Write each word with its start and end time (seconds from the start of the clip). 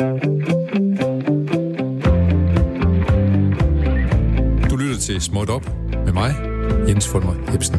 Du 0.00 0.04
lytter 4.76 4.98
til 5.00 5.20
Småt 5.20 5.50
Op 5.50 5.66
med 5.92 6.12
mig, 6.12 6.34
Jens 6.88 7.08
Fulmer 7.08 7.54
Ebsen. 7.54 7.76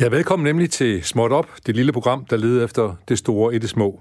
Ja, 0.00 0.08
velkommen 0.08 0.44
nemlig 0.44 0.70
til 0.70 1.04
Småt 1.04 1.32
Op, 1.32 1.46
det 1.66 1.76
lille 1.76 1.92
program, 1.92 2.24
der 2.24 2.36
leder 2.36 2.64
efter 2.64 2.96
det 3.08 3.18
store 3.18 3.54
i 3.54 3.58
det 3.58 3.68
små. 3.68 4.00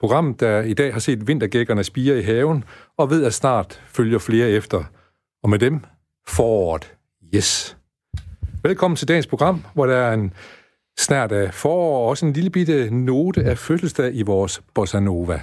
Program, 0.00 0.34
der 0.34 0.60
i 0.60 0.74
dag 0.74 0.92
har 0.92 1.00
set 1.00 1.28
vintergækkerne 1.28 1.84
spire 1.84 2.18
i 2.18 2.22
haven, 2.22 2.64
og 2.98 3.10
ved 3.10 3.24
at 3.24 3.34
snart 3.34 3.82
følger 3.86 4.18
flere 4.18 4.48
efter. 4.48 4.84
Og 5.42 5.50
med 5.50 5.58
dem 5.58 5.80
foråret. 6.28 6.94
Yes. 7.34 7.76
Velkommen 8.62 8.96
til 8.96 9.08
dagens 9.08 9.26
program, 9.26 9.64
hvor 9.74 9.86
der 9.86 9.96
er 9.96 10.12
en 10.14 10.32
snart 10.98 11.32
af 11.32 11.54
forår 11.54 11.98
og 11.98 12.06
også 12.06 12.26
en 12.26 12.32
lille 12.32 12.50
bitte 12.50 12.90
note 12.90 13.44
af 13.44 13.58
fødselsdag 13.58 14.14
i 14.14 14.22
vores 14.22 14.62
bossa 14.74 15.00
nova. 15.00 15.40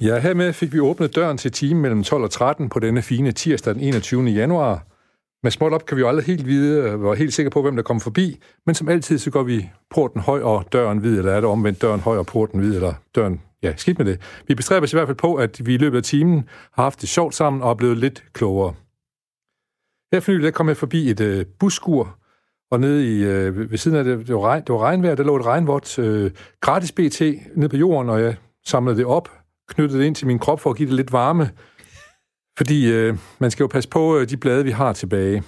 Ja, 0.00 0.18
hermed 0.18 0.52
fik 0.52 0.72
vi 0.72 0.80
åbnet 0.80 1.14
døren 1.14 1.38
til 1.38 1.52
timen 1.52 1.82
mellem 1.82 2.02
12 2.02 2.22
og 2.22 2.30
13 2.30 2.68
på 2.68 2.78
denne 2.78 3.02
fine 3.02 3.32
tirsdag 3.32 3.74
den 3.74 3.82
21. 3.82 4.24
januar. 4.24 4.86
Med 5.42 5.50
småt 5.50 5.72
op 5.72 5.86
kan 5.86 5.96
vi 5.96 6.00
jo 6.00 6.08
aldrig 6.08 6.26
helt 6.26 6.46
vide, 6.46 6.82
øh, 6.82 7.02
være 7.02 7.14
helt 7.14 7.34
sikre 7.34 7.50
på, 7.50 7.62
hvem 7.62 7.76
der 7.76 7.82
kommer 7.82 8.00
forbi, 8.00 8.40
men 8.66 8.74
som 8.74 8.88
altid, 8.88 9.18
så 9.18 9.30
går 9.30 9.42
vi 9.42 9.70
porten 9.90 10.20
høj 10.20 10.40
og 10.40 10.64
døren 10.72 11.02
vid, 11.02 11.18
eller 11.18 11.32
er 11.32 11.40
det 11.40 11.50
omvendt 11.50 11.82
døren 11.82 12.00
høj 12.00 12.18
og 12.18 12.26
porten 12.26 12.60
vid, 12.60 12.74
eller 12.74 12.94
døren, 13.14 13.40
ja, 13.62 13.72
skidt 13.76 13.98
med 13.98 14.06
det. 14.06 14.20
Vi 14.46 14.54
bestræber 14.54 14.84
os 14.84 14.92
i 14.92 14.96
hvert 14.96 15.08
fald 15.08 15.16
på, 15.16 15.34
at 15.34 15.66
vi 15.66 15.74
i 15.74 15.78
løbet 15.78 15.96
af 15.96 16.02
timen 16.02 16.48
har 16.72 16.82
haft 16.82 17.00
det 17.00 17.08
sjovt 17.08 17.34
sammen 17.34 17.62
og 17.62 17.70
er 17.70 17.74
blevet 17.74 17.98
lidt 17.98 18.24
klogere. 18.32 18.74
Her 20.12 20.20
for 20.20 20.32
nylig, 20.32 20.44
der 20.44 20.50
kom 20.50 20.68
jeg 20.68 20.76
forbi 20.76 21.10
et 21.10 21.20
øh, 21.20 21.46
buskur, 21.58 22.18
og 22.70 22.80
nede 22.80 23.16
i, 23.16 23.24
øh, 23.24 23.70
ved 23.70 23.78
siden 23.78 23.96
af 23.96 24.04
det, 24.04 24.26
det 24.26 24.34
var, 24.34 24.40
regn, 24.40 24.62
det 24.62 24.72
var 24.72 24.78
regnvejr, 24.78 25.14
der 25.14 25.24
lå 25.24 25.36
et 25.36 25.46
regnvort 25.46 25.98
øh, 25.98 26.30
gratis 26.60 26.92
BT 26.92 27.20
nede 27.56 27.68
på 27.68 27.76
jorden, 27.76 28.10
og 28.10 28.22
jeg 28.22 28.36
samlede 28.66 28.96
det 28.96 29.06
op, 29.06 29.37
knyttet 29.68 29.98
det 29.98 30.06
ind 30.06 30.14
til 30.14 30.26
min 30.26 30.38
krop 30.38 30.60
for 30.60 30.70
at 30.70 30.76
give 30.76 30.88
det 30.88 30.96
lidt 30.96 31.12
varme. 31.12 31.50
Fordi 32.58 32.92
øh, 32.92 33.18
man 33.38 33.50
skal 33.50 33.64
jo 33.64 33.68
passe 33.68 33.88
på 33.88 34.18
øh, 34.18 34.28
de 34.28 34.36
blade, 34.36 34.64
vi 34.64 34.70
har 34.70 34.92
tilbage. 34.92 35.42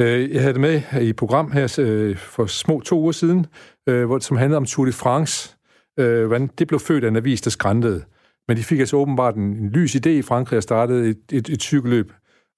Øh, 0.00 0.30
jeg 0.32 0.40
havde 0.40 0.52
det 0.52 0.60
med 0.60 0.82
i 1.00 1.08
et 1.08 1.16
program 1.16 1.52
her 1.52 1.76
øh, 1.78 2.16
for 2.16 2.46
små 2.46 2.80
to 2.80 3.00
uger 3.00 3.12
siden, 3.12 3.46
øh, 3.88 4.04
hvor, 4.04 4.18
som 4.18 4.36
handlede 4.36 4.56
om 4.56 4.66
Tour 4.66 4.86
de 4.86 4.92
France. 4.92 5.56
Øh, 5.98 6.26
hvordan 6.26 6.50
det 6.58 6.68
blev 6.68 6.80
født 6.80 7.04
af 7.04 7.08
en 7.08 7.16
avis, 7.16 7.40
der 7.40 7.50
skræntede. 7.50 8.04
Men 8.48 8.56
de 8.56 8.64
fik 8.64 8.78
altså 8.78 8.96
åbenbart 8.96 9.34
en, 9.34 9.42
en 9.42 9.70
lys 9.70 9.94
idé 9.94 10.08
i 10.08 10.22
Frankrig 10.22 10.56
og 10.56 10.62
startede 10.62 11.08
et, 11.08 11.18
et, 11.32 11.48
et 11.48 11.62
cykelløb. 11.62 12.12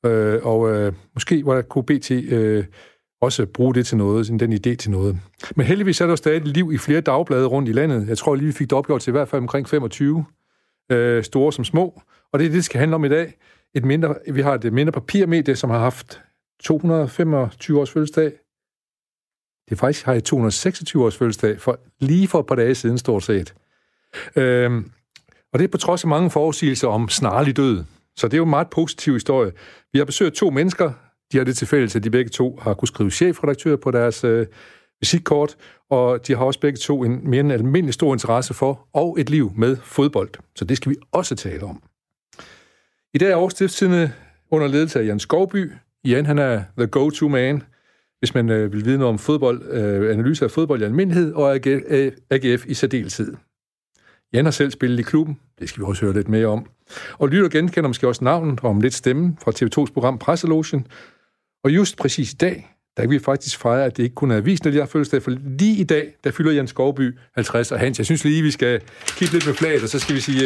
Øh, 0.07 0.47
og 0.47 0.71
øh, 0.71 0.93
måske 1.15 1.47
var 1.47 1.55
der 1.55 1.63
kunne 1.63 1.85
øh, 2.11 2.65
også 3.21 3.47
bruge 3.47 3.75
det 3.75 3.87
til 3.87 3.97
noget, 3.97 4.41
den 4.41 4.53
idé 4.53 4.75
til 4.75 4.91
noget. 4.91 5.19
Men 5.57 5.67
heldigvis 5.67 6.01
er 6.01 6.07
der 6.07 6.17
stadig 6.17 6.43
liv 6.43 6.73
i 6.73 6.79
flere 6.79 7.01
dagblade 7.01 7.47
rundt 7.47 7.69
i 7.69 7.73
landet. 7.73 8.09
Jeg 8.09 8.19
tror 8.19 8.35
lige, 8.35 8.47
vi 8.47 8.53
fik 8.53 8.71
det 8.71 8.79
opgjort 8.79 9.01
til 9.01 9.11
i 9.11 9.13
hvert 9.13 9.29
fald 9.29 9.43
omkring 9.43 9.69
25, 9.69 10.25
øh, 10.93 11.25
store 11.25 11.53
som 11.53 11.65
små. 11.65 12.03
Og 12.33 12.39
det 12.39 12.45
er 12.45 12.49
det, 12.49 12.57
det 12.57 12.65
skal 12.65 12.79
handle 12.79 12.95
om 12.95 13.05
i 13.05 13.09
dag. 13.09 13.35
Et 13.75 13.85
mindre, 13.85 14.15
vi 14.33 14.41
har 14.41 14.55
et 14.55 14.73
mindre 14.73 14.93
papirmedie, 14.93 15.57
som 15.57 15.71
har 15.71 15.79
haft 15.79 16.21
225 16.61 17.81
års 17.81 17.91
fødselsdag. 17.91 18.33
Det 19.65 19.73
er 19.73 19.77
faktisk 19.77 20.07
har 20.07 20.13
jeg 20.13 20.25
226 20.25 21.05
års 21.05 21.17
fødselsdag, 21.17 21.61
for, 21.61 21.79
lige 22.01 22.29
for 22.29 22.41
et 22.41 22.47
par 22.47 22.55
dage 22.55 22.75
siden 22.75 22.99
stort 22.99 23.23
set. 23.23 23.55
Øhm, 24.37 24.91
og 25.53 25.59
det 25.59 25.65
er 25.65 25.69
på 25.69 25.79
trods 25.79 26.05
af 26.05 26.09
mange 26.09 26.31
forudsigelser 26.31 26.89
om 26.89 27.09
snarlig 27.09 27.57
død. 27.57 27.85
Så 28.17 28.29
det 28.29 28.35
er 28.35 28.39
jo 28.39 28.45
en 28.45 28.51
meget 28.51 28.71
positiv 28.71 29.13
historie. 29.13 29.53
Vi 29.93 29.99
har 29.99 30.05
besøgt 30.05 30.35
to 30.35 30.51
mennesker, 30.51 30.93
de 31.33 31.39
har 31.39 31.45
det 31.45 31.57
til 31.57 31.67
fælles, 31.67 31.97
at 31.97 32.05
de 32.05 32.11
begge 32.11 32.29
to 32.29 32.59
har 32.63 32.75
kunnet 32.75 32.89
skrive 32.89 33.11
chefredaktør 33.11 33.77
på 33.77 33.91
deres 33.91 34.25
øh, 34.25 34.47
visitkort, 35.01 35.57
og 35.91 36.27
de 36.27 36.37
har 36.37 36.45
også 36.45 36.61
begge 36.61 36.77
to 36.77 37.05
en 37.05 37.31
mere 37.31 37.41
end 37.41 37.53
almindelig 37.53 37.95
stor 37.95 38.13
interesse 38.13 38.55
for, 38.55 38.89
og 38.93 39.21
et 39.21 39.31
liv 39.31 39.53
med 39.57 39.77
fodbold. 39.77 40.31
Så 40.57 40.65
det 40.65 40.77
skal 40.77 40.91
vi 40.91 40.97
også 41.13 41.35
tale 41.35 41.63
om. 41.63 41.83
I 43.15 43.19
dag 43.19 43.31
er 43.31 43.37
årstiftstidende 43.37 44.13
under 44.51 44.67
ledelse 44.67 45.01
af 45.01 45.07
Jan 45.07 45.21
Skovby. 45.21 45.73
Jan, 46.05 46.27
han 46.27 46.39
er 46.39 46.63
the 46.79 46.87
go-to 46.87 47.29
man, 47.29 47.63
hvis 48.19 48.35
man 48.35 48.51
øh, 48.51 48.73
vil 48.73 48.85
vide 48.85 48.99
noget 48.99 49.13
om 49.13 49.19
fodbold, 49.19 49.63
øh, 49.71 50.13
analyse 50.13 50.45
af 50.45 50.51
fodbold 50.51 50.81
i 50.81 50.85
almindelighed, 50.85 51.33
og 51.33 51.55
AGF 52.31 52.67
i 52.67 52.75
særdeleshed. 52.75 53.35
Jan 54.33 54.45
har 54.45 54.53
selv 54.53 54.71
spillet 54.71 54.99
i 54.99 55.03
klubben, 55.03 55.41
det 55.59 55.69
skal 55.69 55.81
vi 55.81 55.87
også 55.87 56.05
høre 56.05 56.15
lidt 56.15 56.29
mere 56.29 56.47
om. 56.47 56.67
Og 57.19 57.29
lytter 57.29 57.49
genkender 57.49 57.89
måske 57.89 58.09
også 58.09 58.25
navnet 58.25 58.61
og 58.63 58.71
om 58.71 58.81
lidt 58.81 58.95
stemmen 58.95 59.39
fra 59.43 59.53
TV2's 59.53 59.93
program 59.93 60.19
Presselogen, 60.19 60.87
og 61.67 61.71
just 61.71 61.97
præcis 61.97 62.33
i 62.33 62.37
dag, 62.37 62.77
der 62.97 63.03
kan 63.03 63.11
vi 63.11 63.19
faktisk 63.19 63.59
fejre, 63.59 63.85
at 63.85 63.97
det 63.97 64.03
ikke 64.03 64.15
kun 64.15 64.31
er 64.31 64.37
avisen, 64.37 64.67
når 64.67 64.73
de 64.73 64.79
har 64.79 64.87
fødselsdag, 64.87 65.23
for 65.23 65.31
lige 65.31 65.77
i 65.77 65.85
dag, 65.85 66.15
der 66.25 66.31
fylder 66.31 66.53
Jens 66.53 66.71
Skovby 66.71 67.19
50, 67.35 67.73
og 67.73 67.79
Hans, 67.79 67.99
jeg 67.99 68.07
synes 68.07 68.25
lige, 68.25 68.43
vi 68.43 68.51
skal 68.51 68.81
kigge 69.07 69.35
lidt 69.35 69.47
med 69.47 69.55
flaget, 69.55 69.83
og 69.83 69.89
så 69.89 69.99
skal 69.99 70.15
vi 70.15 70.21
sige 70.21 70.43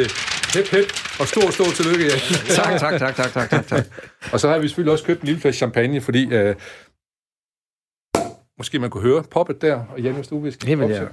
hep, 0.54 0.66
hep, 0.66 0.86
og 1.20 1.26
stor, 1.26 1.50
stor 1.50 1.64
tillykke, 1.64 2.04
ja. 2.04 2.16
tak, 2.58 2.80
tak, 2.80 2.98
tak, 2.98 3.14
tak, 3.16 3.32
tak, 3.32 3.50
tak, 3.50 3.66
tak. 3.66 3.84
og 4.32 4.40
så 4.40 4.48
har 4.48 4.58
vi 4.58 4.68
selvfølgelig 4.68 4.92
også 4.92 5.04
købt 5.04 5.20
en 5.20 5.26
lille 5.26 5.40
flaske 5.40 5.56
champagne, 5.56 6.00
fordi 6.00 6.24
uh, 6.24 6.54
måske 8.58 8.78
man 8.78 8.90
kunne 8.90 9.02
høre 9.02 9.24
poppet 9.30 9.62
der, 9.62 9.74
og 9.74 10.00
Jan, 10.00 10.14
hvis 10.14 10.28
du 10.28 10.38
vil 10.38 10.56
Jamen, 10.66 10.90
ja. 10.90 11.04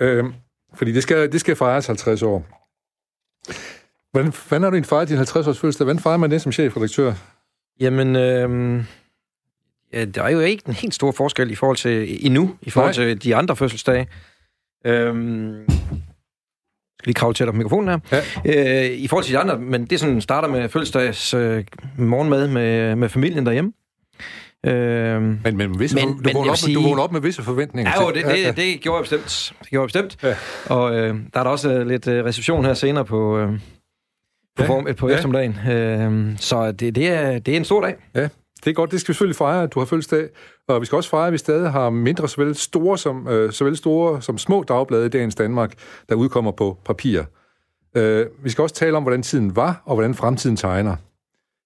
ja. 0.00 0.22
Uh, 0.22 0.32
fordi 0.74 0.92
det 0.92 1.02
skal, 1.02 1.32
det 1.32 1.40
skal 1.40 1.56
fejres 1.56 1.86
50 1.86 2.22
år. 2.22 2.38
Hvordan, 4.12 4.32
hvordan 4.48 4.62
har 4.62 4.70
du 4.70 4.76
en 4.76 4.84
fejret 4.84 5.08
din 5.08 5.16
50 5.16 5.46
års 5.46 5.58
fødselsdag? 5.58 5.84
Hvordan 5.84 6.02
fejrer 6.02 6.16
man 6.16 6.30
det 6.30 6.42
som 6.42 6.52
chefredaktør? 6.52 7.12
Jamen, 7.80 8.16
øh, 8.16 8.84
der 10.14 10.22
er 10.22 10.30
jo 10.30 10.40
ikke 10.40 10.62
en 10.66 10.74
helt 10.74 10.94
stor 10.94 11.12
forskel 11.12 11.50
i 11.50 11.54
forhold 11.54 11.76
til 11.76 12.26
endnu, 12.26 12.56
i 12.62 12.70
forhold 12.70 12.96
Nej. 12.96 13.06
til 13.14 13.22
de 13.22 13.36
andre 13.36 13.56
fødselsdage. 13.56 14.08
Øh, 14.86 15.14
skal 16.98 17.10
lige 17.10 17.14
kravle 17.14 17.34
tæt 17.34 17.46
på 17.46 17.52
mikrofonen 17.52 17.88
her. 17.88 18.20
Ja. 18.44 18.84
Øh, 18.84 18.98
I 18.98 19.08
forhold 19.08 19.24
til 19.24 19.34
de 19.34 19.38
andre, 19.38 19.58
men 19.58 19.86
det 19.86 20.00
sådan 20.00 20.20
starter 20.20 20.48
med 20.48 20.68
fødselsdags 20.68 21.34
øh, 21.34 21.64
morgenmad 21.98 22.48
med, 22.48 22.96
med 22.96 23.08
familien 23.08 23.46
derhjemme. 23.46 23.72
Øh, 24.66 25.22
men, 25.22 25.56
men, 25.56 25.78
visse, 25.80 25.96
men, 25.96 26.08
du, 26.08 26.20
men 26.24 26.36
op, 26.36 26.56
sige, 26.56 26.76
med, 26.76 26.82
du 26.82 26.88
vågner 26.88 27.02
op 27.02 27.12
med 27.12 27.20
visse 27.20 27.42
forventninger. 27.42 27.92
Ja, 27.96 28.02
jo, 28.02 28.08
det, 28.08 28.24
det, 28.24 28.46
det, 28.46 28.56
det 28.56 28.80
gjorde 28.80 28.96
jeg 28.96 29.02
bestemt. 29.02 29.52
Det 29.62 29.70
gjorde 29.70 29.90
jeg 29.94 30.04
bestemt. 30.04 30.22
Ja. 30.22 30.74
Og 30.74 30.94
øh, 30.94 31.14
der 31.34 31.40
er 31.40 31.44
der 31.44 31.50
også 31.50 31.84
lidt 31.84 32.08
øh, 32.08 32.24
reception 32.24 32.64
her 32.64 32.74
senere 32.74 33.04
på, 33.04 33.38
øh, 33.38 33.52
på, 34.56 34.62
ja. 34.62 34.68
form, 34.68 34.88
på 34.98 35.08
ja. 35.08 35.14
eftermiddagen. 35.14 35.58
Øh, 35.68 36.38
så 36.38 36.72
det, 36.72 36.94
det, 36.94 37.08
er, 37.08 37.38
det 37.38 37.52
er 37.52 37.56
en 37.56 37.64
stor 37.64 37.80
dag. 37.80 37.96
Ja, 38.14 38.28
det 38.64 38.70
er 38.70 38.74
godt. 38.74 38.90
Det 38.90 39.00
skal 39.00 39.12
vi 39.12 39.14
selvfølgelig 39.14 39.36
fejre, 39.36 39.62
at 39.62 39.74
du 39.74 39.78
har 39.78 39.86
fødselsdag. 39.86 40.28
Og 40.68 40.80
vi 40.80 40.86
skal 40.86 40.96
også 40.96 41.10
fejre, 41.10 41.26
at 41.26 41.32
vi 41.32 41.38
stadig 41.38 41.70
har 41.70 41.90
mindre 41.90 42.28
såvel 42.28 42.54
store 42.54 42.98
som, 42.98 43.28
øh, 43.28 43.52
såvel 43.52 43.76
store 43.76 44.22
som 44.22 44.38
små 44.38 44.62
dagblade 44.68 45.06
i 45.06 45.08
dagens 45.08 45.34
Danmark, 45.34 45.74
der 46.08 46.14
udkommer 46.14 46.50
på 46.50 46.78
papir. 46.84 47.22
Øh, 47.96 48.26
vi 48.42 48.50
skal 48.50 48.62
også 48.62 48.74
tale 48.74 48.96
om, 48.96 49.02
hvordan 49.02 49.22
tiden 49.22 49.56
var, 49.56 49.82
og 49.84 49.94
hvordan 49.94 50.14
fremtiden 50.14 50.56
tegner. 50.56 50.96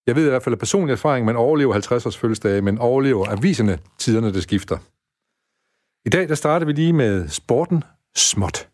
Jeg 0.07 0.17
ved 0.17 0.27
i 0.27 0.29
hvert 0.29 0.43
fald 0.43 0.55
af 0.55 0.59
personlig 0.59 0.93
erfaring, 0.93 1.27
man 1.27 1.37
overlever 1.37 1.73
50 1.73 2.07
års 2.07 2.17
fødselsdage, 2.17 2.63
men 2.63 2.79
overlever 2.79 3.29
aviserne 3.29 3.79
tiderne, 3.99 4.33
det 4.33 4.43
skifter. 4.43 4.79
I 6.07 6.11
dag 6.11 6.29
der 6.29 6.35
starter 6.35 6.67
vi 6.67 6.73
lige 6.73 6.93
med 6.93 7.29
sporten 7.29 7.85
småt. 8.17 8.69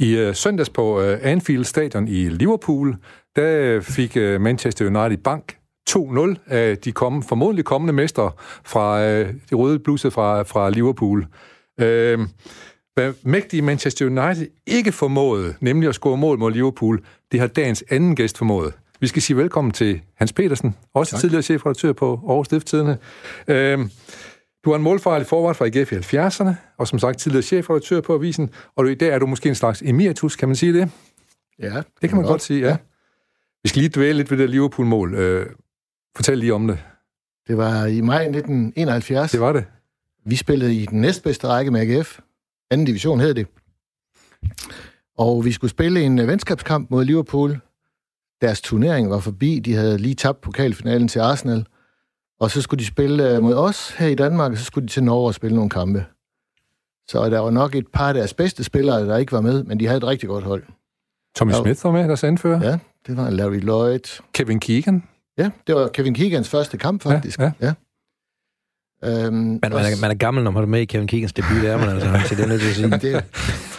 I 0.00 0.28
uh, 0.28 0.34
søndags 0.34 0.70
på 0.70 0.98
uh, 0.98 1.18
Anfield 1.22 1.64
Stadion 1.64 2.08
i 2.08 2.28
Liverpool, 2.28 2.96
der 3.36 3.80
fik 3.80 4.16
uh, 4.16 4.40
Manchester 4.40 4.86
United 4.86 5.18
bank 5.18 5.56
2-0 5.90 6.34
af 6.46 6.78
de 6.78 6.92
komme, 6.92 7.22
formodentlig 7.22 7.64
kommende 7.64 7.92
mestre 7.92 8.30
fra 8.64 8.96
uh, 8.96 9.28
de 9.50 9.54
røde 9.54 9.78
bluser 9.78 10.10
fra, 10.10 10.42
fra 10.42 10.70
Liverpool. 10.70 11.26
Uh, 11.78 11.86
hvad 12.94 13.12
mægtige 13.22 13.62
Manchester 13.62 14.06
United 14.06 14.46
ikke 14.66 14.92
formåede, 14.92 15.54
nemlig 15.60 15.88
at 15.88 15.94
score 15.94 16.16
mål 16.16 16.38
mod 16.38 16.52
Liverpool, 16.52 17.04
det 17.32 17.40
har 17.40 17.46
dagens 17.46 17.84
anden 17.90 18.16
gæst 18.16 18.38
formået. 18.38 18.72
Vi 19.00 19.06
skal 19.06 19.22
sige 19.22 19.36
velkommen 19.36 19.72
til 19.72 20.00
Hans 20.16 20.32
Petersen, 20.32 20.74
også 20.94 21.12
tak. 21.12 21.20
tidligere 21.20 21.42
chefredaktør 21.42 21.92
på 21.92 22.20
Aarhus 22.28 22.46
Stifttidene. 22.46 22.98
Uh, 23.48 23.86
du 24.64 24.70
er 24.70 24.76
en 24.76 24.82
målfarlig 24.82 25.26
forvart 25.26 25.56
fra 25.56 25.64
IGF 25.64 25.92
i 25.92 25.96
70'erne, 25.96 26.54
og 26.78 26.88
som 26.88 26.98
sagt 26.98 27.18
tidligere 27.18 27.42
chefredaktør 27.42 28.00
på 28.00 28.14
avisen, 28.14 28.50
og 28.76 28.90
i 28.90 28.94
dag 28.94 29.08
er 29.08 29.18
du 29.18 29.26
måske 29.26 29.48
en 29.48 29.54
slags 29.54 29.82
emeritus, 29.82 30.36
kan 30.36 30.48
man 30.48 30.56
sige 30.56 30.72
det? 30.72 30.90
Ja. 31.58 31.82
Det 32.02 32.08
kan 32.08 32.16
man 32.16 32.26
godt 32.26 32.42
sige, 32.42 32.60
ja. 32.60 32.68
ja. 32.68 32.76
Vi 33.62 33.68
skal 33.68 33.82
lige 33.82 33.92
dvæle 33.94 34.16
lidt 34.16 34.30
ved 34.30 34.38
det 34.38 34.50
Liverpool-mål. 34.50 35.14
Øh, 35.14 35.46
fortæl 36.16 36.38
lige 36.38 36.54
om 36.54 36.66
det. 36.66 36.78
Det 37.48 37.56
var 37.56 37.86
i 37.86 38.00
maj 38.00 38.22
1971. 38.22 39.30
Det 39.30 39.40
var 39.40 39.52
det. 39.52 39.64
Vi 40.26 40.36
spillede 40.36 40.74
i 40.74 40.86
den 40.86 41.00
næstbedste 41.00 41.46
række 41.46 41.70
med 41.70 41.80
AGF. 41.80 42.18
Anden 42.70 42.86
division 42.86 43.20
hed 43.20 43.34
det. 43.34 43.46
Og 45.18 45.44
vi 45.44 45.52
skulle 45.52 45.70
spille 45.70 46.02
en 46.02 46.18
øh, 46.18 46.28
venskabskamp 46.28 46.90
mod 46.90 47.04
Liverpool. 47.04 47.60
Deres 48.40 48.60
turnering 48.60 49.10
var 49.10 49.18
forbi. 49.18 49.58
De 49.58 49.74
havde 49.74 49.98
lige 49.98 50.14
tabt 50.14 50.40
pokalfinalen 50.40 51.08
til 51.08 51.18
Arsenal. 51.18 51.66
Og 52.40 52.50
så 52.50 52.62
skulle 52.62 52.78
de 52.78 52.86
spille 52.86 53.30
øh, 53.36 53.42
mod 53.42 53.54
os 53.54 53.90
her 53.90 54.06
i 54.06 54.14
Danmark, 54.14 54.52
og 54.52 54.58
så 54.58 54.64
skulle 54.64 54.86
de 54.86 54.92
til 54.92 55.04
Norge 55.04 55.26
og 55.26 55.34
spille 55.34 55.54
nogle 55.54 55.70
kampe. 55.70 56.04
Så 57.08 57.30
der 57.30 57.38
var 57.38 57.50
nok 57.50 57.74
et 57.74 57.86
par 57.92 58.08
af 58.08 58.14
deres 58.14 58.34
bedste 58.34 58.64
spillere, 58.64 59.06
der 59.06 59.16
ikke 59.16 59.32
var 59.32 59.40
med, 59.40 59.64
men 59.64 59.80
de 59.80 59.86
havde 59.86 59.98
et 59.98 60.04
rigtig 60.06 60.28
godt 60.28 60.44
hold. 60.44 60.62
Tommy 61.36 61.52
Ja. 61.52 61.62
Smith 61.62 61.84
var 61.84 61.90
med, 61.90 62.08
deres 62.08 62.24
anfører. 62.24 62.62
Ja, 62.70 62.78
det 63.06 63.16
var 63.16 63.30
Larry 63.30 63.60
Lloyd. 63.60 64.20
Kevin 64.32 64.60
Keegan. 64.60 65.02
Ja, 65.38 65.50
det 65.66 65.74
var 65.74 65.88
Kevin 65.88 66.14
Keegans 66.14 66.48
første 66.48 66.78
kamp, 66.78 67.02
faktisk. 67.02 67.38
Ja, 67.38 67.52
ja. 67.60 67.72
Øhm, 69.04 69.34
Man, 69.34 69.60
man, 69.62 69.72
er, 69.72 70.00
man 70.00 70.10
er 70.10 70.14
gammel, 70.14 70.44
når 70.44 70.50
man 70.50 70.62
er 70.62 70.66
med 70.66 70.80
i 70.80 70.84
Kevin 70.84 71.06
Keegans 71.06 71.32
debut, 71.32 71.62
det 71.62 71.70
er 71.70 71.76
man 71.78 71.88
altså. 71.88 72.20
Så 72.28 72.34
det 72.34 72.44
er 72.44 72.48
nødt 72.48 72.60
til 72.60 72.68
at 72.68 72.74
sige. 72.74 72.90
det, 72.90 73.24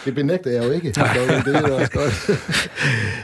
det 0.04 0.14
benægter 0.14 0.50
jeg 0.50 0.64
jo 0.64 0.70
ikke. 0.70 0.88
Det 0.88 0.98
er 0.98 1.42
det 1.44 1.56
er 1.56 1.72
også 1.72 1.92
godt. 1.92 2.30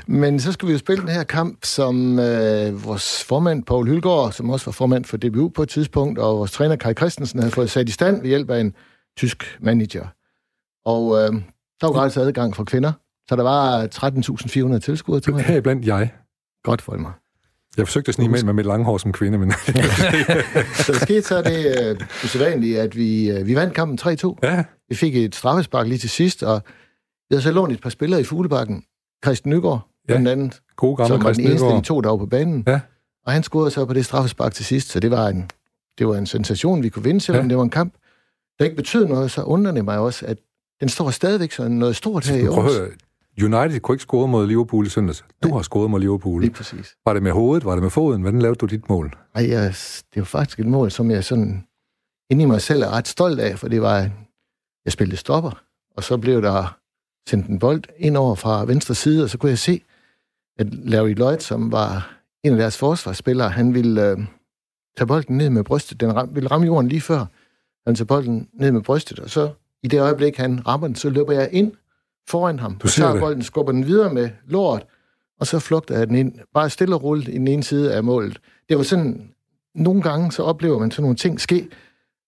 Men 0.07 0.41
så 0.41 0.53
skulle 0.53 0.69
vi 0.69 0.73
jo 0.73 0.79
spille 0.79 1.03
den 1.03 1.11
her 1.11 1.25
kamp, 1.25 1.59
som 1.65 2.19
øh, 2.19 2.85
vores 2.85 3.25
formand, 3.25 3.65
Paul 3.65 3.89
Hylgaard, 3.89 4.33
som 4.33 4.51
også 4.51 4.67
var 4.67 4.73
formand 4.73 5.05
for 5.05 5.17
DBU 5.17 5.49
på 5.49 5.63
et 5.63 5.69
tidspunkt, 5.69 6.19
og 6.19 6.39
vores 6.39 6.53
træner 6.53 6.77
Kai 6.77 6.95
Christensen 6.95 7.41
havde 7.41 7.53
fået 7.53 7.71
sat 7.71 7.89
i 7.89 7.93
stand 7.93 8.21
ved 8.21 8.29
hjælp 8.29 8.51
af 8.51 8.61
en 8.61 8.75
tysk 9.17 9.59
manager. 9.61 10.07
Og 10.85 11.17
øh, 11.17 11.33
der 11.81 11.87
var 11.87 11.93
gratis 11.93 12.17
adgang 12.17 12.57
for 12.57 12.65
kvinder, 12.65 12.93
så 13.29 13.37
der 13.37 13.43
var 13.43 13.87
13.400 14.75 14.79
tilskuere 14.79 15.21
til 15.21 15.33
mig. 15.33 15.43
Heriblandt 15.45 15.87
jeg. 15.87 16.13
Godt 16.65 16.83
for 16.83 16.97
mig. 16.97 17.13
Jeg 17.77 17.87
forsøgte 17.87 18.09
at 18.09 18.15
snige 18.15 18.29
med 18.29 18.43
med 18.43 18.53
mit 18.53 18.67
lange 18.67 18.85
hår 18.85 18.99
som 18.99 19.13
kvinde, 19.13 19.39
men 19.39 19.53
Så 20.77 20.93
der 20.93 20.99
skete 20.99 21.23
så 21.23 21.43
det 21.43 21.77
øh, 21.91 21.97
usædvanlige, 22.25 22.81
at 22.81 22.97
vi, 22.97 23.31
øh, 23.31 23.47
vi 23.47 23.55
vandt 23.55 23.75
kampen 23.75 23.99
3-2. 24.03 24.35
ja, 24.43 24.65
Vi 24.89 24.95
fik 24.95 25.17
et 25.17 25.35
straffespark 25.35 25.87
lige 25.87 25.99
til 25.99 26.11
sidst, 26.11 26.43
og 26.43 26.63
vi 27.31 27.35
havde 27.35 27.43
så 27.43 27.53
lånt 27.53 27.73
et 27.73 27.81
par 27.81 27.91
spillere 27.91 28.21
i 28.21 28.25
Fuglebakken. 28.25 28.83
Christian 29.25 29.51
Nygaard, 29.57 29.89
Ja. 30.09 30.13
blandt 30.13 30.29
andet, 30.29 30.61
gode 30.77 30.97
gamle 30.97 31.09
som 31.09 31.19
var 31.19 31.19
den 31.19 31.25
Christian 31.35 31.51
eneste 31.51 31.65
af 31.67 31.71
de 31.71 31.75
Nygaard. 31.75 31.85
to, 31.85 32.01
der 32.01 32.09
var 32.11 32.17
på 32.17 32.27
banen. 32.27 32.65
Ja. 32.67 32.81
Og 33.27 33.33
han 33.33 33.43
scorede 33.43 33.71
så 33.71 33.85
på 33.85 33.93
det 33.95 34.05
straffespark 34.05 34.53
til 34.53 34.65
sidst, 34.65 34.89
så 34.91 35.01
det 35.01 35.11
var 35.11 35.29
en, 35.29 35.51
det 35.99 36.07
var 36.09 36.15
en 36.17 36.27
sensation, 36.27 36.83
vi 36.83 36.89
kunne 36.89 37.05
vinde, 37.05 37.21
selvom 37.21 37.45
Ja. 37.45 37.49
det 37.49 37.57
var 37.57 37.63
en 37.65 37.71
kamp, 37.71 37.95
der 38.59 38.65
ikke 38.65 38.77
betød 38.77 39.07
noget, 39.07 39.31
så 39.31 39.43
undrer 39.43 39.73
det 39.73 39.85
mig 39.85 39.99
også, 39.99 40.27
at 40.27 40.39
den 40.81 40.89
står 40.89 41.11
stadigvæk 41.11 41.53
sådan 41.53 41.73
noget 41.73 41.97
stort 41.97 42.27
her 42.27 42.37
i 42.37 42.47
år. 42.47 42.69
United 43.43 43.81
kunne 43.81 43.95
ikke 43.95 44.03
score 44.03 44.29
mod 44.29 44.47
Liverpool 44.47 44.87
i 44.87 44.89
søndags. 44.89 45.25
Du 45.43 45.55
har 45.55 45.63
scoret 45.63 45.91
mod 45.91 46.01
Liverpool. 46.01 46.41
Lige 46.41 46.51
præcis. 46.51 46.97
Var 47.05 47.13
det 47.13 47.23
med 47.23 47.33
hovedet? 47.33 47.65
Var 47.65 47.73
det 47.73 47.83
med 47.83 47.91
foden? 47.91 48.23
Hvordan 48.23 48.43
lavede 48.43 48.57
du 48.57 48.67
dit 48.67 48.89
mål? 48.89 49.17
Ej, 49.35 49.49
jeg, 49.49 49.75
det 50.15 50.21
var 50.21 50.25
faktisk 50.25 50.61
et 50.61 50.67
mål, 50.67 50.91
som 50.91 51.11
jeg 51.11 51.25
sådan 51.25 51.65
inde 52.31 52.43
i 52.43 52.47
mig 52.47 52.63
selv 52.63 52.83
er 52.83 52.91
ret 52.91 53.09
stolt 53.09 53.41
af, 53.41 53.59
for 53.59 53.69
det 53.69 53.83
var, 53.83 54.11
jeg 54.85 54.93
spillede 54.93 55.17
stopper, 55.17 55.63
og 55.97 56.05
så 56.05 56.17
blev 56.17 56.43
der 56.43 56.79
sendt 57.29 57.47
en 57.47 57.59
bold 57.59 57.83
ind 57.97 58.17
over 58.17 58.35
fra 58.35 58.65
venstre 58.65 58.95
side, 58.95 59.25
og 59.25 59.31
så 59.31 59.39
kunne 59.39 59.51
jeg 59.51 59.59
se, 59.59 59.83
at 60.59 60.75
Larry 60.75 61.15
Lloyd, 61.15 61.39
som 61.39 61.73
var 61.73 62.17
en 62.45 62.53
af 62.53 62.59
deres 62.59 62.79
forsvarsspillere, 62.79 63.51
han 63.51 63.75
ville 63.75 64.11
øh, 64.11 64.19
tage 64.97 65.07
bolden 65.07 65.37
ned 65.37 65.51
med 65.51 65.65
brystet. 65.65 66.01
Den 66.01 66.17
ram, 66.17 66.35
ville 66.35 66.51
ramme 66.51 66.67
jorden 66.67 66.89
lige 66.89 67.01
før, 67.01 67.27
han 67.87 67.95
tager 67.95 68.07
bolden 68.07 68.49
ned 68.53 68.73
med 68.73 68.83
brystet, 68.83 69.19
og 69.19 69.31
så 69.31 69.51
i 69.83 69.89
det 69.89 70.01
øjeblik, 70.01 70.37
han 70.37 70.67
rammer 70.67 70.87
den, 70.87 70.97
så 70.97 71.11
løber 71.11 71.33
jeg 71.33 71.49
ind 71.53 71.73
foran 72.29 72.59
ham, 72.59 72.75
Du 72.83 72.89
tager 72.89 73.13
det. 73.13 73.21
bolden, 73.21 73.43
skubber 73.43 73.73
den 73.73 73.87
videre 73.87 74.15
med 74.15 74.29
lort, 74.47 74.85
og 75.41 75.47
så 75.47 75.59
flugter 75.59 75.99
jeg 75.99 76.07
den 76.07 76.17
ind, 76.17 76.33
bare 76.55 76.71
stille 76.71 76.95
og 76.95 77.03
roligt 77.03 77.29
i 77.29 77.33
den 77.33 77.49
ene 77.49 77.63
side 77.63 77.95
af 77.95 78.05
målet. 78.05 78.39
Det 78.69 78.77
var 78.77 78.83
sådan, 78.83 79.29
nogle 79.75 80.03
gange 80.03 80.33
så 80.33 80.43
oplever 80.43 80.79
man 80.79 80.91
sådan 80.91 81.03
nogle 81.03 81.17
ting 81.17 81.41
ske, 81.41 81.69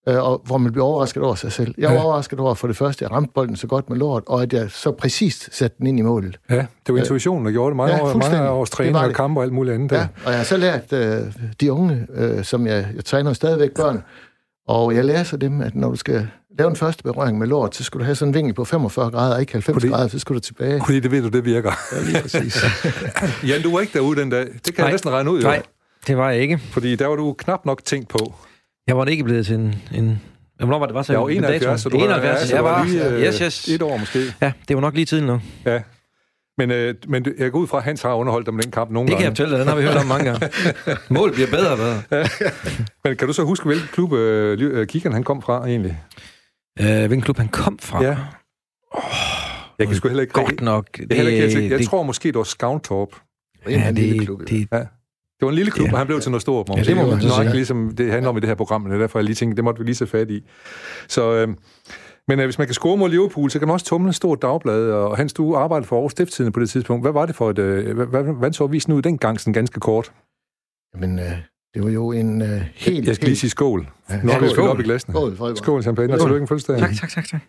øh, 0.09 0.25
og, 0.25 0.43
hvor 0.45 0.59
man 0.59 0.73
bliver 0.73 0.85
overrasket 0.85 1.23
over 1.23 1.35
sig 1.35 1.53
selv. 1.53 1.75
Jeg 1.79 1.89
var 1.91 1.95
Ja. 1.97 2.03
overrasket 2.05 2.41
over 2.41 2.55
for 2.55 2.67
det 2.67 2.77
første, 2.77 3.05
at 3.05 3.11
jeg 3.11 3.17
ramte 3.17 3.33
bolden 3.35 3.57
så 3.57 3.67
godt 3.67 3.91
med 3.91 3.97
lort, 3.99 4.23
og 4.27 4.43
at 4.43 4.53
jeg 4.53 4.71
så 4.71 4.93
præcist 4.93 5.55
satte 5.55 5.77
den 5.79 5.87
ind 5.87 5.99
i 5.99 6.03
målet. 6.03 6.39
Ja, 6.51 6.67
det 6.87 6.95
var 6.95 6.99
intuitionen, 6.99 7.47
der 7.47 7.53
gjorde 7.53 7.71
det. 7.71 7.77
Mange, 7.77 7.95
Ja, 7.97 8.03
år, 8.03 8.17
mange 8.17 8.49
års 8.51 8.71
træning 8.71 8.97
og 8.97 9.09
det. 9.09 9.17
kampe 9.17 9.41
og 9.41 9.45
alt 9.45 9.53
muligt 9.53 9.75
andet. 9.75 9.91
Der. 9.91 9.97
Ja, 9.99 10.07
og 10.25 10.31
jeg 10.31 10.37
har 10.39 10.45
så 10.45 10.57
lært 10.57 10.93
øh, 10.93 11.21
de 11.61 11.73
unge, 11.73 12.07
øh, 12.15 12.45
som 12.45 12.67
jeg, 12.67 12.89
jeg 12.97 13.05
træner 13.05 13.33
stadigvæk 13.33 13.75
børn, 13.75 14.03
og 14.69 14.95
jeg 14.95 15.05
lærer 15.05 15.23
så 15.25 15.37
dem, 15.37 15.61
at 15.61 15.75
når 15.75 15.89
du 15.91 15.97
skal 15.97 16.29
lave 16.61 16.71
en 16.71 16.77
første 16.77 17.03
berøring 17.03 17.39
med 17.39 17.47
lort, 17.47 17.77
så 17.77 17.85
skal 17.85 18.01
du 18.01 18.05
have 18.05 18.15
sådan 18.15 18.31
en 18.31 18.35
vinkel 18.35 18.55
på 18.55 18.65
45 18.65 19.11
grader, 19.11 19.35
og 19.35 19.41
ikke 19.41 19.53
90 19.53 19.75
Fordi- 19.75 19.89
grader, 19.89 20.09
så 20.09 20.19
skal 20.19 20.35
du 20.35 20.41
tilbage. 20.41 20.83
Fordi 20.85 21.01
det 21.01 21.11
ved 21.11 21.23
du, 21.23 21.29
det 21.29 21.45
virker. 21.45 21.73
Ja, 21.93 22.03
lige 22.03 22.23
præcis. 22.23 22.65
Jan, 23.49 23.63
du 23.63 23.73
var 23.73 23.81
ikke 23.81 23.93
derude 23.93 24.21
den 24.21 24.31
dag. 24.31 24.41
Det 24.41 24.63
kan 24.65 24.75
Nej. 24.79 24.85
jeg 24.85 24.93
næsten 24.93 25.11
regne 25.11 25.31
ud, 25.31 25.41
jo. 25.43 25.49
Nej, 25.49 25.63
det 26.07 26.17
var 26.17 26.31
jeg 26.31 26.41
ikke. 26.41 26.59
Fordi 26.73 26.97
der 26.97 27.07
var 27.07 27.17
du 27.17 27.33
knap 27.33 27.67
nok 27.67 27.85
tænkt 27.85 28.09
på. 28.09 28.35
Jeg 28.87 28.97
var 28.97 29.05
ikke 29.05 29.25
blevet 29.25 29.47
til 29.47 29.55
en... 29.55 29.75
en 29.95 30.21
Hvornår 30.59 30.79
var 30.79 30.87
det? 30.87 30.95
Var 30.95 31.03
så 31.03 31.13
Jeg 31.13 31.21
var 31.21 31.29
en 31.29 31.33
71, 31.37 31.65
dato? 31.65 31.77
så 31.83 31.89
du 31.89 31.97
var, 31.99 32.05
71, 32.05 32.41
ja, 32.41 32.47
så 32.47 32.55
jeg 32.55 32.65
var... 32.65 32.85
lige, 32.85 33.09
øh, 33.09 33.23
yes, 33.23 33.39
yes. 33.39 33.69
et 33.69 33.83
år 33.83 33.97
måske. 33.97 34.19
Ja, 34.43 34.53
det 34.69 34.77
var 34.77 34.81
nok 34.81 34.95
lige 34.95 35.05
tiden 35.07 35.27
nu. 35.27 35.41
Ja. 35.67 35.81
Men, 36.59 36.71
øh, 36.71 36.95
men 37.09 37.23
du- 37.23 37.33
jeg 37.39 37.53
går 37.53 37.59
ud 37.59 37.67
fra, 37.67 37.79
at 37.79 37.85
Hans 37.85 38.03
har 38.03 38.15
underholdt 38.15 38.47
dig 38.47 38.55
med 38.55 38.63
den 38.63 38.73
kamp 38.73 38.91
nogle 38.91 39.09
Det 39.09 39.17
kan 39.17 39.25
jeg 39.25 39.27
gange. 39.27 39.37
fortælle 39.37 39.51
dig, 39.53 39.61
den 39.61 39.69
har 39.69 39.77
vi 39.77 39.83
hørt 39.83 39.97
om 39.97 40.07
mange 40.07 40.25
gange. 40.25 40.49
Mål 41.21 41.33
bliver 41.35 41.49
bedre 41.51 41.71
og 41.71 41.77
bedre. 41.79 42.27
Men 43.05 43.17
kan 43.17 43.27
du 43.27 43.33
så 43.33 43.43
huske, 43.45 43.67
hvilken 43.67 43.89
klub 43.93 44.13
øh, 44.13 44.59
øh, 44.61 44.87
Kickeren 44.87 45.15
han 45.15 45.25
kom 45.25 45.43
fra 45.43 45.67
egentlig? 45.67 46.01
Øh, 46.81 46.87
hvilken 46.87 47.21
klub 47.21 47.37
han 47.39 47.49
kom 47.49 47.79
fra? 47.79 48.03
Ja. 48.05 48.17
Jeg 49.79 49.87
kan 49.87 49.97
sgu 49.97 50.09
heller 50.09 50.23
ikke... 50.23 50.33
Godt 50.35 50.61
nok. 50.61 50.99
Jeg, 50.99 51.07
jeg, 51.11 51.17
heller 51.17 51.33
ikke, 51.33 51.51
sikker. 51.51 51.69
jeg 51.71 51.79
det, 51.79 51.87
tror 51.87 52.03
måske, 52.03 52.29
det 52.29 52.35
var 52.39 52.43
Skavntorp. 52.43 53.09
En 53.67 53.71
ja, 53.73 53.79
ja, 53.81 53.91
lille 53.91 54.19
det, 54.19 54.27
klub. 54.27 54.41
det, 54.41 54.49
Det 54.51 54.69
var 55.43 55.49
en 55.49 55.55
lille 55.55 55.71
klub, 55.71 55.87
Ja. 55.87 55.93
og 55.93 55.99
han 55.99 56.07
blev 56.07 56.21
til 56.21 56.31
noget 56.31 56.43
stort. 56.43 56.69
Ja, 56.77 56.83
det 56.83 56.97
må 56.97 57.07
man 57.07 57.21
så 57.21 57.29
Nok 57.29 57.37
sige. 57.37 57.53
ligesom 57.53 57.95
det 57.97 58.13
handler 58.13 58.29
om 58.31 58.37
i 58.37 58.41
det 58.41 58.49
her 58.49 58.55
program, 58.55 58.85
det 58.85 58.95
er 58.95 58.99
derfor, 58.99 59.19
jeg 59.19 59.25
lige 59.25 59.35
tænkte, 59.35 59.57
det 59.57 59.65
måtte 59.65 59.79
vi 59.79 59.85
lige 59.85 59.95
se 59.95 60.07
fat 60.07 60.31
i. 60.31 60.45
Så, 61.09 61.33
øh, 61.35 61.49
men 62.29 62.39
øh, 62.39 62.45
hvis 62.45 62.59
man 62.59 62.67
kan 62.67 62.75
score 62.75 62.97
mod 62.97 63.09
Liverpool, 63.11 63.51
så 63.51 63.59
kan 63.59 63.69
man 63.69 63.73
også 63.73 63.87
tumle 63.87 64.09
et 64.09 64.15
stort 64.15 64.43
dagblad, 64.43 64.91
og 64.91 65.17
Hans, 65.17 65.33
du 65.33 65.55
arbejdede 65.57 65.87
for 65.89 65.97
Aarhus 65.97 66.13
Stifttidende 66.13 66.53
på 66.53 66.61
det 66.61 66.71
tidspunkt. 66.71 67.05
Hvad 67.05 67.13
var 67.13 67.27
det 67.27 67.35
for 67.37 67.51
et... 67.51 67.59
Øh, 67.59 67.95
hvad, 67.97 68.07
hvad, 68.07 68.23
hvad 68.39 68.53
så 68.53 68.65
avisen 68.65 68.93
ud 68.93 69.03
dengang, 69.03 69.41
sådan 69.41 69.53
ganske 69.53 69.81
kort? 69.81 70.13
Men 71.01 71.19
øh, 71.19 71.33
det 71.75 71.85
var 71.85 71.91
jo 71.91 72.13
en 72.13 72.43
øh, 72.43 72.61
helt... 72.75 73.07
Jeg 73.07 73.15
skal 73.15 73.29
lige 73.29 73.37
sige 73.37 73.51
skål. 73.51 73.89
Ja, 74.09 74.15
har 74.15 74.41
vi 74.41 74.69
op 74.69 74.81
i 74.81 74.83
glasene. 74.83 75.15
Skål, 75.15 75.37
Folker. 75.37 75.63
Skål, 75.63 75.83
champagne, 75.83 76.15
og 76.15 76.21
tillykke 76.21 76.41
med 76.41 76.49
fødselsdagen. 76.49 76.81
tak, 76.81 76.97
tak, 76.97 77.11
tak, 77.11 77.29
tak. 77.29 77.41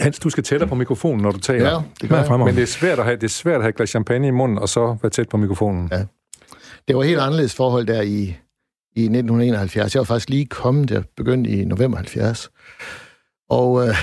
Hans, 0.00 0.18
du 0.18 0.30
skal 0.30 0.44
tættere 0.44 0.68
på 0.68 0.74
mikrofonen, 0.74 1.22
når 1.22 1.30
du 1.30 1.38
taler. 1.38 1.70
Ja, 1.70 1.80
det 2.00 2.10
gør 2.10 2.22
jeg. 2.22 2.38
Men 2.38 2.54
det 2.54 2.62
er 2.62 2.66
svært 2.66 2.98
at 2.98 3.04
have, 3.04 3.16
det 3.16 3.24
er 3.24 3.28
svært 3.28 3.54
at 3.54 3.62
have 3.62 3.68
et 3.68 3.76
glas 3.76 3.90
champagne 3.90 4.28
i 4.28 4.30
munden, 4.30 4.58
og 4.58 4.68
så 4.68 4.96
være 5.02 5.10
tæt 5.10 5.28
på 5.28 5.36
mikrofonen. 5.36 5.88
Ja. 5.92 6.06
Det 6.88 6.96
var 6.96 7.02
helt 7.02 7.20
anderledes 7.20 7.54
forhold 7.54 7.86
der 7.86 8.02
i, 8.02 8.22
i 8.96 9.02
1971. 9.02 9.94
Jeg 9.94 10.00
var 10.00 10.04
faktisk 10.04 10.30
lige 10.30 10.46
kommet, 10.46 10.90
jeg 10.90 11.04
begyndte 11.16 11.50
i 11.50 11.64
november 11.64 11.96
70. 11.96 12.50
Og 13.50 13.88
øh, 13.88 13.94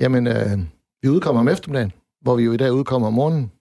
jamen, 0.00 0.26
øh, 0.26 0.58
vi 1.02 1.08
udkommer 1.08 1.40
om 1.40 1.48
eftermiddagen, 1.48 1.92
hvor 2.20 2.36
vi 2.36 2.42
jo 2.42 2.52
i 2.52 2.56
dag 2.56 2.72
udkommer 2.72 3.08
om 3.08 3.14
morgenen. 3.14 3.52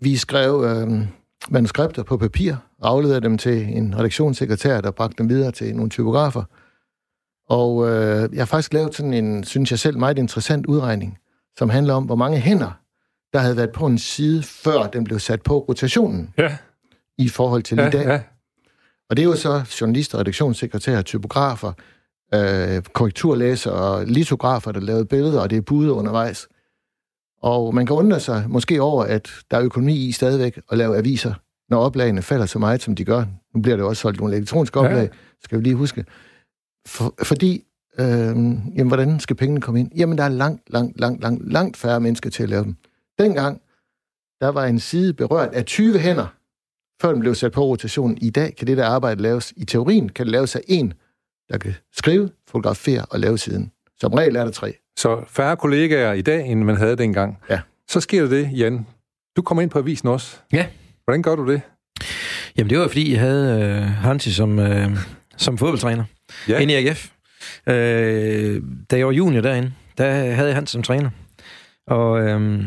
Vi 0.00 0.16
skrev 0.16 0.64
øh, 0.64 1.06
manuskripter 1.48 2.02
på 2.02 2.16
papir 2.16 2.54
og 2.80 2.90
afleverede 2.90 3.20
dem 3.20 3.38
til 3.38 3.76
en 3.76 3.98
redaktionssekretær, 3.98 4.80
der 4.80 4.90
bragte 4.90 5.16
dem 5.18 5.28
videre 5.28 5.52
til 5.52 5.76
nogle 5.76 5.90
typografer. 5.90 6.42
Og 7.48 7.88
øh, 7.88 8.28
jeg 8.32 8.40
har 8.40 8.46
faktisk 8.46 8.72
lavet 8.72 8.94
sådan 8.94 9.14
en, 9.14 9.44
synes 9.44 9.70
jeg 9.70 9.78
selv, 9.78 9.98
meget 9.98 10.18
interessant 10.18 10.66
udregning, 10.66 11.18
som 11.58 11.70
handler 11.70 11.94
om, 11.94 12.04
hvor 12.04 12.16
mange 12.16 12.38
hænder, 12.38 12.70
der 13.32 13.38
havde 13.38 13.56
været 13.56 13.72
på 13.72 13.86
en 13.86 13.98
side, 13.98 14.42
før 14.42 14.82
den 14.86 15.04
blev 15.04 15.18
sat 15.18 15.42
på 15.42 15.58
rotationen 15.58 16.34
Ja, 16.38 16.56
i 17.18 17.28
forhold 17.28 17.62
til 17.62 17.78
ja, 17.78 17.88
i 17.88 17.90
dag. 17.90 18.06
ja. 18.06 18.20
Og 19.10 19.16
det 19.16 19.22
er 19.22 19.26
jo 19.26 19.36
så 19.36 19.76
journalister, 19.80 20.18
redaktionssekretærer, 20.18 21.02
typografer, 21.02 21.72
øh, 22.34 22.82
korrekturlæser 22.82 23.70
og 23.70 24.06
litografer, 24.06 24.72
der 24.72 24.80
lavede 24.80 25.04
billeder, 25.04 25.40
og 25.40 25.50
det 25.50 25.56
er 25.56 25.62
budet 25.62 25.90
undervejs. 25.90 26.48
Og 27.42 27.74
man 27.74 27.86
kan 27.86 27.96
undre 27.96 28.20
sig 28.20 28.44
måske 28.48 28.82
over, 28.82 29.04
at 29.04 29.30
der 29.50 29.56
er 29.56 29.62
økonomi 29.62 29.94
i 30.06 30.12
stadigvæk 30.12 30.60
at 30.72 30.78
lave 30.78 30.96
aviser, 30.96 31.34
når 31.70 31.78
oplagene 31.78 32.22
falder 32.22 32.46
så 32.46 32.58
meget, 32.58 32.82
som 32.82 32.94
de 32.94 33.04
gør. 33.04 33.24
Nu 33.54 33.60
bliver 33.62 33.78
jo 33.78 33.88
også 33.88 34.00
solgt 34.00 34.20
nogle 34.20 34.36
elektroniske 34.36 34.80
Ja. 34.80 34.84
oplag, 34.86 35.10
skal 35.42 35.58
vi 35.58 35.62
lige 35.64 35.74
huske. 35.74 36.04
For, 36.86 37.14
fordi, 37.22 37.64
øh, 37.98 38.06
jamen, 38.06 38.86
hvordan 38.88 39.20
skal 39.20 39.36
pengene 39.36 39.60
komme 39.60 39.80
ind? 39.80 39.90
Jamen, 39.96 40.18
der 40.18 40.24
er 40.24 40.28
langt, 40.28 40.62
langt, 40.70 41.00
langt, 41.00 41.22
langt, 41.22 41.52
langt 41.52 41.76
færre 41.76 42.00
mennesker 42.00 42.30
til 42.30 42.42
at 42.42 42.48
lave 42.48 42.64
dem. 42.64 42.76
Dengang, 43.18 43.60
der 44.40 44.48
var 44.48 44.64
en 44.66 44.78
side 44.80 45.12
berørt 45.14 45.54
af 45.54 45.64
20 45.64 45.98
hænder, 45.98 46.26
før 47.02 47.12
den 47.12 47.20
blev 47.20 47.34
sat 47.34 47.52
på 47.52 47.64
rotation. 47.64 48.18
I 48.20 48.30
dag 48.30 48.56
kan 48.56 48.66
det 48.66 48.76
der 48.76 48.86
arbejde 48.86 49.22
laves, 49.22 49.52
i 49.56 49.64
teorien 49.64 50.08
kan 50.08 50.26
det 50.26 50.32
laves 50.32 50.56
af 50.56 50.60
en, 50.68 50.92
der 51.50 51.58
kan 51.58 51.74
skrive, 51.92 52.30
fotografere 52.48 53.04
og 53.10 53.20
lave 53.20 53.38
siden. 53.38 53.72
Som 54.00 54.12
regel 54.12 54.36
er 54.36 54.44
der 54.44 54.50
tre. 54.52 54.74
Så 54.98 55.24
færre 55.28 55.56
kollegaer 55.56 56.12
i 56.12 56.20
dag, 56.22 56.46
end 56.46 56.62
man 56.62 56.76
havde 56.76 56.96
dengang. 56.96 57.38
Ja. 57.50 57.60
Så 57.90 58.00
sker 58.00 58.22
der 58.22 58.28
det, 58.28 58.50
Jan. 58.52 58.86
Du 59.36 59.42
kommer 59.42 59.62
ind 59.62 59.70
på 59.70 59.78
avisen 59.78 60.08
også. 60.08 60.36
Ja. 60.52 60.66
Hvordan 61.04 61.22
gør 61.22 61.36
du 61.36 61.52
det? 61.52 61.60
Jamen, 62.56 62.70
det 62.70 62.78
var 62.78 62.88
fordi, 62.88 63.12
jeg 63.12 63.20
havde 63.20 63.60
øh, 63.62 63.82
Hansi 63.82 64.32
som, 64.32 64.58
øh, 64.58 64.90
som 65.36 65.58
fodboldtræner 65.58 66.04
Ja. 66.48 66.58
inde 66.58 66.74
i 66.80 66.86
AGF. 66.88 67.08
Øh, 67.68 68.62
da 68.90 68.96
jeg 68.96 69.06
var 69.06 69.12
junior 69.12 69.40
derinde, 69.40 69.72
der 69.98 70.10
havde 70.10 70.46
jeg 70.48 70.54
Hans 70.54 70.70
som 70.70 70.82
træner. 70.82 71.10
Og 71.86 72.20
øh, 72.20 72.64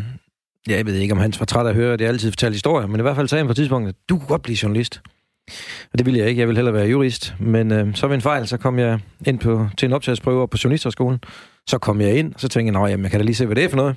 Ja, 0.68 0.76
jeg 0.78 0.86
ved 0.86 0.96
ikke, 0.96 1.12
om 1.12 1.18
han 1.20 1.34
var 1.40 1.46
træt 1.46 1.66
af 1.66 1.70
at 1.70 1.76
høre, 1.76 1.94
at 1.94 2.02
jeg 2.02 2.08
altid 2.10 2.32
fortalte 2.32 2.54
historier, 2.56 2.88
men 2.88 3.00
i 3.00 3.02
hvert 3.02 3.16
fald 3.16 3.28
sagde 3.28 3.40
han 3.40 3.48
på 3.48 3.52
et 3.52 3.56
tidspunkt, 3.56 3.90
at 3.90 3.96
du 4.10 4.18
kunne 4.18 4.28
godt 4.28 4.42
blive 4.42 4.58
journalist. 4.64 5.02
Og 5.92 5.98
det 5.98 6.06
ville 6.06 6.20
jeg 6.20 6.30
ikke, 6.30 6.40
jeg 6.40 6.48
ville 6.48 6.58
hellere 6.58 6.74
være 6.74 6.88
jurist. 6.88 7.34
Men 7.40 7.72
øh, 7.72 7.96
så 7.96 8.08
ved 8.08 8.16
en 8.16 8.22
fejl, 8.22 8.48
så 8.48 8.58
kom 8.58 8.80
jeg 8.80 9.00
ind 9.28 9.40
på, 9.40 9.68
til 9.78 9.86
en 9.86 9.94
optagsprøve 9.94 10.48
på 10.48 10.58
journalisterskolen. 10.64 11.20
Så 11.68 11.78
kom 11.78 12.02
jeg 12.02 12.16
ind, 12.16 12.34
og 12.34 12.40
så 12.40 12.48
tænkte 12.48 12.80
jeg, 12.80 12.92
at 12.92 13.02
jeg 13.02 13.12
kan 13.12 13.20
da 13.20 13.26
lige 13.26 13.36
se, 13.36 13.46
hvad 13.46 13.56
det 13.56 13.64
er 13.64 13.70
for 13.70 13.78
noget. 13.78 13.96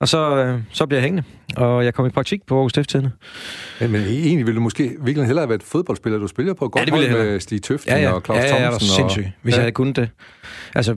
Og 0.00 0.08
så, 0.08 0.36
øh, 0.36 0.60
så 0.72 0.86
bliver 0.86 0.98
jeg 0.98 1.02
hængende, 1.02 1.28
og 1.56 1.84
jeg 1.84 1.94
kom 1.94 2.06
i 2.06 2.10
praktik 2.10 2.46
på 2.46 2.54
Aarhus 2.54 2.72
Stifttidende. 2.72 3.10
Ja, 3.80 3.88
men 3.88 4.00
egentlig 4.00 4.46
ville 4.46 4.56
du 4.56 4.60
måske 4.60 4.96
virkelig 5.00 5.26
hellere 5.26 5.42
have 5.42 5.48
været 5.48 5.62
fodboldspiller. 5.62 6.18
Du 6.18 6.26
spiller 6.26 6.54
på 6.54 6.64
et 6.64 6.72
godt 6.72 6.88
ja, 6.88 6.94
hold 6.94 7.10
med 7.10 7.40
Stig 7.40 7.62
Tøfting 7.62 7.96
ja, 7.96 8.02
ja. 8.02 8.12
og 8.12 8.22
Claus 8.24 8.38
ja, 8.38 8.62
ja, 8.62 8.68
Thomsen. 8.68 8.88
Ja, 8.88 8.94
sindssygt, 8.94 9.28
hvis 9.42 9.52
ja. 9.52 9.56
jeg 9.56 9.62
havde 9.62 9.72
kunnet 9.72 9.96
det. 9.96 10.10
Altså, 10.74 10.96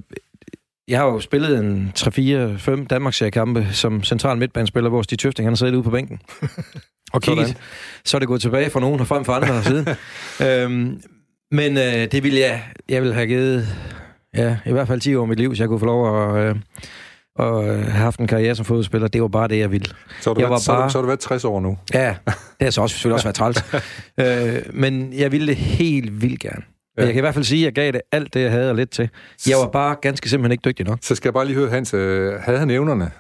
jeg 0.88 1.00
har 1.00 1.06
jo 1.06 1.20
spillet 1.20 1.60
en 1.60 1.94
3-4-5 2.00 2.86
Danmarks 2.86 3.24
kampe 3.34 3.68
som 3.72 4.04
central 4.04 4.38
midtbanespiller, 4.38 4.90
hvor 4.90 5.02
Stig 5.02 5.20
Tøfting 5.20 5.48
han 5.48 5.56
siddet 5.56 5.74
ude 5.74 5.84
på 5.84 5.92
bænken. 5.92 6.22
og 7.14 7.22
kigget. 7.22 7.58
Så 8.06 8.18
er 8.18 8.20
det 8.20 8.28
gået 8.28 8.42
tilbage 8.42 8.70
fra 8.70 8.80
nogen 8.80 9.00
og 9.00 9.08
frem 9.08 9.26
for 9.26 9.34
andre 9.34 9.64
siden. 9.70 9.88
øhm, 10.42 11.02
men 11.52 11.78
øh, 11.78 12.12
det 12.12 12.24
ville 12.24 12.40
jeg, 12.40 12.64
jeg 12.90 13.02
ville 13.02 13.14
have 13.14 13.28
givet 13.28 13.68
ja, 14.36 14.58
i 14.66 14.72
hvert 14.72 14.88
fald 14.88 15.02
10 15.02 15.16
år 15.16 15.22
af 15.22 15.28
mit 15.28 15.40
liv, 15.40 15.56
så 15.56 15.64
jeg 15.64 15.68
kunne 15.68 15.80
få 15.80 15.86
lov 15.86 16.36
at, 16.38 16.50
øh, 16.50 16.56
og 17.36 17.64
have 17.64 17.86
haft 17.86 18.20
en 18.20 18.28
karriere 18.28 18.56
som 18.56 18.66
fodboldspiller. 18.66 19.08
Det 19.08 19.22
var 19.22 19.28
bare 19.28 19.48
det, 19.48 19.58
jeg 19.60 19.72
ville. 19.72 19.88
Så 20.22 20.30
har 20.30 20.34
du, 20.34 20.42
jeg 20.42 20.50
været, 20.50 20.64
var 20.68 20.76
bare... 20.76 20.90
så, 20.90 20.94
så 20.94 20.98
har 20.98 21.02
du 21.02 21.08
været 21.08 21.20
60 21.20 21.46
år 21.46 21.60
nu? 21.60 21.78
Ja, 21.94 22.16
det 22.26 22.36
har 22.62 22.70
så 22.70 22.82
også, 22.82 22.94
selvfølgelig 22.94 23.14
også 23.14 23.26
været 23.26 23.36
træls. 23.36 23.64
øh, 24.68 24.74
men 24.74 25.14
jeg 25.14 25.32
ville 25.32 25.48
det 25.48 25.56
helt 25.56 26.22
vildt 26.22 26.40
gerne. 26.40 26.64
Ja. 26.98 27.04
Jeg 27.04 27.14
kan 27.14 27.20
i 27.20 27.22
hvert 27.22 27.34
fald 27.34 27.46
sige, 27.46 27.62
at 27.62 27.66
jeg 27.66 27.74
gav 27.74 27.92
det 27.92 28.02
alt 28.12 28.34
det, 28.34 28.42
jeg 28.42 28.52
havde 28.52 28.70
og 28.70 28.76
lidt 28.76 28.90
til. 28.90 29.10
Jeg 29.48 29.58
var 29.58 29.68
bare 29.68 29.96
ganske 30.02 30.30
simpelthen 30.30 30.52
ikke 30.52 30.70
dygtig 30.70 30.86
nok. 30.86 31.00
Så 31.02 31.16
skal 31.16 31.30
jeg 31.30 31.34
bare 31.34 31.46
lige 31.46 31.56
høre, 31.56 31.70
Hans, 31.70 31.94
øh, 31.94 32.34
havde 32.34 32.60
han 32.60 32.70
evnerne? 32.70 33.12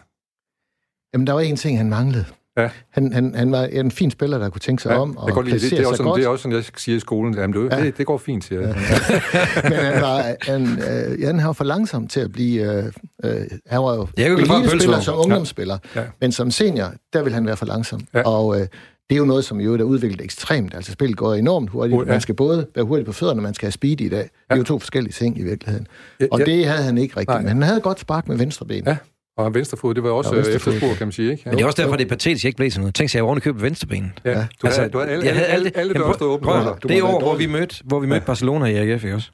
Jamen, 1.13 1.27
der 1.27 1.33
var 1.33 1.39
en 1.39 1.55
ting, 1.55 1.77
han 1.77 1.89
manglede. 1.89 2.25
Ja. 2.57 2.69
Han, 2.89 3.13
han, 3.13 3.35
han 3.35 3.51
var 3.51 3.63
en 3.63 3.91
fin 3.91 4.11
spiller, 4.11 4.37
der 4.37 4.49
kunne 4.49 4.59
tænke 4.59 4.83
sig 4.83 4.89
ja, 4.89 4.99
om 4.99 5.17
og 5.17 5.45
det, 5.45 5.53
det, 5.53 5.61
det, 5.61 5.79
er 5.79 5.87
også 5.87 5.97
sådan, 5.97 6.15
det 6.15 6.25
er 6.25 6.27
også 6.27 6.43
sådan, 6.43 6.55
jeg 6.55 6.63
siger 6.77 6.95
i 6.95 6.99
skolen. 6.99 7.33
Jamen, 7.33 7.63
det, 7.63 7.71
ja. 7.71 7.83
det, 7.83 7.97
det 7.97 8.05
går 8.05 8.17
fint, 8.17 8.43
siger 8.43 8.61
jeg. 8.61 8.75
Ja. 8.75 9.69
Men 9.69 9.77
han, 9.77 10.01
var, 10.01 10.35
han, 10.41 10.61
øh, 10.61 11.21
ja, 11.21 11.25
han 11.27 11.47
var 11.47 11.53
for 11.53 11.63
langsom 11.63 12.07
til 12.07 12.19
at 12.19 12.31
blive... 12.31 12.77
Øh, 12.77 12.85
øh, 13.23 13.41
han 13.67 13.81
var 13.81 13.95
jo 13.95 14.07
elitespiller 14.17 14.99
som 14.99 15.17
ungdomsspiller, 15.19 15.77
ja. 15.95 16.01
Ja. 16.01 16.07
men 16.21 16.31
som 16.31 16.51
senior, 16.51 16.93
der 17.13 17.23
vil 17.23 17.33
han 17.33 17.45
være 17.45 17.57
for 17.57 17.65
langsom. 17.65 18.01
Ja. 18.13 18.21
Og 18.21 18.59
øh, 18.59 18.67
det 19.09 19.15
er 19.15 19.19
jo 19.19 19.25
noget, 19.25 19.45
som 19.45 19.59
jo 19.59 19.73
er 19.73 19.83
udviklet 19.83 20.21
ekstremt. 20.21 20.73
Altså, 20.75 20.91
spillet 20.91 21.17
går 21.17 21.33
enormt 21.33 21.69
hurtigt. 21.69 21.99
Ja. 21.99 22.05
Man 22.05 22.21
skal 22.21 22.35
både 22.35 22.67
være 22.75 22.85
hurtig 22.85 23.05
på 23.05 23.11
fødderne, 23.11 23.41
man 23.41 23.53
skal 23.53 23.65
have 23.65 23.71
speed 23.71 24.01
i 24.01 24.09
dag. 24.09 24.19
Det 24.19 24.29
er 24.49 24.55
jo 24.55 24.63
to 24.63 24.79
forskellige 24.79 25.13
ting 25.13 25.39
i 25.39 25.43
virkeligheden. 25.43 25.87
Ja, 26.19 26.25
og 26.31 26.39
ja. 26.39 26.45
det 26.45 26.65
havde 26.65 26.83
han 26.83 26.97
ikke 26.97 27.17
rigtigt. 27.17 27.29
Nej. 27.29 27.41
Men 27.41 27.47
han 27.47 27.61
havde 27.61 27.81
godt 27.81 27.99
spark 27.99 28.27
med 28.27 28.37
venstre 28.37 28.65
ben. 28.65 28.83
Ja. 28.87 28.97
Og 29.37 29.53
venstrefod, 29.53 29.93
det 29.93 30.03
var 30.03 30.09
også 30.09 30.35
ja, 30.35 30.41
efterspurgt, 30.41 30.97
kan 30.97 31.07
man 31.07 31.11
sige, 31.11 31.31
ikke? 31.31 31.43
Ja. 31.45 31.49
Men 31.49 31.57
det 31.57 31.63
er 31.63 31.67
også 31.67 31.81
derfor, 31.81 31.95
det 31.95 32.05
er 32.05 32.09
patetisk, 32.09 32.41
at 32.41 32.43
jeg 32.43 32.49
ikke 32.49 32.57
blev 32.57 32.71
sådan 32.71 32.81
noget. 32.81 32.95
Tænk 32.95 33.09
sig, 33.09 33.17
at 33.17 33.21
jeg 33.21 33.27
oven 33.27 33.41
købe 33.41 33.61
venstrebenet. 33.61 34.11
Ja, 34.25 34.33
du, 34.33 34.37
altså, 34.63 34.81
havde, 34.81 34.91
du 34.91 34.97
havde 34.99 35.11
alle, 35.11 35.29
alle, 35.29 35.47
alle, 35.47 35.71
alle 35.77 36.03
åbne. 36.21 36.45
Prøv, 36.45 36.77
det 36.89 37.03
år, 37.03 37.19
hvor 37.19 37.35
vi 37.35 37.45
mødte, 37.45 37.75
hvor 37.83 37.99
vi 37.99 38.07
mødte 38.07 38.21
ja. 38.23 38.25
Barcelona 38.25 38.65
i 38.65 38.75
AGF, 38.75 39.03
ikke 39.03 39.15
også? 39.15 39.31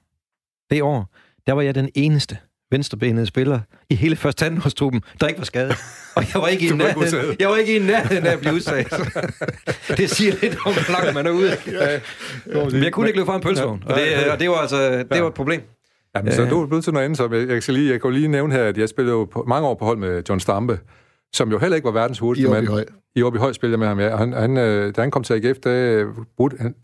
Det 0.69 0.81
år, 0.81 1.09
der 1.47 1.53
var 1.53 1.61
jeg 1.61 1.75
den 1.75 1.89
eneste 1.95 2.37
venstrebenede 2.71 3.25
spiller 3.25 3.59
i 3.89 3.95
hele 3.95 4.15
første 4.15 4.45
tandhårdstruppen, 4.45 5.01
der 5.21 5.27
ikke 5.27 5.39
var 5.39 5.45
skadet. 5.45 5.75
Og 6.15 6.23
jeg 6.33 6.41
var 6.41 6.47
ikke 6.47 6.67
i 6.67 6.71
nærheden, 6.83 7.35
jeg 7.39 7.49
var 7.49 7.55
ikke 7.55 7.75
i 7.75 7.79
nærheden 7.79 8.25
af 8.25 8.31
at 8.31 8.39
blive 8.39 8.53
udsat. 8.53 8.93
det 9.97 10.09
siger 10.09 10.33
lidt 10.41 10.57
om, 10.65 10.73
hvor 10.73 10.91
langt 10.91 11.13
man 11.13 11.25
er 11.25 11.31
ude. 11.31 11.57
Ja. 11.67 11.99
Men 12.71 12.83
jeg 12.83 12.91
kunne 12.91 13.07
ikke 13.07 13.19
løbe 13.19 13.25
fra 13.25 13.35
en 13.35 13.41
pølsevogn, 13.41 13.83
og 13.85 13.95
det, 13.95 14.31
og 14.31 14.39
det 14.39 14.49
var 14.49 14.55
altså 14.55 14.97
det 14.97 15.21
var 15.21 15.27
et 15.27 15.33
problem. 15.33 15.61
Jamen, 16.15 16.31
så 16.31 16.45
du 16.45 16.61
er 16.61 16.67
blevet 16.67 16.83
til 16.83 16.93
noget 16.93 17.05
andet, 17.05 17.17
så 17.17 17.29
jeg, 17.31 17.47
jeg, 17.47 17.63
skal 17.63 17.73
lige, 17.73 17.91
jeg 17.91 18.01
kan 18.01 18.13
lige 18.13 18.27
nævne 18.27 18.53
her, 18.53 18.63
at 18.63 18.77
jeg 18.77 18.89
spillede 18.89 19.15
jo 19.15 19.25
på, 19.25 19.43
mange 19.47 19.67
år 19.67 19.73
på 19.73 19.85
hold 19.85 19.97
med 19.97 20.23
John 20.29 20.39
Stampe, 20.39 20.79
som 21.33 21.51
jo 21.51 21.59
heller 21.59 21.75
ikke 21.75 21.85
var 21.85 21.91
verdens 21.91 22.19
hurtigste 22.19 22.51
mand. 22.51 22.63
I 22.63 22.67
Høj. 22.67 22.85
I 23.15 23.23
Åby 23.23 23.37
Høj 23.37 23.53
spillede 23.53 23.77
med 23.77 23.87
ham, 23.87 23.99
ja. 23.99 24.15
Han, 24.15 24.33
han, 24.33 24.57
øh, 24.57 24.95
da 24.95 25.01
han 25.01 25.11
kom 25.11 25.23
til 25.23 25.33
AGF, 25.33 25.59
der, 25.59 25.71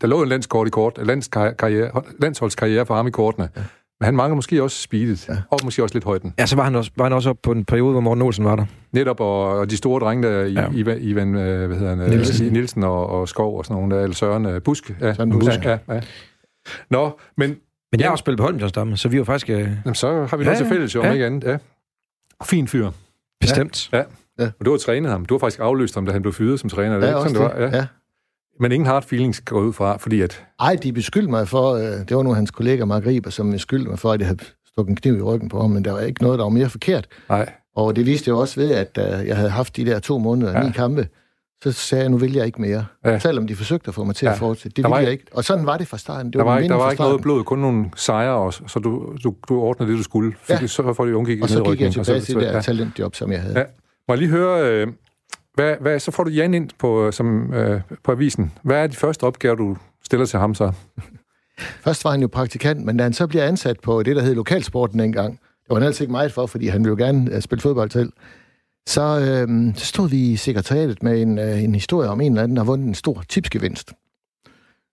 der 0.00 0.06
lå 0.06 0.22
en 0.22 0.28
landskort 0.28 0.66
i 0.66 0.70
kort, 0.70 0.98
landskarriere, 1.02 2.02
landsholdskarriere 2.20 2.86
for 2.86 2.94
ham 2.94 3.06
i 3.06 3.10
kortene. 3.10 3.48
Ja. 3.56 3.62
Men 4.00 4.04
han 4.04 4.16
mangler 4.16 4.34
måske 4.34 4.62
også 4.62 4.82
speedet, 4.82 5.28
ja. 5.28 5.36
og 5.50 5.58
måske 5.64 5.82
også 5.82 5.94
lidt 5.94 6.04
højden. 6.04 6.34
Ja, 6.38 6.46
så 6.46 6.56
var 6.56 6.64
han 6.64 6.74
også, 6.74 6.90
var 6.96 7.04
han 7.04 7.12
også 7.12 7.30
op 7.30 7.36
på 7.42 7.52
en 7.52 7.64
periode, 7.64 7.92
hvor 7.92 8.00
Morten 8.00 8.22
Olsen 8.22 8.44
var 8.44 8.56
der. 8.56 8.66
Netop, 8.92 9.20
og, 9.20 9.58
og 9.58 9.70
de 9.70 9.76
store 9.76 10.00
drenge 10.00 10.28
der, 10.28 10.44
ja. 10.44 10.70
Ivan, 10.72 10.98
Ivan 11.00 11.34
øh, 11.36 11.66
hvad 11.66 11.76
hedder 11.78 11.96
han, 11.96 12.10
Nielsen, 12.10 12.52
Nielsen 12.52 12.84
og, 12.84 13.06
og 13.06 13.28
Skov 13.28 13.58
og 13.58 13.64
sådan 13.64 13.76
nogle 13.76 13.96
der, 13.96 14.02
eller 14.02 14.14
Søren 14.14 14.60
Busk. 14.60 14.96
Ja, 15.00 15.14
Søren 15.14 15.30
Busk. 15.30 15.64
Ja, 15.64 15.78
ja. 15.88 16.00
Nå, 16.90 17.18
men 17.36 17.56
men 17.94 18.00
jeg 18.00 18.06
har 18.06 18.12
også 18.12 18.22
spillet 18.22 18.38
på 18.38 18.44
Holmjørnsdamme, 18.44 18.96
så 18.96 19.08
vi 19.08 19.18
var 19.18 19.24
faktisk... 19.24 19.50
Øh... 19.50 19.56
Jamen, 19.56 19.94
så 19.94 20.24
har 20.24 20.36
vi 20.36 20.44
noget 20.44 20.58
ja, 20.58 20.64
til 20.64 20.68
fælles, 20.68 20.94
jo, 20.94 21.02
ja. 21.02 21.08
om 21.08 21.12
ikke 21.12 21.26
andet. 21.26 21.44
Ja. 21.44 21.56
Fin 22.44 22.68
fyr. 22.68 22.90
Bestemt. 23.40 23.88
Ja. 23.92 24.02
ja. 24.38 24.50
Og 24.60 24.64
du 24.64 24.70
har 24.70 24.78
trænet 24.78 25.10
ham. 25.10 25.24
Du 25.24 25.34
har 25.34 25.38
faktisk 25.38 25.60
afløst 25.60 25.94
ham, 25.94 26.06
da 26.06 26.12
han 26.12 26.22
blev 26.22 26.32
fyret 26.32 26.60
som 26.60 26.70
træner. 26.70 26.94
Det 26.94 27.06
ja, 27.06 27.08
ikke 27.08 27.30
sådan, 27.30 27.34
det 27.34 27.60
var? 27.60 27.62
Ja. 27.62 27.76
ja. 27.76 27.86
Men 28.60 28.72
ingen 28.72 28.86
hard 28.86 29.02
feelings 29.02 29.40
går 29.40 29.60
ud 29.60 29.72
fra, 29.72 29.96
fordi 29.96 30.20
at... 30.20 30.44
Ej, 30.60 30.76
de 30.82 30.92
beskyldte 30.92 31.30
mig 31.30 31.48
for... 31.48 31.74
Øh, 31.74 31.82
det 31.82 32.16
var 32.16 32.22
nu 32.22 32.34
hans 32.34 32.50
kollega 32.50 32.84
Mark 32.84 33.06
Riber, 33.06 33.30
som 33.30 33.50
beskyldte 33.50 33.88
mig 33.90 33.98
for, 33.98 34.12
at 34.12 34.20
jeg 34.20 34.26
havde 34.26 34.44
stukket 34.66 34.90
en 34.90 34.96
kniv 34.96 35.16
i 35.16 35.22
ryggen 35.22 35.48
på 35.48 35.60
ham, 35.60 35.70
men 35.70 35.84
der 35.84 35.92
var 35.92 36.00
ikke 36.00 36.22
noget, 36.22 36.38
der 36.38 36.44
var 36.44 36.50
mere 36.50 36.68
forkert. 36.68 37.06
Nej. 37.28 37.52
Og 37.76 37.96
det 37.96 38.06
viste 38.06 38.28
jeg 38.28 38.36
også 38.36 38.60
ved, 38.60 38.70
at 38.70 38.98
uh, 38.98 39.26
jeg 39.26 39.36
havde 39.36 39.50
haft 39.50 39.76
de 39.76 39.86
der 39.86 39.98
to 39.98 40.18
måneder, 40.18 40.52
ja. 40.52 40.66
ni 40.66 40.72
kampe, 40.72 41.08
så 41.72 41.72
sagde 41.72 42.02
jeg, 42.02 42.10
nu 42.10 42.16
vil 42.16 42.32
jeg 42.32 42.46
ikke 42.46 42.60
mere. 42.60 42.86
Ja. 43.04 43.18
Selvom 43.18 43.46
de 43.46 43.56
forsøgte 43.56 43.88
at 43.88 43.94
få 43.94 44.04
mig 44.04 44.16
til 44.16 44.26
ja. 44.26 44.32
at 44.32 44.38
fortsætte. 44.38 44.76
Det 44.76 44.84
ville 44.84 44.96
jeg 44.96 45.12
ikke. 45.12 45.24
Og 45.32 45.44
sådan 45.44 45.66
var 45.66 45.76
det 45.76 45.88
fra 45.88 45.98
starten. 45.98 46.26
Det 46.26 46.38
der 46.38 46.44
var, 46.44 46.50
var, 46.52 46.58
ikke, 46.58 46.72
der 46.72 46.78
var 46.78 46.90
ikke 46.90 47.02
noget 47.02 47.22
blod, 47.22 47.44
kun 47.44 47.58
nogle 47.58 47.90
sejre 47.96 48.34
også, 48.34 48.62
så 48.66 48.78
du, 48.78 49.16
du, 49.24 49.34
du 49.48 49.60
ordnede 49.60 49.90
det, 49.90 49.98
du 49.98 50.02
skulle. 50.02 50.34
Fik 50.42 50.60
ja. 50.60 50.66
så 50.66 50.94
for, 50.94 51.04
at 51.04 51.10
ungik 51.12 51.42
Og 51.42 51.48
så 51.48 51.62
gik 51.62 51.80
jeg 51.80 51.92
tilbage 51.92 52.20
til 52.20 52.34
det 52.34 52.42
der 52.42 52.52
ja. 52.52 52.60
talentjob, 52.60 53.14
som 53.14 53.32
jeg 53.32 53.42
havde. 53.42 53.58
Ja. 53.58 53.64
Må 54.08 54.14
jeg 54.14 54.18
lige 54.18 54.30
høre, 54.30 54.70
øh, 54.70 54.86
hvad, 55.54 55.74
hvad, 55.80 55.98
så 55.98 56.10
får 56.10 56.24
du 56.24 56.30
Jan 56.30 56.54
ind 56.54 56.70
på, 56.78 57.12
som, 57.12 57.54
øh, 57.54 57.80
på 58.04 58.12
avisen. 58.12 58.52
Hvad 58.62 58.82
er 58.82 58.86
de 58.86 58.96
første 58.96 59.24
opgaver, 59.24 59.54
du 59.54 59.76
stiller 60.04 60.26
til 60.26 60.38
ham 60.38 60.54
så? 60.54 60.72
Først 61.84 62.04
var 62.04 62.10
han 62.10 62.20
jo 62.20 62.28
praktikant, 62.28 62.84
men 62.84 62.96
da 62.96 63.02
han 63.02 63.12
så 63.12 63.26
bliver 63.26 63.44
ansat 63.44 63.80
på 63.80 64.02
det, 64.02 64.16
der 64.16 64.22
hed 64.22 64.34
lokalsporten 64.34 65.00
engang, 65.00 65.32
det 65.32 65.70
var 65.70 65.76
han 65.76 65.86
altid 65.86 66.02
ikke 66.02 66.12
meget 66.12 66.32
for, 66.32 66.46
fordi 66.46 66.66
han 66.66 66.84
ville 66.84 66.90
jo 66.90 67.06
gerne 67.06 67.36
uh, 67.36 67.40
spille 67.40 67.62
fodbold 67.62 67.90
til. 67.90 68.12
Så, 68.88 69.18
øh, 69.20 69.74
så 69.76 69.86
stod 69.86 70.08
vi 70.08 70.16
i 70.16 70.36
sekretariatet 70.36 71.02
med 71.02 71.22
en, 71.22 71.38
øh, 71.38 71.62
en 71.62 71.74
historie 71.74 72.08
om 72.08 72.20
en 72.20 72.32
eller 72.32 72.42
anden, 72.42 72.56
der 72.56 72.62
har 72.62 72.66
vundet 72.66 72.86
en 72.86 72.94
stor 72.94 73.22
tipsgevinst. 73.28 73.92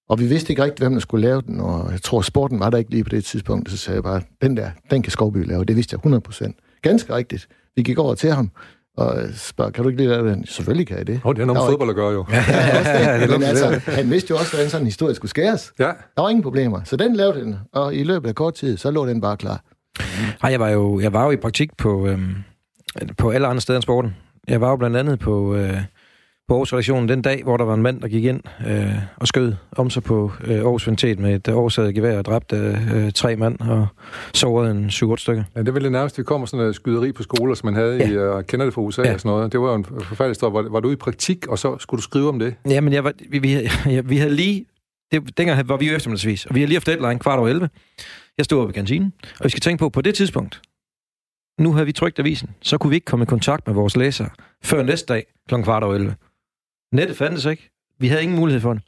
Og 0.09 0.19
vi 0.19 0.25
vidste 0.25 0.49
ikke 0.49 0.63
rigtigt, 0.63 0.79
hvem 0.79 0.93
der 0.93 0.99
skulle 0.99 1.27
lave 1.27 1.41
den, 1.41 1.59
og 1.59 1.91
jeg 1.91 2.01
tror, 2.01 2.21
sporten 2.21 2.59
var 2.59 2.69
der 2.69 2.77
ikke 2.77 2.91
lige 2.91 3.03
på 3.03 3.09
det 3.09 3.25
tidspunkt. 3.25 3.71
Så 3.71 3.77
sagde 3.77 3.95
jeg 3.95 4.03
bare, 4.03 4.21
den 4.41 4.57
der, 4.57 4.69
den 4.91 5.01
kan 5.01 5.11
Skovby 5.11 5.47
lave. 5.47 5.65
Det 5.65 5.75
vidste 5.75 5.97
jeg 6.03 6.13
100%. 6.13 6.79
Ganske 6.81 7.15
rigtigt. 7.15 7.47
Vi 7.75 7.81
gik 7.81 7.97
over 7.97 8.15
til 8.15 8.31
ham, 8.31 8.51
og 8.97 9.17
spørger, 9.35 9.71
kan 9.71 9.83
du 9.83 9.89
ikke 9.89 10.01
lige 10.01 10.09
lave 10.09 10.29
den? 10.29 10.45
Selvfølgelig 10.45 10.87
kan 10.87 10.97
jeg 10.97 11.07
det. 11.07 11.21
Oh, 11.23 11.35
det 11.35 11.41
er 11.41 11.45
noget 11.45 11.69
fodbold 11.69 11.89
at 11.89 11.95
gøre, 11.95 12.11
jo. 12.11 12.25
ja, 12.31 12.43
ja, 13.11 13.21
det. 13.21 13.29
Men 13.29 13.43
altså, 13.43 13.81
han 13.85 14.09
vidste 14.09 14.31
jo 14.31 14.37
også, 14.37 14.51
hvordan 14.51 14.69
sådan 14.69 14.81
en 14.81 14.87
historie 14.87 15.15
skulle 15.15 15.29
skæres. 15.29 15.73
Ja. 15.79 15.85
Der 15.85 16.21
var 16.21 16.29
ingen 16.29 16.43
problemer. 16.43 16.81
Så 16.83 16.95
den 16.95 17.15
lavede 17.15 17.39
den, 17.39 17.55
og 17.73 17.95
i 17.95 18.03
løbet 18.03 18.29
af 18.29 18.35
kort 18.35 18.53
tid, 18.53 18.77
så 18.77 18.91
lå 18.91 19.05
den 19.07 19.21
bare 19.21 19.37
klar. 19.37 19.63
Nej, 20.43 20.51
jeg 20.51 20.59
var 20.59 20.69
jo, 20.69 20.99
jeg 20.99 21.13
var 21.13 21.25
jo 21.25 21.31
i 21.31 21.37
praktik 21.37 21.77
på, 21.77 22.07
øhm, 22.07 22.35
på 23.17 23.29
alle 23.29 23.47
andre 23.47 23.61
steder 23.61 23.77
end 23.77 23.83
sporten. 23.83 24.15
Jeg 24.47 24.61
var 24.61 24.69
jo 24.69 24.75
blandt 24.75 24.97
andet 24.97 25.19
på, 25.19 25.55
øh, 25.55 25.77
på 26.47 26.55
Aarhus 26.55 26.87
den 27.07 27.21
dag, 27.21 27.43
hvor 27.43 27.57
der 27.57 27.65
var 27.65 27.73
en 27.73 27.81
mand, 27.81 28.01
der 28.01 28.07
gik 28.07 28.25
ind 28.25 28.41
øh, 28.67 28.95
og 29.15 29.27
skød 29.27 29.53
om 29.71 29.89
sig 29.89 30.03
på 30.03 30.31
øh, 30.43 30.55
Aarhus 30.55 30.87
Ventet 30.87 31.19
med 31.19 31.35
et 31.35 31.47
oversaget 31.47 31.95
gevær 31.95 32.17
og 32.17 32.25
dræbte 32.25 32.55
øh, 32.95 33.11
tre 33.11 33.35
mand 33.35 33.59
og 33.59 33.87
sårede 34.33 34.71
en 34.71 34.85
7-8 34.85 35.15
stykker. 35.17 35.43
Ja, 35.55 35.61
det 35.61 35.73
vel 35.73 35.83
det 35.83 35.91
nærmeste, 35.91 36.17
vi 36.17 36.23
kommer 36.23 36.47
sådan 36.47 36.65
en 36.65 36.73
skyderi 36.73 37.11
på 37.11 37.23
skoler, 37.23 37.55
som 37.55 37.67
man 37.67 37.75
havde 37.75 37.97
ja. 37.97 38.09
i, 38.09 38.17
og 38.17 38.37
uh, 38.37 38.43
kender 38.43 38.65
det 38.65 38.73
fra 38.73 38.81
USA 38.81 39.01
ja. 39.01 39.13
og 39.13 39.19
sådan 39.19 39.29
noget. 39.29 39.51
Det 39.51 39.59
var 39.59 39.69
jo 39.69 39.75
en 39.75 39.85
forfærdelig 39.85 40.31
historie. 40.31 40.53
Var, 40.53 40.69
var 40.69 40.79
du 40.79 40.91
i 40.91 40.95
praktik, 40.95 41.47
og 41.47 41.59
så 41.59 41.77
skulle 41.77 41.99
du 41.99 42.03
skrive 42.03 42.29
om 42.29 42.39
det? 42.39 42.55
Ja, 42.69 42.81
men 42.81 42.93
jeg 42.93 43.03
var, 43.03 43.13
vi, 43.29 43.39
vi, 43.39 43.69
ja, 43.95 44.01
vi 44.01 44.17
havde 44.17 44.35
lige... 44.35 44.65
Det, 45.11 45.37
dengang 45.37 45.69
var 45.69 45.77
vi 45.77 45.89
jo 45.89 45.95
eftermiddagsvis, 45.95 46.45
og 46.45 46.55
vi 46.55 46.59
havde 46.59 46.67
lige 46.67 46.75
haft 46.75 46.87
deadline 46.87 47.19
kvart 47.19 47.39
over 47.39 47.47
11. 47.47 47.69
Jeg 48.37 48.45
stod 48.45 48.61
oppe 48.61 48.73
i 48.73 48.75
kantinen, 48.75 49.13
og 49.39 49.43
vi 49.43 49.49
skal 49.49 49.61
tænke 49.61 49.79
på, 49.79 49.89
på 49.89 50.01
det 50.01 50.15
tidspunkt, 50.15 50.61
nu 51.61 51.73
havde 51.73 51.85
vi 51.85 51.91
trykt 51.91 52.19
avisen, 52.19 52.49
så 52.61 52.77
kunne 52.77 52.89
vi 52.89 52.95
ikke 52.95 53.05
komme 53.05 53.23
i 53.23 53.25
kontakt 53.25 53.67
med 53.67 53.75
vores 53.75 53.95
læsere 53.95 54.29
før 54.63 54.83
næste 54.83 55.13
dag 55.13 55.25
kl. 55.49 55.61
kvart 55.63 55.83
over 55.83 55.95
11. 55.95 56.15
Nettet 56.93 57.17
fandtes 57.17 57.45
ikke. 57.45 57.69
Vi 57.99 58.07
havde 58.07 58.23
ingen 58.23 58.37
mulighed 58.37 58.61
for 58.61 58.73
det. 58.73 58.81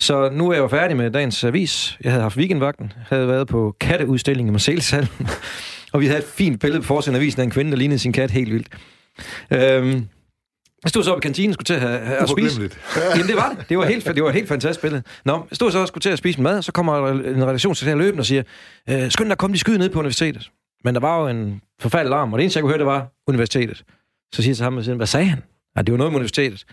Så 0.00 0.30
nu 0.32 0.48
er 0.48 0.52
jeg 0.52 0.60
jo 0.60 0.68
færdig 0.68 0.96
med 0.96 1.10
dagens 1.10 1.44
avis. 1.44 1.98
Jeg 2.04 2.12
havde 2.12 2.22
haft 2.22 2.36
weekendvagten, 2.36 2.92
havde 3.08 3.28
været 3.28 3.48
på 3.48 3.76
katteudstillingen 3.80 4.50
i 4.50 4.52
Marseilleshallen, 4.52 5.10
og 5.92 6.00
vi 6.00 6.06
havde 6.06 6.18
et 6.18 6.24
fint 6.26 6.60
billede 6.60 6.80
på 6.80 6.86
forsiden 6.86 7.14
af 7.14 7.20
avisen 7.20 7.40
af 7.40 7.44
en 7.44 7.50
kvinde, 7.50 7.70
der 7.70 7.76
lignede 7.76 7.98
sin 7.98 8.12
kat 8.12 8.30
helt 8.30 8.52
vildt. 8.52 8.68
Øhm, 9.50 10.08
jeg 10.84 10.88
stod 10.88 11.02
så 11.02 11.12
op 11.12 11.18
i 11.18 11.20
kantinen 11.20 11.50
og 11.50 11.54
skulle 11.54 11.66
til 11.66 11.74
at, 11.74 11.80
have, 11.80 11.98
have 11.98 12.18
at 12.18 12.28
spise. 12.28 12.60
Jamen, 13.14 13.26
det 13.26 13.36
var 13.36 13.54
det. 13.58 13.68
Det 13.68 13.78
var, 13.78 13.84
helt, 13.84 14.06
det 14.06 14.22
var 14.22 14.30
helt 14.30 14.48
fantastisk 14.48 14.80
billede. 14.80 15.02
Nå, 15.24 15.46
jeg 15.50 15.56
stod 15.56 15.70
så 15.70 15.78
og 15.78 15.88
skulle 15.88 16.02
til 16.02 16.10
at 16.10 16.18
spise 16.18 16.40
mad, 16.40 16.58
og 16.58 16.64
så 16.64 16.72
kommer 16.72 17.08
en 17.08 17.44
redaktion 17.44 17.74
til 17.74 17.90
at 17.90 17.98
løbe 17.98 18.18
og 18.18 18.26
siger, 18.26 18.42
øh, 18.90 19.10
skynd 19.10 19.28
dig, 19.28 19.38
kom 19.38 19.52
de 19.52 19.58
skyde 19.58 19.78
ned 19.78 19.88
på 19.88 19.98
universitetet. 19.98 20.50
Men 20.84 20.94
der 20.94 21.00
var 21.00 21.20
jo 21.20 21.28
en 21.28 21.60
forfaldet 21.80 22.10
larm, 22.10 22.32
og 22.32 22.38
det 22.38 22.44
eneste, 22.44 22.58
jeg 22.58 22.62
kunne 22.62 22.70
høre, 22.70 22.78
det 22.78 22.86
var 22.86 23.12
universitetet. 23.26 23.84
Så 24.34 24.42
siger 24.42 24.50
jeg 24.50 24.56
til 24.56 24.64
ham, 24.64 24.96
hvad 24.96 25.06
sagde 25.06 25.26
han? 25.26 25.42
Ja, 25.76 25.82
det 25.82 25.92
var 25.92 25.98
noget 25.98 26.12
med 26.12 26.16
universitetet. 26.16 26.64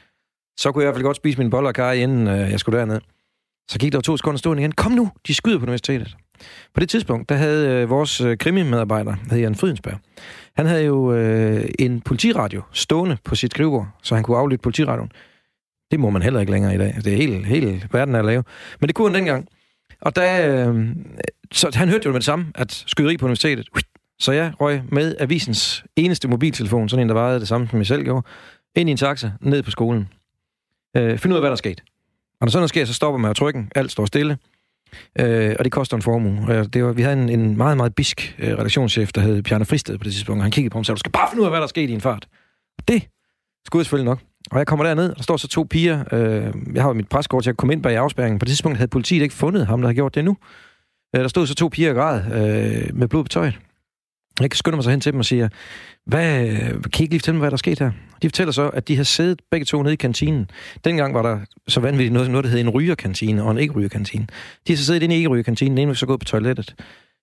Så 0.59 0.71
kunne 0.71 0.81
jeg 0.81 0.85
i 0.85 0.89
hvert 0.89 0.95
fald 0.95 1.03
godt 1.03 1.17
spise 1.17 1.37
min 1.37 1.49
boller 1.49 1.67
og 1.67 1.75
kaj, 1.75 1.93
inden 1.93 2.27
øh, 2.27 2.51
jeg 2.51 2.59
skulle 2.59 2.79
derned. 2.79 3.01
Så 3.69 3.79
gik 3.79 3.91
der 3.91 4.01
to 4.01 4.17
sekunder 4.17 4.37
stående 4.37 4.61
igen. 4.61 4.71
Kom 4.71 4.91
nu, 4.91 5.11
de 5.27 5.33
skyder 5.33 5.57
på 5.59 5.63
universitetet. 5.63 6.17
På 6.73 6.79
det 6.79 6.89
tidspunkt, 6.89 7.29
der 7.29 7.35
havde 7.35 7.69
øh, 7.69 7.89
vores 7.89 8.21
øh, 8.21 8.37
krimimedarbejder, 8.37 9.15
hed 9.31 9.39
Jan 9.39 9.55
Fridensberg, 9.55 9.99
han 10.55 10.65
havde 10.65 10.83
jo 10.83 11.13
øh, 11.13 11.69
en 11.79 12.01
politiradio 12.01 12.61
stående 12.71 13.17
på 13.23 13.35
sit 13.35 13.51
skrivebord, 13.51 13.87
så 14.03 14.15
han 14.15 14.23
kunne 14.23 14.37
aflytte 14.37 14.61
politiradioen. 14.61 15.11
Det 15.91 15.99
må 15.99 16.09
man 16.09 16.21
heller 16.21 16.39
ikke 16.39 16.51
længere 16.51 16.75
i 16.75 16.77
dag. 16.77 16.95
Det 17.03 17.13
er 17.13 17.17
helt, 17.17 17.45
helt 17.45 17.93
verden 17.93 18.15
at 18.15 18.25
lave. 18.25 18.43
Men 18.79 18.87
det 18.87 18.95
kunne 18.95 19.07
han 19.07 19.15
dengang. 19.15 19.47
Og 20.01 20.15
da, 20.15 20.47
øh, 20.47 20.95
så 21.51 21.71
han 21.73 21.89
hørte 21.89 22.05
jo 22.05 22.11
med 22.11 22.19
det 22.19 22.25
samme, 22.25 22.45
at 22.55 22.83
skyderi 22.87 23.17
på 23.17 23.25
universitetet, 23.25 23.67
så 24.21 24.31
jeg 24.31 24.53
røg 24.61 24.81
med 24.91 25.15
avisens 25.19 25.83
eneste 25.95 26.27
mobiltelefon, 26.27 26.89
sådan 26.89 27.01
en, 27.01 27.09
der 27.09 27.13
vejede 27.13 27.39
det 27.39 27.47
samme, 27.47 27.67
som 27.67 27.79
jeg 27.79 27.87
selv 27.87 28.03
gjorde, 28.03 28.27
ind 28.75 28.89
i 28.89 28.91
en 28.91 28.97
taxa, 28.97 29.31
ned 29.41 29.63
på 29.63 29.71
skolen. 29.71 30.09
Øh, 30.97 31.17
find 31.17 31.33
ud 31.33 31.37
af, 31.37 31.41
hvad 31.41 31.49
der 31.49 31.55
er 31.55 31.55
sket. 31.55 31.83
Og 32.39 32.45
når 32.45 32.49
sådan 32.49 32.59
noget 32.59 32.69
sker, 32.69 32.85
så 32.85 32.93
stopper 32.93 33.19
man 33.19 33.31
at 33.31 33.37
trykken. 33.37 33.71
Alt 33.75 33.91
står 33.91 34.05
stille. 34.05 34.37
Øh, 35.19 35.55
og 35.59 35.65
det 35.65 35.71
koster 35.71 35.95
en 35.95 36.01
formue. 36.01 36.63
det 36.63 36.83
var, 36.83 36.91
vi 36.91 37.01
havde 37.01 37.23
en, 37.23 37.29
en 37.29 37.57
meget, 37.57 37.77
meget 37.77 37.95
bisk 37.95 38.35
øh, 38.39 38.53
redaktionschef, 38.53 39.11
der 39.11 39.21
hed 39.21 39.43
Bjarne 39.43 39.65
Fristed 39.65 39.97
på 39.97 40.03
det 40.03 40.13
tidspunkt. 40.13 40.41
Han 40.41 40.51
kiggede 40.51 40.71
på 40.71 40.77
ham 40.77 40.79
og 40.79 40.85
sagde, 40.85 40.95
du 40.95 40.99
skal 40.99 41.11
bare 41.11 41.27
finde 41.31 41.41
ud 41.41 41.45
af, 41.45 41.51
hvad 41.51 41.59
der 41.59 41.63
er 41.63 41.67
sket 41.67 41.89
i 41.89 41.93
en 41.93 42.01
fart. 42.01 42.27
Det 42.87 43.07
skulle 43.65 43.79
jeg 43.79 43.85
selvfølgelig 43.85 44.09
nok. 44.09 44.19
Og 44.51 44.57
jeg 44.57 44.67
kommer 44.67 44.85
derned, 44.85 45.09
og 45.09 45.17
der 45.17 45.23
står 45.23 45.37
så 45.37 45.47
to 45.47 45.67
piger. 45.69 46.03
Øh, 46.11 46.53
jeg 46.73 46.83
har 46.83 46.93
mit 46.93 47.09
preskort 47.09 47.43
til 47.43 47.49
at 47.49 47.57
komme 47.57 47.73
ind 47.73 47.83
bag 47.83 47.97
afspærringen. 47.97 48.39
På 48.39 48.45
det 48.45 48.49
tidspunkt 48.49 48.77
havde 48.77 48.89
politiet 48.89 49.21
ikke 49.21 49.35
fundet 49.35 49.67
ham, 49.67 49.81
der 49.81 49.87
havde 49.87 49.95
gjort 49.95 50.15
det 50.15 50.25
nu. 50.25 50.37
Øh, 51.15 51.21
der 51.21 51.27
stod 51.27 51.47
så 51.47 51.55
to 51.55 51.67
piger 51.67 51.91
i 51.91 51.93
grad 51.93 52.23
øh, 52.25 52.95
med 52.97 53.07
blod 53.07 53.23
på 53.23 53.27
tøjet. 53.27 53.59
Jeg 54.39 54.49
skynder 54.53 54.77
mig 54.77 54.83
så 54.83 54.89
hen 54.89 54.99
til 54.99 55.11
dem 55.11 55.19
og 55.19 55.25
siger, 55.25 55.49
hvad, 56.05 56.47
kan 56.81 56.99
I 56.99 57.01
ikke 57.01 57.13
lige 57.13 57.19
fortælle 57.19 57.35
mig, 57.35 57.39
hvad 57.39 57.51
der 57.51 57.55
er 57.55 57.57
sket 57.57 57.79
her? 57.79 57.91
De 58.21 58.29
fortæller 58.29 58.51
så, 58.51 58.69
at 58.69 58.87
de 58.87 58.95
har 58.97 59.03
siddet 59.03 59.41
begge 59.51 59.65
to 59.65 59.81
nede 59.81 59.93
i 59.93 59.95
kantinen. 59.97 60.49
Dengang 60.85 61.13
var 61.13 61.21
der 61.21 61.39
så 61.67 61.79
vanvittigt 61.79 62.13
noget, 62.13 62.31
noget 62.31 62.43
der 62.43 62.49
hed 62.49 62.59
en 62.59 62.69
rygerkantine 62.69 63.43
og 63.43 63.51
en 63.51 63.57
ikke-rygerkantine. 63.57 64.27
De 64.67 64.73
har 64.73 64.77
så 64.77 64.85
siddet 64.85 65.03
inde 65.03 65.15
i 65.15 65.17
ikke-rygerkantinen, 65.17 65.77
inden 65.77 65.89
vi 65.89 65.95
så 65.95 66.05
gået 66.05 66.19
på 66.19 66.25
toilettet. 66.25 66.75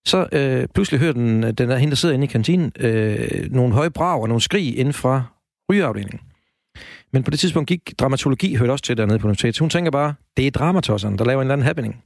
Så 0.07 0.27
øh, 0.33 0.67
pludselig 0.75 1.00
hører 1.00 1.12
den, 1.12 1.43
den 1.43 1.71
der, 1.71 1.77
hende, 1.77 1.91
der 1.91 1.97
sidder 1.97 2.15
inde 2.15 2.25
i 2.25 2.29
kantinen, 2.29 2.73
øh, 2.81 3.50
nogle 3.50 3.75
høje 3.75 3.91
brag 3.91 4.21
og 4.21 4.29
nogle 4.29 4.41
skrig 4.41 4.79
inden 4.79 4.95
fra 4.95 5.23
rygeafdelingen. 5.71 6.21
Men 7.12 7.23
på 7.23 7.31
det 7.31 7.38
tidspunkt 7.38 7.69
gik 7.69 7.95
dramatologi, 7.99 8.55
hørte 8.55 8.71
også 8.71 8.85
til 8.85 8.97
dernede 8.97 9.19
på 9.19 9.27
universitetet. 9.27 9.59
Hun 9.59 9.71
tænker 9.71 9.91
bare, 9.91 10.15
det 10.37 10.47
er 10.47 10.50
dramatosserne, 10.50 11.19
der 11.19 11.25
laver 11.25 11.43
en 11.43 11.47
eller 11.47 11.53
anden 11.53 11.67
happening. 11.67 12.05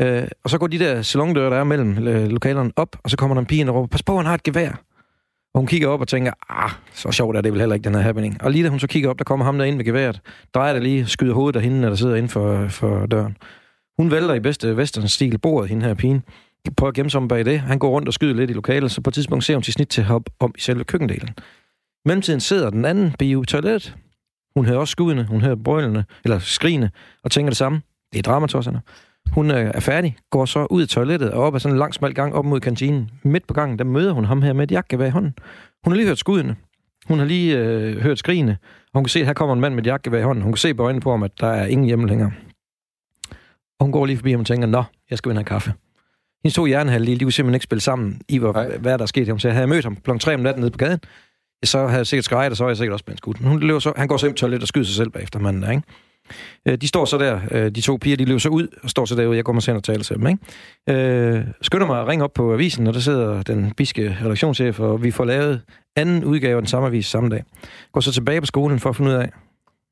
Øh, 0.00 0.28
og 0.44 0.50
så 0.50 0.58
går 0.58 0.66
de 0.66 0.78
der 0.78 1.02
salondøre, 1.02 1.50
der 1.50 1.56
er 1.56 1.64
mellem 1.64 2.08
øh, 2.08 2.28
lokalerne, 2.28 2.72
op, 2.76 2.96
og 3.04 3.10
så 3.10 3.16
kommer 3.16 3.34
der 3.34 3.40
en 3.40 3.46
pige, 3.46 3.60
ind 3.60 3.68
og 3.68 3.74
råber, 3.74 3.86
pas 3.86 4.02
på, 4.02 4.16
han 4.16 4.26
har 4.26 4.34
et 4.34 4.42
gevær. 4.42 4.70
Og 5.54 5.60
hun 5.60 5.66
kigger 5.66 5.88
op 5.88 6.00
og 6.00 6.08
tænker, 6.08 6.32
ah, 6.48 6.70
så 6.92 7.12
sjovt 7.12 7.36
er 7.36 7.40
det 7.40 7.52
vel 7.52 7.60
heller 7.60 7.74
ikke, 7.74 7.84
den 7.84 7.94
her 7.94 8.02
happening. 8.02 8.42
Og 8.42 8.50
lige 8.50 8.64
da 8.64 8.68
hun 8.68 8.80
så 8.80 8.86
kigger 8.86 9.10
op, 9.10 9.18
der 9.18 9.24
kommer 9.24 9.44
ham 9.44 9.58
der 9.58 9.64
ind 9.64 9.76
med 9.76 9.84
geværet, 9.84 10.20
drejer 10.54 10.72
det 10.72 10.82
lige, 10.82 11.06
skyder 11.06 11.34
hovedet 11.34 11.56
af 11.56 11.62
hende, 11.62 11.88
der 11.88 11.94
sidder 11.94 12.14
inden 12.14 12.28
for, 12.28 12.68
for 12.68 13.06
døren. 13.06 13.36
Hun 13.98 14.10
vælter 14.10 14.34
i 14.34 14.40
bedste 14.40 14.74
western-stil 14.74 15.38
bordet, 15.38 15.70
hende 15.70 15.86
her 15.86 15.94
pigen. 15.94 16.22
Prøver 16.76 16.88
at 16.88 16.94
gemme 16.94 17.10
sig 17.10 17.20
om 17.20 17.28
bag 17.28 17.44
det. 17.44 17.60
Han 17.60 17.78
går 17.78 17.90
rundt 17.90 18.08
og 18.08 18.14
skyder 18.14 18.34
lidt 18.34 18.50
i 18.50 18.54
lokalet, 18.54 18.90
så 18.90 19.00
på 19.00 19.10
et 19.10 19.14
tidspunkt 19.14 19.44
ser 19.44 19.54
hun 19.54 19.62
til 19.62 19.72
snit 19.72 19.88
til 19.88 20.00
at 20.00 20.06
hoppe 20.06 20.32
om 20.40 20.54
i 20.56 20.60
selve 20.60 20.84
køkkendelen. 20.84 21.30
Mellemtiden 22.04 22.40
sidder 22.40 22.70
den 22.70 22.84
anden 22.84 23.14
bio 23.18 23.42
i. 23.42 23.78
Hun 24.56 24.66
hører 24.66 24.78
også 24.78 24.92
skuddene, 24.92 25.24
hun 25.24 25.40
hører 25.40 25.54
brølene, 25.54 26.04
eller 26.24 26.38
skrigene, 26.38 26.90
og 27.24 27.30
tænker 27.30 27.50
det 27.50 27.56
samme. 27.56 27.80
Det 28.12 28.18
er 28.18 28.22
dramatosserne. 28.22 28.80
Hun 29.32 29.50
øh, 29.50 29.70
er 29.74 29.80
færdig, 29.80 30.16
går 30.30 30.44
så 30.44 30.66
ud 30.70 30.82
i 30.82 30.86
toilettet 30.86 31.30
og 31.30 31.42
op 31.42 31.54
ad 31.54 31.60
sådan 31.60 31.74
en 31.74 31.78
lang 31.78 31.94
smal 31.94 32.14
gang 32.14 32.34
op 32.34 32.44
mod 32.44 32.60
kantinen. 32.60 33.10
Midt 33.22 33.46
på 33.46 33.54
gangen, 33.54 33.78
der 33.78 33.84
møder 33.84 34.12
hun 34.12 34.24
ham 34.24 34.42
her 34.42 34.52
med 34.52 34.64
et 34.64 34.72
jakkevær 34.72 35.06
i 35.06 35.10
hånden. 35.10 35.34
Hun 35.84 35.92
har 35.92 35.96
lige 35.96 36.06
hørt 36.06 36.18
skuddene. 36.18 36.56
Hun 37.06 37.18
har 37.18 37.26
lige 37.26 37.58
øh, 37.58 37.96
hørt 37.96 38.18
skrigene. 38.18 38.58
Og 38.62 38.98
hun 38.98 39.04
kan 39.04 39.08
se, 39.08 39.20
at 39.20 39.26
her 39.26 39.32
kommer 39.32 39.54
en 39.54 39.60
mand 39.60 39.74
med 39.74 39.82
et 39.82 39.86
jakkevær 39.86 40.18
i 40.18 40.22
hånden. 40.22 40.42
Hun 40.42 40.52
kan 40.52 40.58
se 40.58 40.74
på 40.74 40.82
øjnene 40.82 41.00
på 41.00 41.10
ham, 41.10 41.22
at 41.22 41.40
der 41.40 41.46
er 41.46 41.66
ingen 41.66 41.86
hjemme 41.86 42.08
længere. 42.08 42.32
Og 43.78 43.84
hun 43.84 43.92
går 43.92 44.06
lige 44.06 44.16
forbi 44.16 44.30
ham 44.30 44.40
og 44.40 44.46
tænker, 44.46 44.66
nå, 44.66 44.84
jeg 45.10 45.18
skal 45.18 45.28
vinde 45.28 45.40
en 45.40 45.44
kaffe. 45.44 45.72
Hendes 46.44 46.54
to 46.54 46.66
hjernehalve, 46.66 47.14
de 47.14 47.18
kunne 47.18 47.32
simpelthen 47.32 47.54
ikke 47.54 47.64
spille 47.64 47.80
sammen 47.80 48.20
i, 48.28 48.38
hvor, 48.38 48.78
hvad 48.78 48.98
der 48.98 49.02
er 49.02 49.06
sket. 49.06 49.28
Hun 49.28 49.40
siger, 49.40 49.52
havde 49.52 49.62
jeg 49.62 49.68
mødt 49.68 49.84
ham 49.84 49.96
kl. 49.96 50.18
3 50.18 50.34
om 50.34 50.40
natten 50.40 50.60
nede 50.60 50.70
på 50.70 50.78
gaden, 50.78 51.00
så 51.64 51.78
havde 51.78 51.98
jeg 51.98 52.06
sikkert 52.06 52.24
skrejet, 52.24 52.50
og 52.50 52.56
så 52.56 52.64
var 52.64 52.70
jeg 52.70 52.76
sikkert 52.76 52.92
også 52.92 53.04
blevet 53.04 53.18
skudt. 53.18 53.38
Hun 53.38 53.60
løber 53.60 53.78
så, 53.78 53.92
han 53.96 54.08
går 54.08 54.16
så 54.16 54.26
ind 54.26 54.34
på 54.34 54.38
toilettet 54.38 54.62
og 54.62 54.68
skyder 54.68 54.84
sig 54.84 54.94
selv 54.94 55.10
bagefter 55.10 55.38
manden 55.38 55.62
der, 55.62 55.70
ikke? 55.70 55.82
Øh, 56.68 56.76
de 56.76 56.88
står 56.88 57.04
så 57.04 57.18
der, 57.18 57.40
øh, 57.50 57.70
de 57.70 57.80
to 57.80 57.96
piger, 57.96 58.16
de 58.16 58.24
løber 58.24 58.38
så 58.38 58.48
ud 58.48 58.68
og 58.82 58.90
står 58.90 59.04
så 59.04 59.14
derude. 59.14 59.36
Jeg 59.36 59.44
går 59.44 59.52
mig 59.52 59.62
selv 59.62 59.76
og 59.76 59.84
taler 59.84 60.02
til 60.02 60.16
dem, 60.16 60.26
ikke? 60.26 61.36
Øh, 61.36 61.44
skynder 61.62 61.86
mig 61.86 62.00
at 62.00 62.08
ringe 62.08 62.24
op 62.24 62.32
på 62.32 62.52
avisen, 62.52 62.86
og 62.86 62.94
der 62.94 63.00
sidder 63.00 63.42
den 63.42 63.72
biske 63.76 64.16
redaktionschef, 64.24 64.80
og 64.80 65.02
vi 65.02 65.10
får 65.10 65.24
lavet 65.24 65.60
anden 65.96 66.24
udgave 66.24 66.56
af 66.56 66.62
den 66.62 66.68
samme 66.68 66.86
avis 66.88 67.06
samme 67.06 67.30
dag. 67.30 67.44
Går 67.92 68.00
så 68.00 68.12
tilbage 68.12 68.40
på 68.40 68.46
skolen 68.46 68.80
for 68.80 68.90
at 68.90 68.96
finde 68.96 69.10
ud 69.10 69.16
af, 69.16 69.30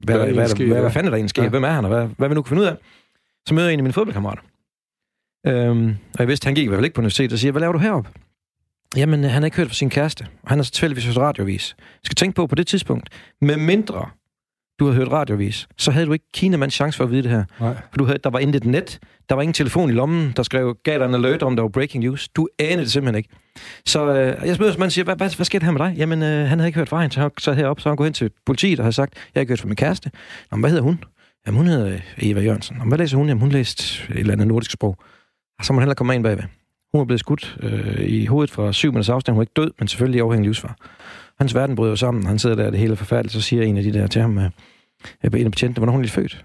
hvad, 0.05 0.17
hvad, 0.17 0.27
hvad, 0.27 0.35
hvad, 0.35 0.67
hvad, 0.67 0.81
hvad 0.81 0.91
fanden 0.91 1.07
er 1.07 1.11
der 1.11 1.17
egentlig 1.17 1.31
sker? 1.31 1.43
Ja. 1.43 1.49
Hvem 1.49 1.65
er 1.65 1.71
han, 1.71 1.85
og 1.85 1.91
hvad, 1.91 2.09
hvad 2.17 2.29
vi 2.29 2.35
nu 2.35 2.43
kan 2.43 2.49
finde 2.49 2.63
ud 2.63 2.67
af? 2.67 2.77
Så 3.49 3.55
møder 3.55 3.67
jeg 3.67 3.73
en 3.73 3.81
af 3.81 3.85
mine 3.85 3.93
fodboldkammerater. 3.93 4.43
Øhm, 5.47 5.97
og 6.15 6.19
jeg 6.19 6.29
vidste, 6.29 6.45
han 6.45 6.55
gik 6.55 6.65
i 6.65 6.69
hvert 6.69 6.77
fald 6.77 6.85
ikke 6.85 6.95
på 6.95 7.01
universitetet, 7.01 7.33
og 7.33 7.39
siger, 7.39 7.53
hvad 7.53 7.61
laver 7.61 7.73
du 7.73 7.79
heroppe? 7.79 8.11
Jamen, 8.97 9.25
han 9.25 9.43
har 9.43 9.45
ikke 9.45 9.57
hørt 9.57 9.67
fra 9.67 9.75
sin 9.75 9.91
kæreste. 9.91 10.27
Han 10.47 10.59
har 10.59 10.63
så 10.63 10.71
tilfældigvis 10.71 11.05
hørt 11.05 11.17
radiovis. 11.17 11.75
Jeg 11.79 12.05
skal 12.05 12.15
tænke 12.15 12.37
på, 12.37 12.47
på 12.47 12.55
det 12.55 12.67
tidspunkt, 12.67 13.09
med 13.41 13.57
mindre 13.57 14.11
du 14.81 14.85
havde 14.87 14.97
hørt 14.97 15.13
radiovis, 15.13 15.69
så 15.79 15.91
havde 15.91 16.07
du 16.07 16.13
ikke 16.13 16.25
Kinamands 16.35 16.75
chance 16.75 16.97
for 16.97 17.05
at 17.05 17.11
vide 17.11 17.23
det 17.23 17.31
her. 17.31 17.45
Nej. 17.61 17.75
For 17.75 17.99
du 17.99 18.05
havde, 18.05 18.19
der 18.25 18.31
var 18.31 18.39
intet 18.39 18.65
net, 18.65 18.99
der 19.29 19.35
var 19.35 19.43
ingen 19.43 19.55
telefon 19.55 19.91
i 19.91 19.93
lommen, 19.93 20.33
der 20.37 20.43
skrev, 20.43 20.77
gav 20.85 20.99
dig 20.99 21.05
en 21.05 21.15
alert 21.15 21.43
om, 21.43 21.57
der 21.57 21.63
var 21.63 21.69
breaking 21.69 22.05
news. 22.05 22.29
Du 22.29 22.49
anede 22.59 22.81
det 22.81 22.93
simpelthen 22.93 23.19
ikke. 23.19 23.29
Så 23.87 24.15
øh, 24.15 24.47
jeg 24.47 24.55
spørger, 24.55 24.79
man 24.79 24.91
siger, 24.91 25.05
hvad, 25.05 25.17
hvad, 25.17 25.37
hvad 25.37 25.47
sker 25.47 25.59
der 25.59 25.65
her 25.65 25.73
med 25.73 25.81
dig? 25.81 25.95
Jamen, 25.97 26.23
øh, 26.23 26.49
han 26.49 26.59
havde 26.59 26.69
ikke 26.69 26.79
hørt 26.79 26.89
fra 26.89 27.01
hende, 27.01 27.15
så, 27.15 27.31
så 27.39 27.53
herop, 27.53 27.81
så 27.81 27.89
han 27.89 27.97
gået 27.97 28.07
hen 28.07 28.15
til 28.15 28.31
politiet 28.47 28.79
og 28.79 28.87
har 28.87 28.91
sagt, 28.91 29.15
jeg 29.15 29.23
har 29.35 29.41
ikke 29.41 29.51
hørt 29.51 29.61
fra 29.61 29.69
min 29.69 29.77
kæreste. 29.77 30.11
Nå, 30.51 30.59
hvad 30.59 30.71
hedder 30.71 30.85
hun? 30.85 31.05
Jamen, 31.47 31.59
hun 31.59 31.67
hedder 31.67 31.99
Eva 32.19 32.41
Jørgensen. 32.41 32.77
Nå, 32.77 32.85
hvad 32.85 32.99
læser 32.99 33.17
hun? 33.17 33.29
Jamen, 33.29 33.41
hun 33.41 33.51
læste 33.51 34.05
et 34.11 34.19
eller 34.19 34.33
andet 34.33 34.47
nordisk 34.47 34.71
sprog. 34.71 34.97
Og 35.59 35.65
så 35.65 35.73
må 35.73 35.81
han 35.81 35.83
heller 35.83 35.95
komme 35.95 36.15
ind 36.15 36.25
bagved. 36.25 36.45
Hun 36.93 37.01
er 37.01 37.05
blevet 37.05 37.21
skudt 37.21 37.59
øh, 37.63 38.01
i 38.01 38.27
hovedet 38.27 38.51
fra 38.51 38.73
syv 38.73 38.89
minutters 38.89 39.09
afstand. 39.09 39.35
Hun 39.35 39.41
er 39.41 39.43
ikke 39.43 39.53
død, 39.57 39.71
men 39.79 39.89
selvfølgelig 39.89 40.21
afhængig 40.21 40.47
livsfar. 40.47 40.77
Hans 41.41 41.55
verden 41.55 41.77
bryder 41.77 41.95
sammen. 41.95 42.27
Han 42.27 42.39
sidder 42.39 42.57
der, 42.57 42.71
det 42.71 42.79
hele 42.79 42.93
er 42.93 42.97
forfærdeligt. 42.97 43.33
Så 43.33 43.41
siger 43.41 43.63
en 43.63 43.77
af 43.77 43.83
de 43.83 43.93
der 43.93 44.07
til 44.07 44.23
ham, 44.23 44.39
øh, 44.39 44.45
en 45.25 45.45
af 45.47 45.51
betjentene, 45.51 45.75
hvornår 45.75 45.93
hun 45.93 46.03
lige 46.03 46.13
født? 46.13 46.45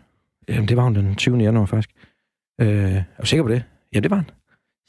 Jamen, 0.50 0.68
det 0.68 0.78
var 0.78 0.84
hun 0.84 0.96
den 0.96 1.16
20. 1.16 1.38
januar 1.38 1.66
faktisk. 1.66 1.90
Øh, 2.62 2.96
er 2.96 3.04
du 3.22 3.26
sikker 3.26 3.44
på 3.44 3.50
det? 3.50 3.64
Ja, 3.96 4.00
det 4.00 4.12
var 4.12 4.16
han. 4.16 4.30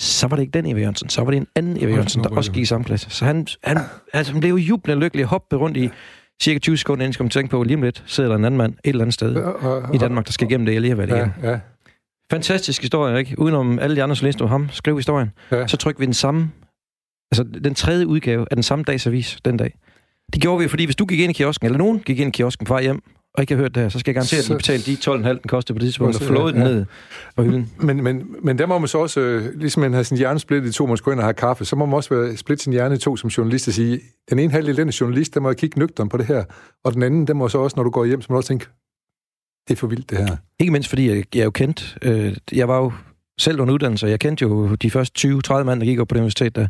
Så 0.00 0.26
var 0.28 0.36
det 0.36 0.42
ikke 0.42 0.52
den 0.52 0.66
Eva 0.66 0.80
Jørgensen, 0.80 1.08
så 1.08 1.22
var 1.22 1.30
det 1.30 1.36
en 1.36 1.46
anden 1.54 1.76
Eva 1.76 1.90
Jørgensen, 1.90 2.24
der 2.24 2.28
også 2.28 2.52
gik 2.52 2.62
i 2.62 2.66
samme 2.66 2.84
klasse. 2.84 3.10
Så 3.10 3.24
han, 3.24 3.46
han, 3.64 3.78
altså, 4.12 4.32
han 4.32 4.40
blev 4.40 4.50
jo 4.50 4.56
jublende 4.56 5.02
lykkelig 5.02 5.24
og 5.24 5.28
hoppede 5.28 5.60
rundt 5.60 5.76
i 5.76 5.90
cirka 6.42 6.58
20 6.58 6.76
sekunder, 6.76 7.04
inden 7.04 7.24
jeg 7.24 7.30
tænke 7.30 7.50
på, 7.50 7.62
lige 7.62 7.76
om 7.76 7.82
lidt 7.82 8.04
sidder 8.06 8.30
der 8.30 8.36
en 8.36 8.44
anden 8.44 8.58
mand 8.58 8.72
et 8.72 8.78
eller 8.84 9.00
andet 9.04 9.14
sted 9.14 9.36
i 9.94 9.98
Danmark, 9.98 10.26
der 10.26 10.32
skal 10.32 10.48
igennem 10.50 10.66
det, 10.66 10.72
jeg 10.72 10.80
lige 10.80 10.96
har 10.96 11.06
været 11.06 11.32
ja. 11.42 11.50
Ja. 11.50 11.60
Fantastisk 12.30 12.82
historie, 12.82 13.18
ikke? 13.18 13.38
Udenom 13.38 13.78
alle 13.78 13.96
de 13.96 14.02
andre 14.02 14.16
journalister 14.20 14.44
og 14.44 14.50
ham 14.50 14.68
skrev 14.70 14.96
historien, 14.96 15.30
ja. 15.52 15.66
så 15.66 15.76
trykker 15.76 15.98
vi 15.98 16.06
den 16.06 16.14
samme, 16.14 16.50
altså 17.32 17.44
den 17.64 17.74
tredje 17.74 18.06
udgave 18.06 18.46
af 18.50 18.56
den 18.56 18.62
samme 18.62 18.84
dags 18.84 19.06
avis 19.06 19.38
den 19.44 19.56
dag. 19.56 19.74
Det 20.32 20.42
gjorde 20.42 20.62
vi, 20.62 20.68
fordi 20.68 20.84
hvis 20.84 20.96
du 20.96 21.04
gik 21.06 21.20
ind 21.20 21.30
i 21.30 21.32
kiosken, 21.32 21.66
eller 21.66 21.78
nogen 21.78 22.00
gik 22.00 22.18
ind 22.18 22.28
i 22.28 22.30
kiosken 22.30 22.66
fra 22.66 22.82
hjem, 22.82 23.02
og 23.34 23.42
ikke 23.42 23.54
har 23.54 23.62
hørt 23.62 23.74
det 23.74 23.82
her, 23.82 23.88
så 23.88 23.98
skal 23.98 24.10
jeg 24.10 24.14
garantere, 24.14 24.40
at 24.40 24.48
de 24.48 24.54
betaler 24.54 25.22
de 25.22 25.28
12,5, 25.28 25.28
den 25.28 25.48
koster 25.48 25.74
på 25.74 25.78
det 25.78 25.86
tidspunkt, 25.86 26.16
og 26.16 26.22
flået 26.22 26.54
den 26.54 26.62
ja. 26.62 26.68
ned 26.68 26.84
på 27.36 27.42
hylden. 27.42 27.72
Men, 27.78 28.02
men, 28.02 28.36
men 28.42 28.58
der 28.58 28.66
må 28.66 28.78
man 28.78 28.88
så 28.88 28.98
også, 28.98 29.20
øh, 29.20 29.58
ligesom 29.58 29.80
man 29.80 29.92
har 29.92 30.02
sin 30.02 30.16
hjerne 30.16 30.38
splittet 30.38 30.70
i 30.70 30.72
to, 30.72 30.86
man 30.86 30.96
skal 30.96 31.12
ind 31.12 31.20
og 31.20 31.26
have 31.26 31.34
kaffe, 31.34 31.64
så 31.64 31.76
må 31.76 31.86
man 31.86 31.94
også 31.94 32.14
være, 32.14 32.36
splitte 32.36 32.64
sin 32.64 32.72
hjerne 32.72 32.94
i 32.94 32.98
to 32.98 33.16
som 33.16 33.28
journalist 33.28 33.68
og 33.68 33.74
sige, 33.74 34.00
den 34.30 34.38
ene 34.38 34.52
halvdel, 34.52 34.76
den 34.76 34.88
er 34.88 34.96
journalist, 35.00 35.34
der 35.34 35.40
må 35.40 35.52
kigge 35.52 35.78
nøgteren 35.78 36.08
på 36.08 36.16
det 36.16 36.26
her, 36.26 36.44
og 36.84 36.94
den 36.94 37.02
anden, 37.02 37.26
der 37.26 37.34
må 37.34 37.48
så 37.48 37.58
også, 37.58 37.76
når 37.76 37.84
du 37.84 37.90
går 37.90 38.04
hjem, 38.04 38.22
så 38.22 38.26
må 38.30 38.34
du 38.34 38.36
også 38.36 38.48
tænke, 38.48 38.66
det 39.68 39.74
er 39.74 39.76
for 39.76 39.86
vildt, 39.86 40.10
det 40.10 40.18
her. 40.18 40.36
Ikke 40.60 40.72
mindst, 40.72 40.88
fordi 40.88 41.08
jeg, 41.08 41.24
jeg 41.34 41.40
er 41.40 41.44
jo 41.44 41.50
kendt. 41.50 41.98
Øh, 42.02 42.36
jeg 42.52 42.68
var 42.68 42.78
jo 42.78 42.92
selv 43.40 43.60
under 43.60 43.74
uddannelse, 43.74 44.06
og 44.06 44.10
jeg 44.10 44.20
kendte 44.20 44.42
jo 44.42 44.74
de 44.74 44.90
første 44.90 45.28
20-30 45.28 45.62
mand, 45.62 45.80
der 45.80 45.86
gik 45.86 45.98
op 45.98 46.08
på 46.08 46.14
det 46.14 46.20
universitet 46.20 46.56
der, 46.56 46.68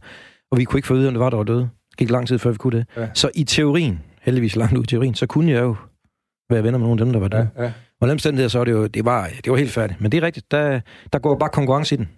og 0.50 0.58
vi 0.58 0.64
kunne 0.64 0.78
ikke 0.78 0.86
få 0.86 0.94
ud, 0.94 1.06
om 1.06 1.14
det 1.14 1.20
var, 1.20 1.30
der 1.30 1.36
var 1.36 1.44
døde. 1.44 1.68
Gik 1.98 2.10
lang 2.10 2.28
tid, 2.28 2.38
før 2.38 2.50
vi 2.50 2.56
kunne 2.56 2.78
det. 2.78 2.86
Ja. 2.96 3.08
Så 3.14 3.30
i 3.34 3.44
teorien, 3.44 4.00
heldigvis 4.22 4.56
langt 4.56 4.78
ud 4.78 4.84
i 4.84 4.86
teorien, 4.86 5.14
så 5.14 5.26
kunne 5.26 5.52
jeg 5.52 5.62
jo 5.62 5.76
være 6.50 6.64
venner 6.64 6.78
med 6.78 6.86
nogle 6.86 7.00
af 7.00 7.04
dem, 7.04 7.12
der 7.12 7.20
var 7.20 7.28
der. 7.28 7.46
Ja, 7.56 7.64
ja. 7.64 7.72
Og 8.00 8.08
omstændigheder, 8.10 8.48
så 8.48 8.60
er 8.60 8.64
det 8.64 8.72
jo, 8.72 8.86
det 8.86 9.04
var, 9.04 9.30
det 9.44 9.52
var 9.52 9.58
helt 9.58 9.70
færdigt. 9.70 10.00
Men 10.00 10.12
det 10.12 10.18
er 10.18 10.22
rigtigt, 10.22 10.50
der, 10.50 10.80
der 11.12 11.18
går 11.18 11.38
bare 11.38 11.50
konkurrence 11.50 11.94
i 11.94 11.98
den. 11.98 12.08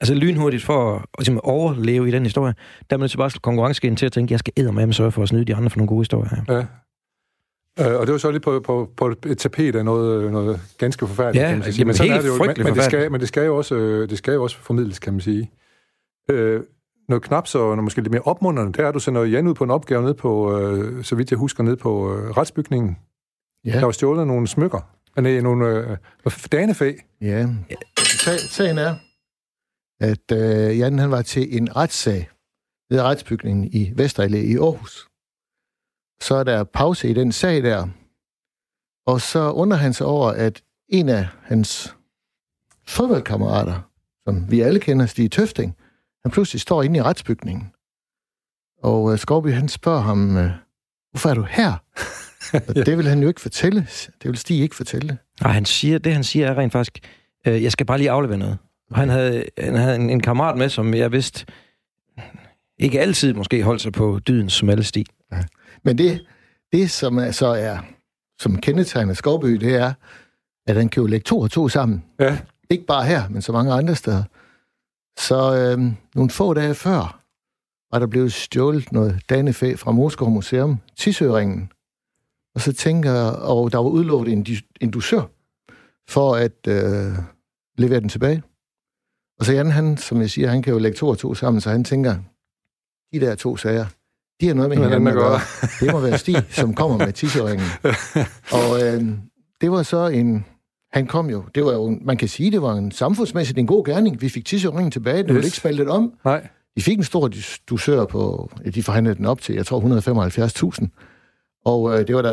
Altså 0.00 0.14
lynhurtigt 0.14 0.62
for 0.62 1.06
at, 1.18 1.28
at 1.28 1.40
overleve 1.42 2.08
i 2.08 2.10
den 2.10 2.22
historie, 2.22 2.54
der 2.90 2.96
er 2.96 2.98
man 2.98 3.08
bare 3.16 3.30
konkurrence 3.42 3.94
til 3.94 4.06
at 4.06 4.12
tænke, 4.12 4.32
jeg 4.32 4.38
skal 4.38 4.72
med 4.72 4.88
at 4.88 4.94
sørge 4.94 5.12
for 5.12 5.22
at 5.22 5.28
snyde 5.28 5.44
de 5.44 5.54
andre 5.54 5.70
for 5.70 5.78
nogle 5.78 5.88
gode 5.88 6.00
historier. 6.00 6.42
Ja. 6.48 6.64
Øh, 7.80 8.00
og 8.00 8.06
det 8.06 8.12
var 8.12 8.18
så 8.18 8.30
lige 8.30 8.40
på, 8.40 8.60
på, 8.60 8.90
på 8.96 9.14
et 9.26 9.38
tapet 9.38 9.76
af 9.76 9.84
noget, 9.84 10.32
noget 10.32 10.60
ganske 10.78 11.06
forfærdeligt, 11.06 11.42
ja, 11.42 11.48
kan 11.48 11.58
man 11.58 11.72
sige. 11.72 11.84
Men, 11.84 11.96
helt 11.96 12.12
er 12.12 12.20
det 12.20 12.28
jo, 12.28 12.44
men, 12.44 12.54
men, 12.64 12.74
det 12.74 12.84
skal, 12.84 13.12
men 13.12 13.20
det 13.20 13.28
skal 13.28 13.46
jo 13.46 13.56
også, 13.56 13.74
øh, 13.74 14.10
det 14.10 14.18
skal 14.18 14.34
jo 14.34 14.42
også 14.42 14.56
formidles, 14.56 14.98
kan 14.98 15.12
man 15.12 15.20
sige. 15.20 15.50
Øh, 16.30 16.60
noget 17.08 17.22
knap 17.22 17.46
så 17.46 17.58
noget 17.58 17.84
måske 17.84 18.00
lidt 18.00 18.10
mere 18.10 18.22
opmunderende, 18.22 18.72
der 18.72 18.86
er 18.86 18.92
du 18.92 18.98
så 18.98 19.10
noget 19.10 19.32
Jan 19.32 19.46
ud 19.46 19.54
på 19.54 19.64
en 19.64 19.70
opgave 19.70 20.02
ned 20.02 20.14
på, 20.14 20.58
øh, 20.58 21.04
så 21.04 21.14
vidt 21.14 21.30
jeg 21.30 21.38
husker, 21.38 21.62
ned 21.62 21.76
på 21.76 22.14
øh, 22.14 22.30
retsbygningen. 22.30 22.98
Ja. 23.64 23.72
Der 23.72 23.84
var 23.84 23.92
stjålet 23.92 24.26
nogle 24.26 24.46
smykker. 24.48 24.80
Nej, 25.20 25.40
nogle 25.40 25.66
øh, 26.24 26.32
danefæ. 26.52 26.92
Ja. 27.20 27.48
Sagen 28.38 28.78
er, 28.78 28.94
at 30.00 30.32
øh, 30.32 30.78
Jan 30.78 30.98
han 30.98 31.10
var 31.10 31.22
til 31.22 31.56
en 31.56 31.76
retssag 31.76 32.28
ved 32.90 33.00
retsbygningen 33.00 33.64
i 33.64 33.90
Vesterallé 33.90 34.36
i 34.36 34.56
Aarhus. 34.56 35.08
Så 36.22 36.34
er 36.34 36.44
der 36.44 36.64
pause 36.64 37.08
i 37.10 37.14
den 37.14 37.32
sag 37.32 37.62
der, 37.62 37.88
og 39.06 39.20
så 39.20 39.52
undrer 39.52 39.78
han 39.78 39.92
sig 39.92 40.06
over, 40.06 40.30
at 40.30 40.62
en 40.88 41.08
af 41.08 41.28
hans 41.42 41.96
fodboldkammerater, 42.86 43.90
som 44.24 44.50
vi 44.50 44.60
alle 44.60 44.80
kender, 44.80 45.06
Stig 45.06 45.32
Tøfting, 45.32 45.76
han 46.24 46.32
pludselig 46.32 46.60
står 46.60 46.82
inde 46.82 46.98
i 46.98 47.02
retsbygningen. 47.02 47.72
Og 48.82 49.12
øh, 49.12 49.18
Skovby, 49.18 49.52
han 49.52 49.68
spørger 49.68 50.00
ham, 50.00 50.36
øh, 50.36 50.50
hvorfor 51.10 51.30
er 51.30 51.34
du 51.34 51.46
her? 51.50 51.72
Og 52.68 52.74
det 52.74 52.98
vil 52.98 53.08
han 53.08 53.22
jo 53.22 53.28
ikke 53.28 53.40
fortælle. 53.40 53.86
Det 54.22 54.30
vil 54.30 54.36
Stig 54.36 54.60
ikke 54.60 54.76
fortælle. 54.76 55.18
Nej, 55.40 55.52
han 55.52 55.64
siger, 55.64 55.98
det 55.98 56.12
han 56.12 56.24
siger 56.24 56.46
er 56.46 56.58
rent 56.58 56.72
faktisk, 56.72 56.98
øh, 57.46 57.62
jeg 57.62 57.72
skal 57.72 57.86
bare 57.86 57.98
lige 57.98 58.10
aflevere 58.10 58.38
noget. 58.38 58.58
Og 58.90 58.96
han 58.96 59.08
havde, 59.08 59.44
han 59.58 59.74
havde 59.74 59.96
en, 59.96 60.10
en 60.10 60.20
kammerat 60.20 60.56
med, 60.56 60.68
som 60.68 60.94
jeg 60.94 61.12
vidste 61.12 61.46
ikke 62.78 63.00
altid 63.00 63.34
måske 63.34 63.62
holdt 63.62 63.82
sig 63.82 63.92
på 63.92 64.20
dydens 64.28 64.52
smalle 64.52 64.84
sti. 64.84 65.06
Ja. 65.32 65.38
Men 65.84 65.98
det, 65.98 66.26
det 66.72 66.90
som 66.90 67.18
er, 67.18 67.30
så 67.30 67.46
er, 67.46 67.78
som 68.38 68.56
kendetegner 68.56 69.14
Skovby, 69.14 69.48
det 69.48 69.74
er, 69.74 69.92
at 70.66 70.76
han 70.76 70.88
kan 70.88 71.00
jo 71.00 71.06
lægge 71.06 71.24
to 71.24 71.40
og 71.40 71.50
to 71.50 71.68
sammen. 71.68 72.04
Ja. 72.20 72.38
Ikke 72.70 72.86
bare 72.86 73.04
her, 73.04 73.28
men 73.28 73.42
så 73.42 73.52
mange 73.52 73.72
andre 73.72 73.94
steder. 73.94 74.22
Så 75.18 75.56
øh, 75.56 75.92
nogle 76.14 76.30
få 76.30 76.54
dage 76.54 76.74
før 76.74 77.22
var 77.92 77.98
der 77.98 78.06
blevet 78.06 78.32
stjålet 78.32 78.92
noget 78.92 79.20
danefæ 79.28 79.74
fra 79.74 79.92
Moskov 79.92 80.30
Museum, 80.30 80.78
Tisøringen. 80.96 81.72
Og 82.54 82.60
så 82.60 82.72
tænker 82.72 83.12
jeg, 83.12 83.32
og 83.32 83.72
der 83.72 83.78
var 83.78 83.88
udlovet 83.88 84.28
en, 84.28 84.46
en 84.80 84.90
dusør 84.90 85.22
for 86.08 86.34
at 86.34 86.66
øh, 86.68 87.12
levere 87.78 88.00
den 88.00 88.08
tilbage. 88.08 88.42
Og 89.38 89.44
så 89.44 89.52
Jan, 89.52 89.70
han, 89.70 89.96
som 89.96 90.20
jeg 90.20 90.30
siger, 90.30 90.48
han 90.48 90.62
kan 90.62 90.72
jo 90.72 90.78
lægge 90.78 90.96
to 90.96 91.08
og 91.08 91.18
to 91.18 91.34
sammen, 91.34 91.60
så 91.60 91.70
han 91.70 91.84
tænker, 91.84 92.16
de 93.12 93.20
der 93.20 93.34
to 93.34 93.56
sager, 93.56 93.86
de 94.40 94.46
har 94.46 94.54
noget 94.54 94.68
med 94.68 94.76
hinanden 94.76 95.08
at 95.08 95.14
gøre. 95.14 95.40
Det 95.80 95.92
må 95.92 96.00
være 96.00 96.18
Stig, 96.18 96.36
som 96.50 96.74
kommer 96.74 96.98
med 96.98 97.12
tisøringen. 97.12 97.66
Og 98.58 98.82
øh, 98.82 99.18
det 99.60 99.70
var 99.70 99.82
så 99.82 100.06
en... 100.06 100.46
Han 100.92 101.06
kom 101.06 101.30
jo, 101.30 101.44
det 101.54 101.64
var 101.64 101.72
jo, 101.72 101.98
man 102.02 102.16
kan 102.16 102.28
sige, 102.28 102.50
det 102.50 102.62
var 102.62 102.74
en 102.74 102.92
samfundsmæssigt 102.92 103.58
en 103.58 103.66
god 103.66 103.84
gerning. 103.84 104.20
Vi 104.20 104.28
fik 104.28 104.44
tisøringen 104.44 104.90
tilbage, 104.90 105.22
den 105.22 105.36
yes. 105.36 105.44
ikke 105.44 105.56
spaltet 105.56 105.88
om. 105.88 106.12
Nej. 106.24 106.48
De 106.76 106.82
fik 106.82 106.98
en 106.98 107.04
stor 107.04 107.30
dusør 107.70 108.04
på, 108.04 108.50
de 108.74 108.82
forhandlede 108.82 109.14
den 109.14 109.26
op 109.26 109.40
til, 109.40 109.54
jeg 109.54 109.66
tror, 109.66 109.80
175.000. 110.80 110.86
Og 111.64 111.98
øh, 112.00 112.06
det, 112.06 112.14
var 112.14 112.22
da, 112.22 112.30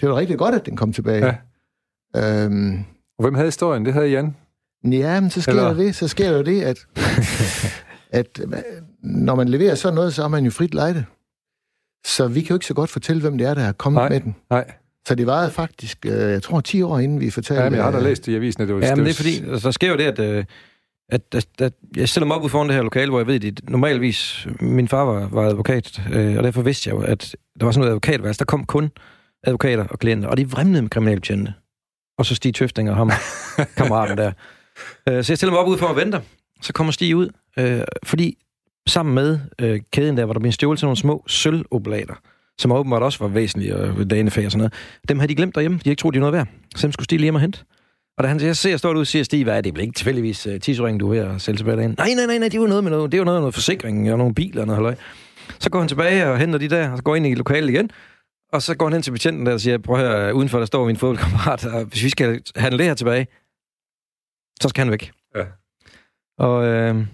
det 0.00 0.08
var 0.08 0.08
da 0.08 0.16
rigtig 0.16 0.38
godt, 0.38 0.54
at 0.54 0.66
den 0.66 0.76
kom 0.76 0.92
tilbage. 0.92 1.26
Ja. 1.26 2.44
Øhm, 2.44 2.84
og 3.18 3.24
hvem 3.24 3.34
havde 3.34 3.46
historien? 3.46 3.84
Det 3.84 3.92
havde 3.92 4.08
Jan? 4.08 4.36
Ja, 4.84 5.20
men 5.20 5.30
så 5.30 5.42
sker 5.42 5.52
Eller? 5.52 5.64
der 5.64 5.74
det, 5.74 5.94
så 5.94 6.08
sker 6.08 6.32
der 6.32 6.42
det, 6.42 6.62
at, 6.62 6.78
at 8.20 8.40
når 9.02 9.34
man 9.34 9.48
leverer 9.48 9.74
sådan 9.74 9.94
noget, 9.94 10.14
så 10.14 10.22
har 10.22 10.28
man 10.28 10.44
jo 10.44 10.50
frit 10.50 10.74
lejde. 10.74 11.04
Så 12.06 12.28
vi 12.28 12.40
kan 12.40 12.48
jo 12.48 12.54
ikke 12.54 12.66
så 12.66 12.74
godt 12.74 12.90
fortælle, 12.90 13.22
hvem 13.22 13.38
det 13.38 13.46
er, 13.46 13.54
der 13.54 13.62
er 13.62 13.72
kommet 13.72 14.00
nej, 14.00 14.08
med 14.08 14.20
den. 14.20 14.36
Nej. 14.50 14.72
Så 15.06 15.14
det 15.14 15.26
var 15.26 15.48
faktisk, 15.48 16.06
øh, 16.06 16.12
jeg 16.12 16.42
tror, 16.42 16.60
10 16.60 16.82
år 16.82 16.98
inden 16.98 17.20
vi 17.20 17.30
fortalte... 17.30 17.62
Ja, 17.62 17.70
men 17.70 17.76
jeg 17.76 17.84
har 17.84 17.90
da 17.90 18.00
læst 18.00 18.28
i 18.28 18.34
avisen, 18.34 18.62
at 18.62 18.68
det 18.68 18.76
var... 18.76 18.86
Ja, 18.86 18.94
men 18.94 19.04
det 19.04 19.10
er 19.10 19.14
fordi, 19.14 19.50
altså, 19.50 19.68
der 19.68 19.72
sker 19.72 19.90
jo 19.90 19.96
det, 19.96 20.04
at, 20.04 20.18
øh, 20.18 20.44
at, 21.08 21.22
at, 21.34 21.46
at 21.58 21.72
jeg 21.96 22.08
stiller 22.08 22.26
mig 22.26 22.36
op 22.36 22.44
ud 22.44 22.48
foran 22.48 22.66
det 22.66 22.74
her 22.74 22.82
lokale, 22.82 23.10
hvor 23.10 23.18
jeg 23.18 23.26
ved, 23.26 23.44
at 23.44 23.60
normalvis, 23.68 24.46
min 24.60 24.88
far 24.88 25.04
var, 25.04 25.28
var 25.28 25.42
advokat, 25.42 26.00
øh, 26.12 26.36
og 26.36 26.44
derfor 26.44 26.62
vidste 26.62 26.90
jeg 26.90 26.96
jo, 26.96 27.02
at 27.02 27.36
der 27.60 27.64
var 27.64 27.72
sådan 27.72 27.80
noget 27.80 27.90
advokatværelse. 27.90 28.38
Der 28.38 28.44
kom 28.44 28.64
kun 28.64 28.90
advokater 29.44 29.84
og 29.84 29.98
klienter, 29.98 30.28
og 30.28 30.36
de 30.36 30.50
vrimlede 30.50 30.82
med 30.82 30.90
kriminalbetjente. 30.90 31.54
Og 32.18 32.26
så 32.26 32.34
Stig 32.34 32.54
Tøfting 32.54 32.90
og 32.90 32.96
ham, 32.96 33.10
kammeraten 33.76 34.18
der. 34.18 34.32
Øh, 35.08 35.24
så 35.24 35.32
jeg 35.32 35.38
stiller 35.38 35.50
mig 35.50 35.60
op 35.60 35.68
ud 35.68 35.78
for 35.78 35.86
at 35.86 35.96
vente. 35.96 36.20
Så 36.62 36.72
kommer 36.72 36.92
Stig 36.92 37.16
ud, 37.16 37.28
øh, 37.58 37.80
fordi 38.04 38.38
sammen 38.88 39.14
med 39.14 39.38
øh, 39.58 39.80
kæden 39.92 40.16
der, 40.16 40.24
hvor 40.24 40.32
der 40.32 40.40
blev 40.40 40.52
stjålet 40.52 40.78
til 40.78 40.86
nogle 40.86 40.96
små 40.96 41.24
sølvoblater, 41.26 42.14
som 42.58 42.72
åbenbart 42.72 43.02
også 43.02 43.18
var 43.18 43.28
væsentlige 43.28 43.76
og 43.76 44.10
danefag 44.10 44.46
og 44.46 44.52
sådan 44.52 44.58
noget. 44.58 44.72
Dem 45.08 45.18
havde 45.18 45.28
de 45.28 45.34
glemt 45.34 45.54
derhjemme. 45.54 45.78
De 45.78 45.82
havde 45.84 45.92
ikke 45.92 46.00
troet, 46.00 46.14
de 46.14 46.20
var 46.20 46.30
noget 46.30 46.32
værd. 46.32 46.46
Så 46.76 46.86
dem 46.86 46.92
skulle 46.92 47.04
Stig 47.04 47.18
lige 47.18 47.26
hjem 47.26 47.34
og 47.34 47.40
hente. 47.40 47.64
Og 48.18 48.24
da 48.24 48.28
han 48.28 48.40
siger, 48.40 48.52
ser, 48.52 48.76
står 48.76 48.94
ud 48.94 49.00
og 49.00 49.06
siger, 49.06 49.22
Stig, 49.22 49.44
hvad 49.44 49.56
er 49.56 49.60
det? 49.60 49.74
Det 49.74 49.82
ikke 49.82 49.92
tilfældigvis 49.92 50.46
uh, 50.46 50.58
tisering, 50.58 51.00
du 51.00 51.06
er 51.06 51.10
ved 51.10 51.34
at 51.34 51.40
sælge 51.40 51.56
tilbage 51.56 51.76
derinde. 51.76 51.94
Nej, 51.94 52.14
nej, 52.14 52.26
nej, 52.26 52.38
nej, 52.38 52.48
det 52.48 52.60
var 52.60 52.66
noget 52.66 52.84
med 52.84 52.90
noget, 52.90 53.12
det 53.12 53.20
var 53.20 53.24
noget, 53.24 53.40
noget 53.40 53.54
forsikring 53.54 54.12
og 54.12 54.18
nogle 54.18 54.34
biler 54.34 54.60
og 54.60 54.66
noget 54.66 54.76
halløj. 54.76 54.94
Så 55.58 55.70
går 55.70 55.78
han 55.78 55.88
tilbage 55.88 56.26
og 56.26 56.38
henter 56.38 56.58
de 56.58 56.68
der, 56.68 56.90
og 56.90 56.96
så 56.96 57.02
går 57.02 57.16
ind 57.16 57.26
i 57.26 57.34
lokalet 57.34 57.70
igen. 57.70 57.90
Og 58.52 58.62
så 58.62 58.74
går 58.76 58.86
han 58.86 58.92
hen 58.92 59.02
til 59.02 59.10
betjenten 59.10 59.46
der 59.46 59.52
og 59.52 59.60
siger, 59.60 59.78
prøv 59.78 59.96
at 59.96 60.08
høre, 60.08 60.34
udenfor 60.34 60.58
der 60.58 60.66
står 60.66 60.86
min 60.86 60.96
fodboldkammerat, 60.96 61.66
og 61.66 61.84
hvis 61.84 62.04
vi 62.04 62.08
skal 62.08 62.42
handle 62.56 62.78
det 62.78 62.86
her 62.86 62.94
tilbage, 62.94 63.26
så 64.60 64.68
skal 64.68 64.84
han 64.84 64.90
væk. 64.90 65.12
Ja. 65.36 65.44
Og 66.38 66.66
øh, 66.66 67.06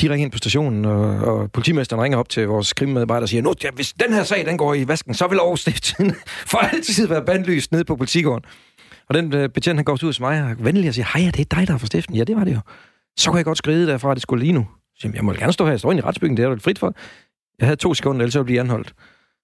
de 0.00 0.10
ringer 0.10 0.24
ind 0.24 0.32
på 0.32 0.38
stationen, 0.38 0.84
og, 0.84 1.00
og 1.00 1.52
politimesteren 1.52 2.02
ringer 2.02 2.18
op 2.18 2.28
til 2.28 2.46
vores 2.48 2.72
krimmedarbejder 2.72 3.22
og 3.22 3.28
siger, 3.28 3.42
nu, 3.42 3.54
ja, 3.64 3.70
hvis 3.70 3.92
den 3.92 4.12
her 4.12 4.24
sag 4.24 4.46
den 4.46 4.58
går 4.58 4.74
i 4.74 4.88
vasken, 4.88 5.14
så 5.14 5.26
vil 5.26 5.36
Aarhus 5.36 5.68
for 6.50 6.58
altid 6.58 7.06
være 7.06 7.24
bandlyst 7.24 7.72
nede 7.72 7.84
på 7.84 7.96
politigården. 7.96 8.44
Og 9.08 9.14
den 9.14 9.34
øh, 9.34 9.48
betjent, 9.48 9.78
han 9.78 9.84
går 9.84 9.92
ud 9.92 10.12
til 10.12 10.22
mig 10.22 10.42
og 10.42 10.64
venlig 10.64 10.88
og 10.88 10.94
siger, 10.94 11.06
hej, 11.18 11.26
er 11.26 11.30
det 11.30 11.50
dig, 11.50 11.66
der 11.68 11.74
er 11.74 11.78
fra 11.78 11.86
stiften. 11.86 12.16
Ja, 12.16 12.24
det 12.24 12.36
var 12.36 12.44
det 12.44 12.54
jo. 12.54 12.60
Så 13.18 13.30
kunne 13.30 13.36
jeg 13.36 13.44
godt 13.44 13.58
skride 13.58 13.86
derfra, 13.86 14.10
at 14.10 14.14
det 14.14 14.22
skulle 14.22 14.44
lige 14.44 14.52
nu. 14.52 14.66
Så 14.94 15.00
siger, 15.00 15.12
jeg 15.14 15.24
må 15.24 15.32
gerne 15.32 15.52
stå 15.52 15.64
her, 15.64 15.72
jeg 15.72 15.80
står 15.80 15.90
inde 15.90 16.00
i 16.00 16.04
retsbygningen, 16.04 16.36
det 16.36 16.44
er 16.44 16.54
du 16.54 16.60
frit 16.60 16.78
for. 16.78 16.94
Jeg 17.58 17.66
havde 17.66 17.76
to 17.76 17.94
sekunder, 17.94 18.20
ellers 18.20 18.32
så 18.32 18.42
blive 18.42 18.60
anholdt. 18.60 18.92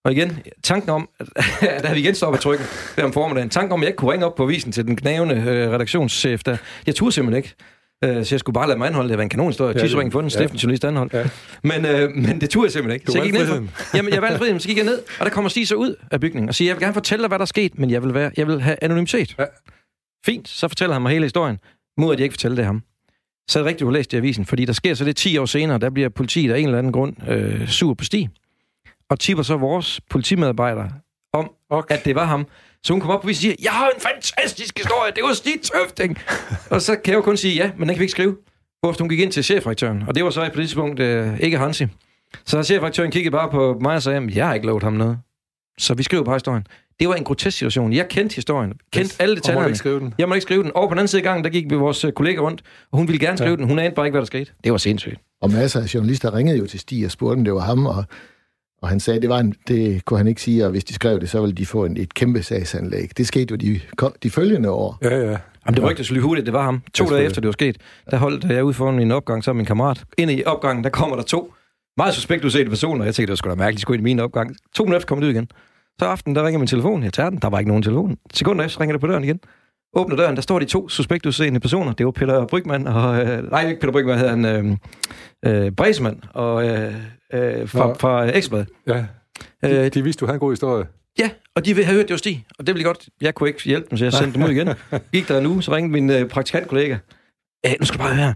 Og 0.05 0.12
igen, 0.12 0.38
tanken 0.62 0.90
om, 0.90 1.09
at, 1.19 1.29
da 1.85 1.92
vi 1.92 2.01
igen 2.01 2.14
stoppede 2.14 2.42
trykken 2.42 2.66
der 2.97 3.05
om 3.05 3.12
formiddagen, 3.12 3.51
tanken 3.51 3.73
om, 3.73 3.81
at 3.81 3.83
jeg 3.83 3.88
ikke 3.88 3.97
kunne 3.97 4.12
ringe 4.12 4.27
op 4.27 4.35
på 4.35 4.42
avisen 4.42 4.73
til 4.73 4.87
den 4.87 4.97
knævende 4.97 5.35
øh, 5.35 5.71
redaktionschef, 5.71 6.42
der, 6.42 6.57
jeg 6.87 6.95
turde 6.95 7.12
simpelthen 7.12 7.37
ikke. 7.37 7.55
Øh, 8.05 8.25
så 8.25 8.35
jeg 8.35 8.41
skulle 8.41 8.55
bare 8.55 8.67
lade 8.67 8.79
mig 8.79 8.87
anholde. 8.87 9.09
Det 9.09 9.19
var 9.19 9.23
en 9.23 9.29
kanonhistorie. 9.29 9.75
Ja, 9.77 9.81
Tidsringen 9.81 10.13
fundet, 10.13 10.35
ja. 10.35 10.39
Steffen 10.39 10.59
journalist 10.59 10.85
anholdt. 10.85 11.13
Ja. 11.13 11.29
Men, 11.63 11.87
øh, 11.87 12.11
men 12.11 12.41
det 12.41 12.51
turde 12.51 12.65
jeg 12.65 12.73
simpelthen 12.73 12.95
ikke. 12.95 13.07
Du 13.07 13.13
så 13.13 13.19
jeg 13.19 13.25
gik 13.25 13.35
ned 13.35 13.47
for, 13.47 13.97
jamen, 13.97 14.13
jeg 14.13 14.23
valgte 14.23 14.39
friheden, 14.39 14.61
så 14.61 14.69
gik 14.69 14.77
jeg 14.77 14.85
ned, 14.85 15.03
og 15.21 15.27
der 15.27 15.31
kommer 15.31 15.49
Stig 15.49 15.69
så 15.69 15.75
ud 15.75 15.95
af 16.11 16.21
bygningen 16.21 16.49
og 16.49 16.55
siger, 16.55 16.69
jeg 16.69 16.77
vil 16.77 16.83
gerne 16.83 16.95
fortælle 16.95 17.23
dig, 17.23 17.29
hvad 17.29 17.39
der 17.39 17.43
er 17.43 17.47
sket, 17.47 17.79
men 17.79 17.91
jeg 17.91 18.03
vil, 18.03 18.15
være, 18.15 18.31
jeg 18.37 18.47
vil 18.47 18.61
have 18.61 18.77
anonymitet. 18.83 19.35
Ja. 19.39 19.45
Fint, 20.27 20.49
så 20.49 20.69
fortæller 20.69 20.93
han 20.95 21.03
mig 21.03 21.13
hele 21.13 21.25
historien, 21.25 21.59
mod 21.99 22.13
at 22.13 22.19
jeg 22.19 22.25
ikke 22.25 22.33
fortæller 22.33 22.57
det 22.57 22.65
ham. 22.65 22.83
Så 23.49 23.59
er 23.59 23.63
det 23.63 23.69
rigtigt, 23.69 23.87
du 23.87 23.91
læst 23.91 24.13
i 24.13 24.17
avisen, 24.17 24.47
fordi 24.47 24.65
der 24.65 24.73
sker 24.73 24.95
så 24.95 25.05
det 25.05 25.17
10 25.17 25.39
år 25.39 25.47
senere, 25.47 25.79
der 25.79 25.91
bliver 25.91 26.09
politiet 26.09 26.53
af 26.53 26.59
en 26.59 26.65
eller 26.65 26.79
anden 26.79 26.93
grund 26.93 27.29
øh, 27.29 27.69
sur 27.69 27.95
på 27.95 28.05
Stig, 28.05 28.31
og 29.11 29.21
tipper 29.21 29.43
så 29.43 29.57
vores 29.57 30.01
politimedarbejder 30.11 30.89
om, 31.33 31.51
okay. 31.71 31.95
at 31.95 32.05
det 32.05 32.15
var 32.15 32.25
ham. 32.25 32.47
Så 32.85 32.93
hun 32.93 33.01
kom 33.01 33.11
op 33.11 33.25
og 33.25 33.35
siger, 33.35 33.55
jeg 33.62 33.73
har 33.73 33.89
en 33.89 34.01
fantastisk 34.01 34.79
historie, 34.79 35.12
det 35.17 35.23
var 35.23 35.33
Stig 35.33 35.61
Tøfting. 35.62 36.19
og 36.71 36.83
så 36.83 36.97
kan 36.97 37.12
jeg 37.12 37.17
jo 37.17 37.23
kun 37.23 37.37
sige, 37.37 37.55
ja, 37.55 37.71
men 37.79 37.89
den 37.89 37.95
kan 37.95 37.99
vi 37.99 38.05
ikke 38.05 38.11
skrive. 38.11 38.37
Hvorfor 38.81 39.01
hun 39.01 39.09
gik 39.09 39.21
ind 39.21 39.33
til 39.33 39.45
chefredaktøren, 39.45 40.05
og 40.09 40.15
det 40.15 40.25
var 40.25 40.31
så 40.31 40.41
på 40.41 40.47
det 40.47 40.55
tidspunkt 40.55 41.01
øh, 41.01 41.41
ikke 41.41 41.59
Hansi. 41.59 41.87
Så 42.47 42.62
chefredaktøren 42.62 43.11
kiggede 43.11 43.33
bare 43.33 43.51
på 43.51 43.79
mig 43.81 43.95
og 43.95 44.03
sagde, 44.03 44.31
jeg 44.35 44.47
har 44.47 44.55
ikke 44.55 44.67
lovet 44.67 44.83
ham 44.83 44.93
noget. 44.93 45.19
Så 45.79 45.95
vi 45.95 46.03
skriver 46.03 46.25
bare 46.25 46.35
historien. 46.35 46.67
Det 47.01 47.09
var 47.09 47.15
en 47.15 47.25
grotesk 47.25 47.59
situation. 47.59 47.93
Jeg 47.93 48.09
kendte 48.09 48.35
historien. 48.35 48.73
Kendte 48.93 49.12
yes. 49.12 49.21
alle 49.21 49.37
detaljerne. 49.37 49.61
Og 49.61 49.62
må 49.62 49.69
ikke 49.69 49.79
skrive 49.79 50.01
den. 50.01 50.15
Jeg 50.19 50.29
må 50.29 50.35
ikke 50.35 50.43
skrive 50.43 50.62
den. 50.62 50.73
Over 50.73 50.89
på 50.89 50.95
den 50.95 50.99
anden 50.99 51.09
side 51.09 51.21
af 51.21 51.25
gangen, 51.25 51.45
der 51.45 51.51
gik 51.51 51.71
vi 51.71 51.75
vores 51.75 52.05
øh, 52.05 52.12
kollega 52.12 52.41
rundt, 52.41 52.62
og 52.93 52.99
hun 52.99 53.09
ville 53.09 53.19
gerne 53.27 53.39
skrive 53.39 53.51
ja. 53.51 53.57
den. 53.57 53.69
Hun 53.69 53.79
anede 53.79 53.95
bare 53.95 54.07
ikke, 54.07 54.12
hvad 54.12 54.21
der 54.21 54.27
skete. 54.27 54.53
Det 54.65 54.73
var 54.73 54.79
sindssygt. 54.79 55.21
Og 55.43 55.51
masser 55.51 55.81
af 55.81 55.95
journalister 55.95 56.35
ringede 56.35 56.59
jo 56.59 56.67
til 56.67 56.81
Stig 56.81 57.05
og 57.05 57.11
spurgte, 57.11 57.39
om 57.39 57.45
det 57.45 57.55
var 57.55 57.61
ham, 57.61 57.87
og 57.87 58.05
og 58.83 58.89
han 58.89 59.01
sagde, 59.01 59.21
det 59.21 59.29
var 59.29 59.39
en, 59.39 59.55
det 59.69 60.05
kunne 60.05 60.19
han 60.19 60.27
ikke 60.27 60.43
sige, 60.43 60.65
og 60.65 60.71
hvis 60.71 60.85
de 60.85 60.95
skrev 60.95 61.21
det, 61.21 61.31
så 61.31 61.41
ville 61.41 61.55
de 61.55 61.67
få 61.67 61.85
en, 61.85 61.97
et 61.97 62.15
kæmpe 62.15 62.43
sagsanlæg. 62.43 63.11
Det 63.17 63.27
skete 63.27 63.47
jo 63.51 63.57
de, 63.57 63.81
de 64.23 64.31
følgende 64.31 64.71
år. 64.71 64.99
Ja, 65.03 65.19
ja. 65.19 65.37
Jamen, 65.67 65.77
det 65.77 65.83
rygtes 65.83 66.11
lige 66.11 66.23
hurtigt, 66.23 66.47
det 66.47 66.55
var 66.55 66.62
ham. 66.62 66.83
To 66.95 67.05
dage 67.05 67.25
efter 67.25 67.41
det 67.41 67.49
var 67.49 67.53
sket, 67.53 67.77
der 68.11 68.17
holdt 68.17 68.45
jeg 68.45 68.65
ud 68.65 68.73
foran 68.73 68.97
min 68.97 69.11
opgang 69.11 69.45
sammen 69.45 69.57
med 69.59 69.62
min 69.62 69.67
kammerat. 69.67 70.05
Ind 70.19 70.31
i 70.31 70.43
opgangen, 70.47 70.85
der 70.85 70.91
kommer 70.91 71.17
der 71.17 71.23
to 71.23 71.53
meget 71.97 72.15
suspekt 72.15 72.45
udsete 72.45 72.71
personer. 72.71 73.05
Jeg 73.05 73.15
tænkte, 73.15 73.27
det 73.27 73.31
var 73.31 73.37
sgu 73.37 73.51
da 73.51 73.55
mærkeligt, 73.55 73.77
de 73.77 73.81
skulle 73.81 73.99
ind 73.99 74.09
i 74.09 74.11
min 74.11 74.21
opgang. 74.21 74.57
To 74.75 74.85
minutter 74.85 74.97
efter 74.97 75.09
kom 75.09 75.21
det 75.21 75.27
ud 75.27 75.33
igen. 75.33 75.49
Så 76.01 76.07
aften, 76.07 76.35
der 76.35 76.47
ringer 76.47 76.59
min 76.59 76.67
telefon. 76.67 77.03
Jeg 77.03 77.12
tager 77.12 77.31
den. 77.31 77.39
Der 77.43 77.49
var 77.49 77.59
ikke 77.59 77.69
nogen 77.69 77.83
telefon. 77.83 78.17
Sekunder 78.35 78.65
efter 78.65 78.81
ringer 78.81 78.93
det 78.93 79.01
på 79.01 79.07
døren 79.07 79.25
igen. 79.25 79.41
Åbner 79.95 80.17
døren, 80.17 80.37
der 80.37 80.43
står 80.43 80.59
de 80.59 80.65
to 80.65 80.89
suspekt 80.89 81.27
udseende 81.27 81.61
personer. 81.61 81.93
Det 81.93 82.07
var 82.07 82.12
Peter 82.12 82.47
Brygman 82.47 82.87
og... 82.87 83.21
Øh, 83.21 83.51
nej, 83.51 83.69
ikke 83.69 83.81
Peter 83.81 83.93
Brygman, 83.93 84.19
hedder 84.19 84.31
han... 84.31 84.79
Øh, 85.47 85.65
øh, 85.67 85.73
Bresman 85.73 86.21
og... 86.35 86.67
Øh, 86.69 86.95
øh, 87.33 87.69
fra, 87.69 87.93
fra 87.93 88.37
Ekstrabladet. 88.37 88.69
Ja. 88.87 89.07
De, 89.62 89.71
øh, 89.71 89.95
de 89.95 90.05
vidste, 90.05 90.21
du 90.21 90.27
havde 90.27 90.37
en 90.37 90.41
god 90.41 90.53
historie. 90.53 90.87
Ja, 91.19 91.31
og 91.55 91.65
de 91.65 91.75
vil 91.75 91.85
have 91.85 91.95
hørt, 91.95 92.09
det 92.09 92.11
var 92.11 92.19
Stig. 92.19 92.47
Og 92.59 92.67
det 92.67 92.75
ville 92.75 92.85
godt. 92.85 93.09
Jeg 93.21 93.35
kunne 93.35 93.49
ikke 93.49 93.65
hjælpe 93.65 93.87
dem, 93.91 93.99
så 93.99 94.05
jeg 94.05 94.12
sendte 94.12 94.35
dem 94.35 94.43
ud 94.43 94.51
igen. 94.51 94.69
Gik 95.12 95.29
der 95.29 95.41
nu, 95.41 95.61
så 95.61 95.75
ringede 95.75 95.93
min 95.93 96.11
øh, 96.11 96.29
praktikantkollega. 96.29 96.99
Æh, 97.65 97.75
nu 97.81 97.87
skal 97.87 97.99
du 97.99 98.05
bare 98.05 98.15
høre. 98.15 98.35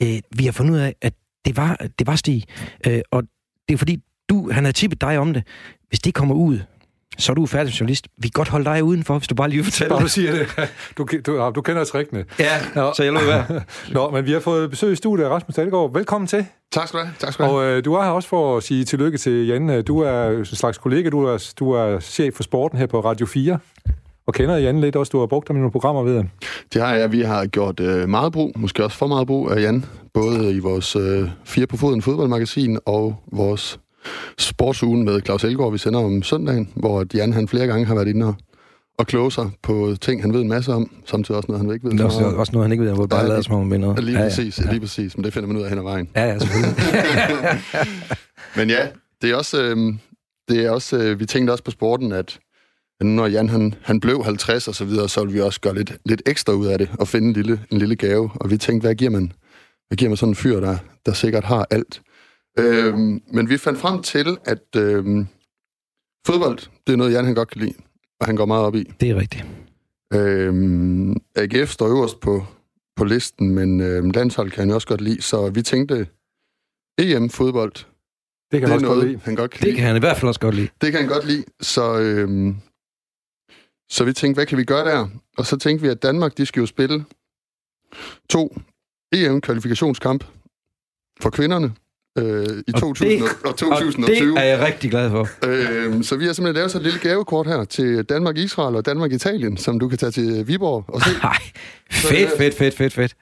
Æh, 0.00 0.20
vi 0.36 0.44
har 0.44 0.52
fundet 0.52 0.74
ud 0.74 0.78
af, 0.78 0.94
at 1.02 1.14
det 1.44 1.56
var, 1.56 1.76
det 1.98 2.06
var 2.06 2.16
Stig. 2.16 2.44
Æh, 2.86 3.00
og 3.10 3.22
det 3.68 3.74
er 3.74 3.78
fordi, 3.78 3.98
du, 4.28 4.50
han 4.52 4.64
har 4.64 4.72
tippet 4.72 5.00
dig 5.00 5.18
om 5.18 5.32
det. 5.34 5.42
Hvis 5.88 6.00
det 6.00 6.14
kommer 6.14 6.34
ud, 6.34 6.58
så 7.18 7.32
er 7.32 7.34
du 7.34 7.46
færdig 7.46 7.72
som 7.72 7.76
journalist. 7.80 8.08
Vi 8.18 8.28
kan 8.28 8.32
godt 8.34 8.48
holde 8.48 8.64
dig 8.64 8.84
udenfor, 8.84 9.18
hvis 9.18 9.28
du 9.28 9.34
bare 9.34 9.48
lige 9.48 9.56
vil 9.56 9.64
fortælle 9.64 9.94
det. 9.94 10.02
Du 10.02 10.08
siger 10.08 10.32
det. 10.32 10.46
Du, 10.98 11.06
du, 11.26 11.52
du 11.54 11.60
kender 11.60 11.82
os 11.82 11.94
rigtigt. 11.94 12.40
Ja, 12.40 12.50
Nå. 12.74 12.92
så 12.96 13.02
jeg 13.02 13.12
lå 13.12 13.20
være. 13.20 13.60
Nå, 13.92 14.10
men 14.10 14.26
vi 14.26 14.32
har 14.32 14.40
fået 14.40 14.70
besøg 14.70 14.92
i 14.92 14.96
studiet 14.96 15.26
af 15.26 15.30
Rasmus 15.30 15.54
Dahlgaard. 15.54 15.92
Velkommen 15.92 16.28
til. 16.28 16.46
Tak 16.72 16.88
skal 16.88 17.00
du 17.00 17.04
have. 17.04 17.14
Tak 17.18 17.32
skal 17.32 17.44
du 17.44 17.50
have. 17.50 17.60
Og 17.60 17.76
øh, 17.76 17.84
du 17.84 17.94
er 17.94 18.02
her 18.02 18.10
også 18.10 18.28
for 18.28 18.56
at 18.56 18.62
sige 18.62 18.84
tillykke 18.84 19.18
til 19.18 19.46
Jan. 19.46 19.82
Du 19.84 19.98
er 20.00 20.28
en 20.28 20.44
slags 20.44 20.78
kollega. 20.78 21.10
Du 21.10 21.24
er, 21.24 21.52
du 21.58 21.72
er 21.72 22.00
chef 22.00 22.34
for 22.34 22.42
sporten 22.42 22.78
her 22.78 22.86
på 22.86 23.00
Radio 23.00 23.26
4. 23.26 23.58
Og 24.26 24.34
kender 24.34 24.56
Jan 24.56 24.80
lidt 24.80 24.96
også? 24.96 25.10
Du 25.10 25.18
har 25.18 25.26
brugt 25.26 25.48
ham 25.48 25.56
i 25.56 25.58
nogle 25.58 25.72
programmer, 25.72 26.02
ved 26.02 26.14
jeg. 26.14 26.24
Det 26.72 26.82
har 26.82 26.94
jeg. 26.94 27.12
Vi 27.12 27.20
har 27.20 27.46
gjort 27.46 27.80
øh, 27.80 28.08
meget 28.08 28.32
brug, 28.32 28.52
måske 28.56 28.84
også 28.84 28.96
for 28.96 29.06
meget 29.06 29.26
brug 29.26 29.50
af 29.50 29.60
Jan. 29.60 29.84
Både 30.14 30.56
i 30.56 30.58
vores 30.58 30.96
øh, 30.96 31.28
Fire 31.44 31.66
på 31.66 31.76
Foden 31.76 32.02
fodboldmagasin 32.02 32.78
og 32.86 33.16
vores 33.32 33.80
sportsugen 34.38 35.04
med 35.04 35.20
Claus 35.20 35.44
Elgaard, 35.44 35.72
vi 35.72 35.78
sender 35.78 36.00
om 36.00 36.22
søndagen, 36.22 36.68
hvor 36.74 37.06
Jan 37.14 37.32
han 37.32 37.48
flere 37.48 37.66
gange 37.66 37.86
har 37.86 37.94
været 37.94 38.08
inde 38.08 38.26
og, 38.26 38.34
og 38.98 39.06
kloge 39.06 39.32
sig 39.32 39.50
på 39.62 39.94
ting, 40.00 40.22
han 40.22 40.32
ved 40.34 40.40
en 40.40 40.48
masse 40.48 40.72
om, 40.72 40.90
samtidig 41.06 41.36
også 41.36 41.46
noget, 41.52 41.64
han 41.66 41.74
ikke 41.74 41.84
ved 41.84 41.92
Det 41.92 42.00
er 42.00 42.08
så 42.08 42.24
også, 42.24 42.36
også 42.36 42.52
noget, 42.52 42.64
han 42.64 42.72
ikke 42.72 42.84
ved, 42.84 42.92
hvor 42.92 43.06
bare 43.06 43.28
lader 43.28 43.42
som 43.42 43.54
om 43.54 43.60
han 43.60 43.70
ved 43.70 43.78
noget. 43.78 44.04
Lige 44.04 44.18
ja, 44.18 44.24
præcis, 44.24 44.58
Ja, 44.58 44.70
lige 44.70 44.80
præcis, 44.80 45.16
men 45.16 45.24
det 45.24 45.32
finder 45.32 45.46
man 45.46 45.56
ud 45.56 45.62
af 45.62 45.68
hen 45.68 45.78
ad 45.78 45.82
vejen. 45.82 46.08
ja, 46.16 46.24
ja 46.26 46.38
selvfølgelig. 46.38 46.76
Men 48.56 48.70
ja, 48.70 48.88
det 49.22 49.30
er 49.30 49.36
også, 49.36 49.62
øh, 49.62 49.76
det 50.48 50.64
er 50.64 50.70
også 50.70 50.96
øh, 50.96 51.20
vi 51.20 51.26
tænkte 51.26 51.50
også 51.52 51.64
på 51.64 51.70
sporten, 51.70 52.12
at 52.12 52.38
når 53.00 53.26
Jan 53.26 53.48
han, 53.48 53.74
han 53.82 54.00
blev 54.00 54.24
50 54.24 54.68
og 54.68 54.74
så 54.74 54.84
videre, 54.84 55.08
så 55.08 55.20
ville 55.20 55.32
vi 55.32 55.40
også 55.40 55.60
gøre 55.60 55.74
lidt, 55.74 55.96
lidt 56.04 56.22
ekstra 56.26 56.52
ud 56.52 56.66
af 56.66 56.78
det 56.78 56.88
og 56.98 57.08
finde 57.08 57.28
en 57.28 57.32
lille, 57.32 57.60
en 57.70 57.78
lille 57.78 57.96
gave. 57.96 58.30
Og 58.34 58.50
vi 58.50 58.56
tænkte, 58.58 58.86
hvad 58.86 58.94
giver 58.94 59.10
man, 59.10 59.32
hvad 59.88 59.96
giver 59.96 60.08
man 60.08 60.16
sådan 60.16 60.30
en 60.30 60.36
fyr, 60.36 60.60
der, 60.60 60.76
der 61.06 61.12
sikkert 61.12 61.44
har 61.44 61.66
alt? 61.70 62.00
Øh, 62.58 62.94
men 63.34 63.48
vi 63.48 63.56
fandt 63.58 63.78
frem 63.78 64.02
til, 64.02 64.38
at 64.44 64.76
øh, 64.76 65.04
fodbold, 66.26 66.58
det 66.86 66.92
er 66.92 66.96
noget, 66.96 67.12
Jan 67.12 67.24
han 67.24 67.34
godt 67.34 67.48
kan 67.50 67.60
lide, 67.60 67.74
og 68.20 68.26
han 68.26 68.36
går 68.36 68.46
meget 68.46 68.64
op 68.64 68.74
i. 68.74 68.84
det 69.00 69.10
er 69.10 69.14
rigtigt. 69.16 69.44
Øh, 70.14 71.16
AGF 71.36 71.70
står 71.70 71.88
øverst 71.88 72.20
på, 72.20 72.46
på 72.96 73.04
listen, 73.04 73.50
men 73.54 73.80
øh, 73.80 74.04
landshold 74.14 74.50
kan 74.50 74.58
han 74.60 74.68
jo 74.68 74.74
også 74.74 74.88
godt 74.88 75.00
lide, 75.00 75.22
så 75.22 75.50
vi 75.50 75.62
tænkte, 75.62 76.08
EM-fodbold, 76.98 77.72
Det 77.72 78.60
kan 78.60 78.62
det 78.62 78.68
han 78.68 78.70
er 78.70 78.74
også 78.74 78.86
godt 78.86 78.96
noget, 78.98 79.08
lide. 79.10 79.20
han 79.24 79.34
godt 79.34 79.50
kan 79.50 79.58
Det 79.60 79.66
lide. 79.66 79.76
kan 79.76 79.86
han 79.86 79.96
i 79.96 79.98
hvert 79.98 80.16
fald 80.16 80.28
også 80.28 80.40
godt 80.40 80.54
lide. 80.54 80.68
Det 80.80 80.92
kan 80.92 81.00
han 81.00 81.10
godt 81.10 81.26
lide. 81.26 81.44
Så, 81.60 81.98
øhm, 82.00 82.56
så 83.90 84.04
vi 84.04 84.12
tænkte, 84.12 84.36
hvad 84.36 84.46
kan 84.46 84.58
vi 84.58 84.64
gøre 84.64 84.84
der? 84.84 85.08
Og 85.38 85.46
så 85.46 85.56
tænkte 85.58 85.82
vi, 85.82 85.88
at 85.88 86.02
Danmark, 86.02 86.36
de 86.38 86.46
skal 86.46 86.60
jo 86.60 86.66
spille 86.66 87.04
to 88.30 88.56
EM-kvalifikationskamp 89.12 90.24
for 91.20 91.30
kvinderne 91.30 91.74
øh, 92.18 92.46
i 92.66 92.72
Og 92.74 92.80
2000, 92.80 93.22
og, 93.22 93.28
og 93.44 93.50
Og 93.50 93.56
2020. 93.56 94.30
det 94.30 94.38
er 94.38 94.44
jeg 94.44 94.60
rigtig 94.60 94.90
glad 94.90 95.10
for. 95.10 95.28
Øhm, 95.46 96.02
så 96.02 96.16
vi 96.16 96.26
har 96.26 96.32
simpelthen 96.32 96.54
lavet 96.56 96.70
så 96.70 96.78
et 96.78 96.84
lille 96.84 96.98
gavekort 96.98 97.46
her 97.46 97.64
til 97.64 98.04
Danmark-Israel 98.04 98.76
og 98.76 98.86
Danmark-Italien, 98.86 99.56
som 99.56 99.78
du 99.78 99.88
kan 99.88 99.98
tage 99.98 100.10
til 100.10 100.48
Viborg 100.48 100.84
og 100.88 101.00
se. 101.02 101.10
Nej, 101.22 101.36
fedt, 101.90 102.30
fedt, 102.38 102.54
fedt, 102.54 102.76
fedt, 102.76 102.92
fedt. 102.92 103.14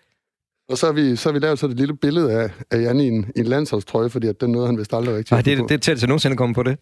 Og 0.69 0.79
så 0.79 0.87
har 0.87 0.93
vi, 0.93 1.17
så 1.17 1.29
har 1.29 1.33
vi 1.33 1.39
lavet 1.39 1.59
så 1.59 1.67
et 1.67 1.77
lille 1.77 1.97
billede 1.97 2.33
af, 2.33 2.51
af 2.71 2.83
Jan 2.83 3.01
i 3.01 3.09
en, 3.09 3.31
i 3.37 3.41
en 3.41 3.47
landsholdstrøje, 3.47 4.11
fordi 4.11 4.27
at 4.27 4.41
den 4.41 4.53
nåede 4.53 4.67
han 4.67 4.79
vist 4.79 4.95
aldrig 4.95 5.17
rigtig. 5.17 5.35
Nej, 5.35 5.43
det, 5.43 5.59
på. 5.59 5.67
det 5.69 5.75
er 5.75 5.79
tæt 5.79 5.99
til 5.99 6.09
nogensinde 6.09 6.35
at 6.35 6.39
komme 6.39 6.55
på 6.55 6.63
det. 6.63 6.79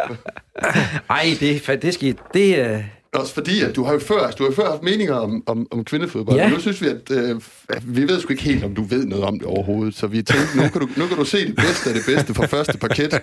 Ej, 1.10 1.26
det, 1.40 1.82
det 1.82 1.94
skal... 1.94 2.16
Det. 2.34 2.84
Også 3.14 3.34
fordi, 3.34 3.60
at 3.60 3.76
du 3.76 3.84
har 3.84 3.92
jo 3.92 3.98
før, 3.98 4.30
du 4.38 4.44
har 4.44 4.50
før 4.52 4.70
haft 4.70 4.82
meninger 4.82 5.14
om, 5.14 5.42
om, 5.46 5.66
om 5.70 5.84
kvindefodbold. 5.84 6.36
Ja. 6.36 6.44
Ja. 6.46 6.50
Nu 6.52 6.60
synes 6.60 6.82
vi, 6.82 6.86
at, 6.86 7.10
øh, 7.10 7.40
vi 7.84 8.02
ved 8.02 8.20
sgu 8.20 8.30
ikke 8.32 8.42
helt, 8.42 8.64
om 8.64 8.74
du 8.74 8.82
ved 8.82 9.06
noget 9.06 9.24
om 9.24 9.38
det 9.38 9.46
overhovedet. 9.48 9.94
Så 9.96 10.06
vi 10.06 10.22
tænkte, 10.22 10.56
nu 10.56 10.62
kan 10.68 10.80
du, 10.80 10.88
nu 10.96 11.06
kan 11.06 11.16
du 11.16 11.24
se 11.24 11.46
det 11.46 11.56
bedste 11.56 11.90
af 11.90 11.94
det 11.94 12.04
bedste 12.06 12.34
fra 12.34 12.46
første 12.46 12.78
parket. 12.78 13.20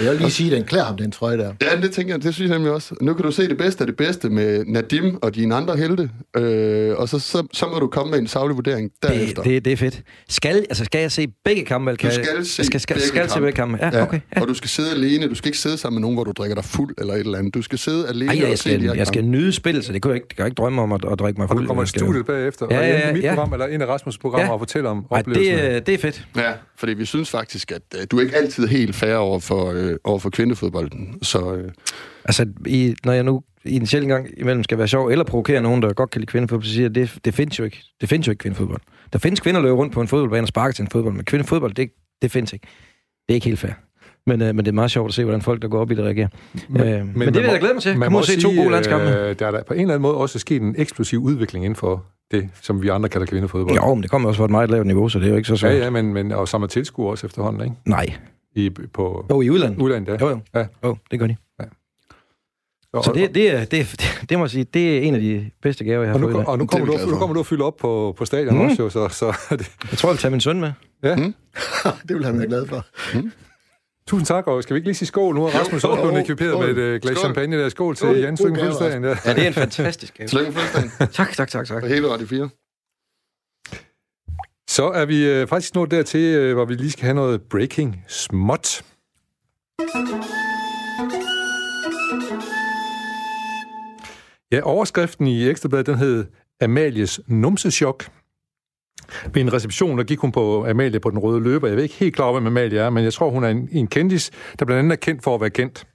Jeg 0.00 0.10
vil 0.10 0.18
lige 0.20 0.30
sige, 0.30 0.50
at 0.52 0.56
den 0.58 0.64
klæder 0.66 0.84
ham, 0.84 0.96
den 0.96 1.10
trøje 1.12 1.38
der. 1.38 1.52
Ja, 1.62 1.80
det 1.82 1.90
tænker 1.92 2.14
jeg, 2.14 2.22
det 2.22 2.34
synes 2.34 2.48
jeg 2.48 2.58
nemlig 2.58 2.72
også. 2.74 2.94
Nu 3.00 3.14
kan 3.14 3.24
du 3.24 3.30
se 3.30 3.48
det 3.48 3.56
bedste 3.58 3.80
af 3.80 3.86
det 3.86 3.96
bedste 3.96 4.30
med 4.30 4.64
Nadim 4.64 5.16
og 5.22 5.34
dine 5.34 5.54
andre 5.54 5.76
helte. 5.76 6.10
Øh, 6.36 6.94
og 6.96 7.08
så, 7.08 7.18
så, 7.18 7.46
så 7.52 7.66
må 7.66 7.78
du 7.78 7.86
komme 7.86 8.10
med 8.10 8.18
en 8.18 8.26
savlig 8.26 8.56
vurdering 8.56 8.90
derefter. 9.02 9.42
Det, 9.42 9.52
det, 9.52 9.64
det 9.64 9.72
er 9.72 9.76
fedt. 9.76 10.02
Skal, 10.28 10.56
altså, 10.56 10.84
skal 10.84 11.00
jeg 11.00 11.12
se 11.12 11.26
begge 11.44 11.64
kampe? 11.64 11.90
Eller 11.90 11.96
kan 11.98 12.10
Du 12.10 12.16
jeg- 12.16 12.24
skal 12.26 12.46
se 12.46 12.64
skal, 12.64 12.80
skal, 12.80 12.94
begge 12.94 13.08
skal 13.08 13.28
se 13.28 13.34
kampe. 13.34 13.46
begge 13.46 13.56
kampe. 13.56 13.78
Ja, 13.82 14.02
okay. 14.02 14.20
Ja. 14.36 14.40
Og 14.42 14.48
du 14.48 14.54
skal 14.54 14.70
sidde 14.70 14.90
alene. 14.90 15.28
Du 15.28 15.34
skal 15.34 15.48
ikke 15.48 15.58
sidde 15.58 15.78
sammen 15.78 15.96
med 15.96 16.00
nogen, 16.00 16.16
hvor 16.16 16.24
du 16.24 16.32
drikker 16.32 16.54
dig 16.54 16.64
fuld 16.64 16.94
eller 16.98 17.14
et 17.14 17.20
eller 17.20 17.38
andet. 17.38 17.54
Du 17.54 17.62
skal 17.62 17.78
sidde 17.78 18.08
alene 18.08 18.32
Ej, 18.32 18.38
jeg, 18.40 18.52
og 18.52 18.58
se 18.58 18.70
de 18.70 18.74
skal, 18.74 18.80
her 18.88 18.94
jeg 18.94 19.06
skal 19.06 19.22
kampe. 19.22 19.35
Nyde 19.36 19.52
spillet, 19.52 19.84
så 19.84 19.92
det 19.92 20.02
kan 20.02 20.08
jeg 20.10 20.16
ikke, 20.16 20.26
det 20.28 20.36
kan 20.36 20.42
jeg 20.42 20.46
ikke 20.46 20.54
drømme 20.58 20.82
om 20.82 20.92
at, 20.92 21.04
at 21.12 21.18
drikke 21.18 21.40
mig 21.40 21.44
Og 21.50 21.54
fuld. 21.56 21.62
du 21.62 21.66
kommer 21.66 21.82
i 21.82 21.86
studiet 21.86 22.26
bagefter, 22.26 22.66
Ja, 22.70 22.78
og 22.78 22.84
ja, 22.84 23.10
i 23.10 23.12
mit 23.12 23.22
ja. 23.22 23.34
program 23.34 23.52
eller 23.52 23.66
en 23.66 23.82
af 23.82 23.86
Rasmus' 23.96 24.18
programmer 24.20 24.46
Ja. 24.46 24.52
og 24.52 24.60
fortæller 24.60 24.90
om 24.90 25.06
Ej, 25.10 25.18
oplevelsen. 25.18 25.54
det, 25.58 25.74
er- 25.76 25.80
det 25.80 25.94
er 25.94 25.98
fedt. 25.98 26.28
Ja, 26.36 26.52
fordi 26.76 26.94
vi 26.94 27.04
synes 27.04 27.30
faktisk, 27.30 27.72
at 27.72 27.82
øh, 28.00 28.06
du 28.10 28.16
er 28.18 28.20
ikke 28.22 28.36
altid 28.36 28.66
helt 28.66 28.94
fair 28.94 29.14
over 29.16 29.38
for, 29.40 29.72
øh, 29.72 29.96
over 30.04 30.18
for 30.18 30.30
kvindefodbolden. 30.30 31.18
Så 31.22 31.54
øh, 31.54 31.70
Altså, 32.24 32.46
i, 32.66 32.94
når 33.04 33.12
jeg 33.12 33.22
nu 33.24 33.42
i 33.64 33.76
en 33.76 33.86
sjældent 33.86 34.10
gang 34.10 34.28
imellem 34.36 34.64
skal 34.64 34.78
være 34.78 34.88
sjov, 34.88 35.08
eller 35.08 35.24
provokere 35.24 35.62
nogen, 35.62 35.82
der 35.82 35.92
godt 35.92 36.10
kan 36.10 36.20
lide 36.20 36.30
kvindefodbold, 36.30 36.64
så 36.66 36.72
siger 36.74 36.88
det, 36.88 37.18
det 37.24 37.34
findes 37.34 37.58
jo 37.58 37.64
ikke. 37.64 37.82
Det 38.00 38.08
findes 38.08 38.26
jo 38.26 38.30
ikke 38.32 38.40
kvindefodbold. 38.42 38.80
Der 39.12 39.18
findes 39.18 39.40
kvinder, 39.40 39.60
der 39.60 39.66
løber 39.68 39.76
rundt 39.78 39.92
på 39.92 40.00
en 40.00 40.08
fodboldbane 40.08 40.44
og 40.44 40.48
sparker 40.48 40.72
til 40.72 40.82
en 40.82 40.88
fodbold, 40.90 41.14
men 41.14 41.24
kvindefodbold, 41.24 41.74
det, 41.74 41.90
det 42.22 42.30
findes 42.32 42.52
ikke. 42.52 42.66
Det 43.28 43.32
er 43.32 43.34
ikke 43.34 43.46
helt 43.46 43.58
fair. 43.58 43.72
Men, 44.26 44.42
øh, 44.42 44.46
men 44.54 44.64
det 44.64 44.68
er 44.68 44.72
meget 44.74 44.90
sjovt 44.90 45.08
at 45.08 45.14
se, 45.14 45.24
hvordan 45.24 45.42
folk, 45.42 45.62
der 45.62 45.68
går 45.68 45.80
op 45.80 45.90
i 45.90 45.94
det, 45.94 46.04
reagerer. 46.04 46.28
Men, 46.68 46.82
øh, 46.82 46.88
men, 46.88 47.12
men 47.18 47.26
det 47.28 47.34
vil 47.34 47.42
jeg 47.42 47.52
da 47.52 47.58
glæde 47.58 47.74
mig 47.74 47.82
til. 47.82 47.98
man 47.98 48.06
Kom 48.06 48.12
må 48.12 48.18
ud 48.18 48.22
og 48.22 48.26
se 48.26 48.40
to 48.40 48.48
gode 48.56 48.70
landskampe. 48.70 49.06
Øh, 49.06 49.38
der 49.38 49.46
er 49.46 49.50
der 49.50 49.62
på 49.62 49.74
en 49.74 49.80
eller 49.80 49.94
anden 49.94 50.02
måde 50.02 50.14
også 50.14 50.38
sket 50.38 50.62
en 50.62 50.74
eksplosiv 50.78 51.22
udvikling 51.22 51.64
inden 51.64 51.76
for 51.76 52.04
det, 52.30 52.48
som 52.62 52.82
vi 52.82 52.88
andre 52.88 53.08
kalder 53.08 53.26
kvindefodbold. 53.26 53.76
Jo, 53.76 53.94
men 53.94 54.02
det 54.02 54.10
kommer 54.10 54.28
også 54.28 54.38
fra 54.38 54.44
et 54.44 54.50
meget 54.50 54.70
lavt 54.70 54.86
niveau, 54.86 55.08
så 55.08 55.18
det 55.18 55.24
er 55.26 55.30
jo 55.30 55.36
ikke 55.36 55.46
så 55.48 55.52
Ja, 55.54 55.56
svært. 55.56 55.82
ja, 55.82 55.90
men, 55.90 56.12
men 56.14 56.32
og 56.32 56.48
som 56.48 56.62
er 56.62 56.66
tilskuer 56.66 57.10
også 57.10 57.26
efterhånden, 57.26 57.62
ikke? 57.62 57.76
Nej. 57.84 58.06
I, 58.54 58.70
på 58.70 59.26
Jo, 59.30 59.40
i 59.40 59.50
udlandet. 59.50 59.78
udlandet, 59.82 60.08
ja. 60.12 60.16
Jo, 60.20 60.28
jo. 60.28 60.40
Ja. 60.54 60.64
Jo, 60.84 60.96
det 61.10 61.18
gør 61.18 61.26
de. 61.26 61.36
Og, 62.92 63.04
Så 63.04 63.12
det, 63.12 63.34
det, 63.34 63.54
er, 63.54 63.64
det, 63.64 63.80
er- 63.80 64.22
det 64.28 64.38
må 64.38 64.44
jeg 64.44 64.50
sige, 64.50 64.64
det 64.64 64.96
er 64.98 65.00
en 65.00 65.14
af 65.14 65.20
de 65.20 65.50
bedste 65.62 65.84
gaver, 65.84 66.02
jeg 66.02 66.08
har 66.08 66.14
og, 66.14 66.20
nu, 66.20 66.30
fået. 66.32 66.46
og 66.46 66.58
nu, 66.58 66.64
Det 66.64 66.74
er 66.74 66.78
kommer 66.78 66.98
du, 66.98 67.10
nu 67.10 67.16
kommer 67.18 67.34
du 67.34 67.40
at 67.40 67.46
fylde 67.46 67.64
op 67.64 67.76
på, 67.76 68.14
på 68.18 68.24
stadion 68.24 68.54
Mm. 68.54 68.60
mm. 68.62 68.68
også, 68.70 68.82
jo, 68.82 68.88
så, 68.88 69.08
så 69.08 69.26
det, 69.50 69.70
Jeg 69.90 69.98
tror, 69.98 70.08
jeg 70.08 70.12
vil 70.12 70.18
tage 70.20 70.30
min 70.30 70.40
søn 70.40 70.60
med. 70.60 70.72
det 72.08 72.16
vil 72.16 72.24
han 72.24 72.38
være 72.38 72.46
glad 72.48 72.66
for. 72.66 72.84
Tusind 74.06 74.26
tak, 74.26 74.46
og 74.46 74.62
skal 74.62 74.74
vi 74.74 74.78
ikke 74.78 74.88
lige 74.88 74.94
sige 74.94 75.06
skål? 75.08 75.34
Nu 75.34 75.40
har 75.46 75.58
Rasmus 75.60 75.84
også 75.84 76.02
blevet 76.02 76.20
ekviperet 76.20 76.50
skål. 76.52 76.66
med 76.66 76.70
et 76.76 76.78
øh, 76.78 77.00
glas 77.00 77.12
Skål. 77.18 77.24
champagne 77.24 77.58
der. 77.58 77.68
Skål 77.68 77.96
til 77.96 78.06
Skål. 78.06 78.16
Jens 78.16 78.40
Lykke 78.44 78.60
fødselsdagen. 78.60 79.04
Ja. 79.04 79.16
Ja, 79.24 79.34
det 79.34 79.42
er 79.42 79.46
en 79.46 79.54
fantastisk 79.54 80.14
gave. 80.18 80.28
tillykke 80.28 80.52
fødselsdagen. 80.52 80.90
Tak, 81.12 81.32
tak, 81.32 81.48
tak, 81.48 81.66
tak. 81.66 81.82
Og 81.82 81.88
hele 81.88 82.08
Radio 82.12 82.26
4. 82.26 82.48
Så 84.68 84.84
er 84.90 85.04
vi 85.04 85.26
øh, 85.30 85.46
faktisk 85.48 85.74
nået 85.74 85.90
dertil, 85.90 86.20
øh, 86.20 86.54
hvor 86.54 86.64
vi 86.64 86.74
lige 86.74 86.90
skal 86.90 87.04
have 87.04 87.14
noget 87.14 87.42
breaking 87.42 88.04
småt. 88.08 88.82
Ja, 94.52 94.60
overskriften 94.62 95.26
i 95.26 95.48
Ekstrabladet, 95.48 95.86
den 95.86 95.94
hed 95.94 96.24
Amalies 96.60 97.20
numsechok. 97.26 98.04
Ved 99.32 99.42
en 99.42 99.52
reception, 99.52 99.98
der 99.98 100.04
gik 100.04 100.18
hun 100.18 100.32
på 100.32 100.66
Amalie 100.66 101.00
på 101.00 101.10
den 101.10 101.18
røde 101.18 101.40
løber. 101.40 101.68
Jeg 101.68 101.76
ved 101.76 101.82
ikke 101.82 101.94
helt 101.94 102.14
klar 102.14 102.32
hvem 102.32 102.46
Amalie 102.46 102.78
er, 102.78 102.90
men 102.90 103.04
jeg 103.04 103.12
tror, 103.12 103.30
hun 103.30 103.44
er 103.44 103.48
en, 103.48 103.68
en 103.72 103.86
kendis, 103.86 104.30
der 104.58 104.64
blandt 104.64 104.78
andet 104.78 104.92
er 104.92 104.96
kendt 104.96 105.22
for 105.22 105.34
at 105.34 105.40
være 105.40 105.50
kendt. 105.50 105.86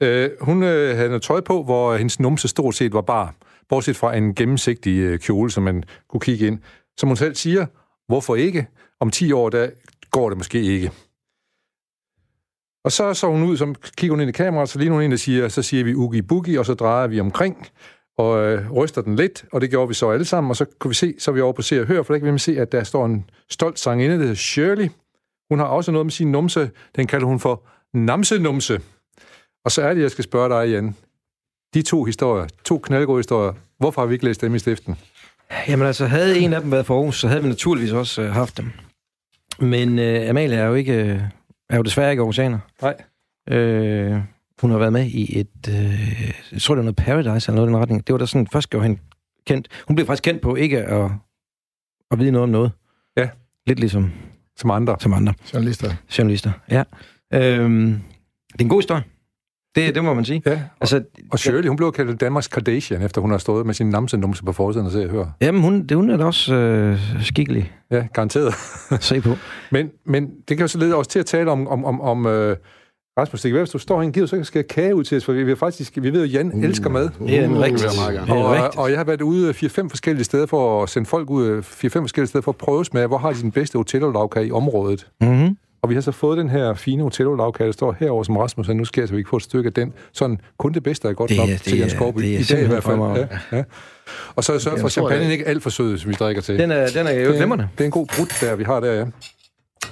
Øh, 0.00 0.30
hun 0.40 0.62
øh, 0.62 0.96
havde 0.96 1.08
noget 1.08 1.22
tøj 1.22 1.40
på, 1.40 1.62
hvor 1.62 1.96
hendes 1.96 2.20
numse 2.20 2.48
stort 2.48 2.74
set 2.74 2.92
var 2.92 3.00
bar, 3.00 3.34
bortset 3.68 3.96
fra 3.96 4.16
en 4.16 4.34
gennemsigtig 4.34 4.98
øh, 4.98 5.18
kjole, 5.18 5.50
som 5.50 5.62
man 5.62 5.84
kunne 6.08 6.20
kigge 6.20 6.46
ind. 6.46 6.58
Som 6.96 7.08
hun 7.08 7.16
selv 7.16 7.34
siger, 7.34 7.66
hvorfor 8.08 8.36
ikke? 8.36 8.66
Om 9.00 9.10
10 9.10 9.32
år, 9.32 9.48
der 9.48 9.70
går 10.10 10.28
det 10.28 10.38
måske 10.38 10.62
ikke. 10.62 10.90
Og 12.84 12.92
så 12.92 13.14
så 13.14 13.26
hun 13.26 13.42
ud, 13.42 13.56
som 13.56 13.74
kigger 13.96 14.12
hun 14.12 14.20
ind 14.20 14.28
i 14.28 14.32
kameraet, 14.32 14.68
så 14.68 14.78
lige 14.78 14.90
nu 14.90 15.00
en, 15.00 15.10
der 15.10 15.16
siger, 15.16 15.48
så 15.48 15.62
siger 15.62 15.84
vi 15.84 15.94
ugi 15.94 16.22
boogie, 16.22 16.58
og 16.58 16.66
så 16.66 16.74
drejer 16.74 17.06
vi 17.06 17.20
omkring, 17.20 17.66
og 18.18 18.44
øh, 18.44 18.72
ryster 18.72 19.02
den 19.02 19.16
lidt, 19.16 19.44
og 19.52 19.60
det 19.60 19.70
gjorde 19.70 19.88
vi 19.88 19.94
så 19.94 20.10
alle 20.10 20.24
sammen, 20.24 20.50
og 20.50 20.56
så 20.56 20.64
kunne 20.78 20.88
vi 20.88 20.94
se, 20.94 21.14
så 21.18 21.30
er 21.30 21.34
vi 21.34 21.40
over 21.40 21.52
på 21.52 21.62
Se 21.62 21.80
og 21.80 21.86
Hør, 21.86 22.02
for 22.02 22.14
der 22.14 22.20
kan 22.20 22.34
vi 22.34 22.38
se, 22.38 22.60
at 22.60 22.72
der 22.72 22.84
står 22.84 23.06
en 23.06 23.30
stolt 23.50 23.78
sanginde, 23.78 24.14
der 24.14 24.20
hedder 24.20 24.34
Shirley. 24.34 24.88
Hun 25.50 25.58
har 25.58 25.66
også 25.66 25.92
noget 25.92 26.06
med 26.06 26.10
sin 26.10 26.32
numse, 26.32 26.70
den 26.96 27.06
kalder 27.06 27.26
hun 27.26 27.40
for 27.40 27.62
namse-numse. 27.94 28.80
Og 29.64 29.72
så 29.72 29.82
er 29.82 29.94
det, 29.94 30.02
jeg 30.02 30.10
skal 30.10 30.24
spørge 30.24 30.48
dig, 30.48 30.70
Jan. 30.70 30.96
De 31.74 31.82
to 31.82 32.04
historier, 32.04 32.46
to 32.64 32.78
knaldgode 32.78 33.18
historier, 33.18 33.52
hvorfor 33.78 34.00
har 34.00 34.06
vi 34.06 34.14
ikke 34.14 34.24
læst 34.24 34.40
dem 34.40 34.54
i 34.54 34.58
stiften? 34.58 34.96
Jamen 35.68 35.86
altså, 35.86 36.06
havde 36.06 36.38
en 36.38 36.52
af 36.52 36.60
dem 36.60 36.72
været 36.72 36.86
for 36.86 36.94
Aarhus, 36.96 37.20
så 37.20 37.28
havde 37.28 37.42
vi 37.42 37.48
naturligvis 37.48 37.92
også 37.92 38.22
øh, 38.22 38.32
haft 38.32 38.56
dem. 38.56 38.70
Men 39.58 39.98
øh, 39.98 40.28
Amalie 40.30 40.56
er 40.56 40.66
jo 40.66 40.74
ikke, 40.74 40.92
øh, 40.92 41.20
er 41.70 41.76
jo 41.76 41.82
desværre 41.82 42.10
ikke 42.10 42.20
aarhusianer. 42.20 42.58
Nej. 42.82 42.96
Øh, 43.50 44.20
hun 44.60 44.70
har 44.70 44.78
været 44.78 44.92
med 44.92 45.06
i 45.06 45.40
et, 45.40 45.48
øh, 45.68 46.32
jeg 46.52 46.60
tror 46.60 46.74
det 46.74 46.78
var 46.78 46.82
noget 46.82 46.96
Paradise 46.96 47.50
eller 47.52 47.54
noget 47.56 47.68
i 47.68 47.72
den 47.72 47.76
retning. 47.80 48.06
Det 48.06 48.12
var 48.12 48.18
da 48.18 48.26
sådan, 48.26 48.46
først 48.52 48.70
gjorde 48.70 48.86
hende 48.86 49.00
kendt. 49.46 49.68
Hun 49.88 49.96
blev 49.96 50.06
faktisk 50.06 50.22
kendt 50.22 50.42
på 50.42 50.54
ikke 50.54 50.78
at, 50.82 51.10
at 52.10 52.18
vide 52.18 52.30
noget 52.30 52.42
om 52.42 52.48
noget. 52.48 52.70
Ja. 53.16 53.28
Lidt 53.66 53.80
ligesom 53.80 54.12
Som 54.56 54.70
andre. 54.70 54.96
som 55.00 55.12
andre 55.12 55.34
Journalister. 55.54 55.94
journalister. 56.18 56.52
Ja. 56.70 56.82
Øhm, 57.34 58.00
det 58.52 58.60
er 58.60 58.64
en 58.64 58.68
god 58.68 58.80
historie. 58.80 59.02
Det, 59.74 59.94
det 59.94 60.04
må 60.04 60.14
man 60.14 60.24
sige. 60.24 60.42
Ja, 60.46 60.62
Altså, 60.80 61.04
og 61.32 61.38
Shirley, 61.38 61.68
hun 61.68 61.76
blev 61.76 61.92
kaldt 61.92 62.20
Danmarks 62.20 62.48
Kardashian, 62.48 63.02
efter 63.02 63.20
hun 63.20 63.30
har 63.30 63.38
stået 63.38 63.66
med 63.66 63.74
sin 63.74 63.88
namse-numse 63.90 64.44
på 64.44 64.52
forsiden 64.52 64.86
og 64.86 64.92
se 64.92 65.04
og 65.04 65.10
høre. 65.10 65.32
jamen, 65.40 65.60
hun, 65.62 65.86
det, 65.86 65.96
hun 65.96 66.10
er 66.10 66.16
da 66.16 66.24
også 66.24 66.54
øh, 66.54 67.22
skikkelig 67.22 67.72
Ja, 67.90 68.06
garanteret. 68.14 68.54
se 69.04 69.20
på. 69.20 69.34
Men, 69.72 69.90
men 70.06 70.30
det 70.48 70.56
kan 70.56 70.58
jo 70.64 70.68
så 70.68 70.78
lede 70.78 70.94
os 70.94 71.06
til 71.06 71.18
at 71.18 71.26
tale 71.26 71.50
om, 71.50 71.68
om, 71.68 71.84
om, 71.84 72.00
om 72.00 72.26
uh, 72.26 72.52
Rasmus, 73.18 73.40
det 73.42 73.52
hvis 73.52 73.70
du 73.70 73.78
står 73.78 73.96
her 74.00 74.06
en 74.06 74.12
givet, 74.12 74.30
så 74.30 74.44
skal 74.44 74.58
jeg 74.58 74.68
kage 74.68 74.94
ud 74.94 75.04
til 75.04 75.16
os, 75.16 75.24
for 75.24 75.32
vi, 75.32 75.42
vi, 75.44 75.54
faktisk, 75.56 75.92
vi 76.02 76.12
ved 76.12 76.18
jo, 76.18 76.24
at 76.24 76.32
Jan 76.32 76.52
uh, 76.54 76.64
elsker 76.64 76.90
mad. 76.90 77.08
Det 77.26 77.38
er 77.38 77.44
en 77.44 77.50
Uh, 77.52 77.58
rigtig. 77.60 77.80
det. 77.88 78.20
Det 78.26 78.30
Og, 78.30 78.70
og 78.76 78.90
jeg 78.90 78.98
har 78.98 79.04
været 79.04 79.22
ude 79.22 79.50
4-5 79.50 79.54
forskellige 79.88 80.24
steder 80.24 80.46
for 80.46 80.82
at 80.82 80.88
sende 80.88 81.06
folk 81.08 81.30
ud 81.30 81.62
4-5 81.62 81.88
forskellige 81.88 82.26
steder 82.28 82.42
for 82.42 82.52
at 82.52 82.56
prøve 82.56 82.84
smage, 82.84 83.06
hvor 83.06 83.18
har 83.18 83.32
de 83.32 83.40
den 83.42 83.50
bedste 83.52 83.78
hotellavkage 83.78 84.46
i 84.46 84.50
området. 84.52 85.06
Mm-hmm. 85.20 85.56
Og 85.82 85.88
vi 85.90 85.94
har 85.94 86.00
så 86.00 86.12
fået 86.12 86.38
den 86.38 86.48
her 86.48 86.74
fine 86.74 87.02
hotellavkage, 87.02 87.66
der 87.66 87.72
står 87.72 87.96
herover 88.00 88.22
som 88.22 88.36
Rasmus, 88.36 88.68
og 88.68 88.76
nu 88.76 88.84
skal 88.84 89.00
jeg, 89.00 89.08
så 89.08 89.14
vi 89.14 89.22
kan 89.22 89.28
få 89.30 89.36
et 89.36 89.42
stykke 89.42 89.66
af 89.66 89.72
den. 89.72 89.92
Sådan, 90.12 90.38
kun 90.58 90.74
det 90.74 90.82
bedste 90.82 91.08
er 91.08 91.12
godt 91.12 91.30
Det 91.30 91.36
nok 91.38 91.48
er- 91.48 91.56
til 91.58 91.72
det 91.72 91.80
Jens 91.80 91.92
Skorby. 91.92 92.20
det 92.22 92.34
er 92.34 92.38
I 92.38 92.42
dag 92.42 92.64
i 92.64 92.66
hvert 92.66 92.82
fald. 92.84 92.98
Ja, 93.52 93.56
ja. 93.56 93.64
Og 94.36 94.44
så 94.44 94.58
sørg 94.58 94.78
for, 94.78 94.86
at 94.86 94.92
champagne 94.92 95.24
det- 95.24 95.30
ikke 95.32 95.48
alt 95.48 95.62
for 95.62 95.70
sød, 95.70 95.98
som 95.98 96.10
vi 96.10 96.14
drikker 96.14 96.42
til. 96.42 96.58
Den 96.58 96.70
er, 96.70 96.86
den 96.88 97.06
er 97.06 97.12
jo 97.12 97.18
Det 97.18 97.28
er- 97.28 97.32
glimrende. 97.36 97.68
Det 97.78 97.80
er 97.80 97.84
en 97.84 97.90
god 97.90 98.06
brud, 98.16 98.26
der 98.40 98.56
vi 98.56 98.64
har 98.64 98.80
der, 98.80 98.92
ja. 98.92 99.04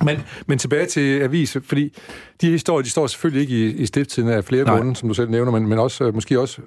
Men, 0.05 0.19
men 0.47 0.59
tilbage 0.59 0.87
til 0.87 1.21
avis, 1.21 1.57
fordi 1.63 1.97
de 2.41 2.51
historier, 2.51 2.83
de 2.83 2.91
står 2.91 3.07
selvfølgelig 3.07 3.41
ikke 3.41 3.55
i, 3.55 3.83
i 3.83 3.87
stifttiden 3.87 4.29
af 4.29 4.45
flere 4.45 4.65
Nej. 4.65 4.77
grunde, 4.77 4.97
som 4.97 5.09
du 5.09 5.15
selv 5.15 5.31
nævner, 5.31 5.53
men, 5.53 5.67
men 5.67 5.79
også, 5.79 6.05
øh, 6.05 6.15
måske 6.15 6.41
også 6.41 6.63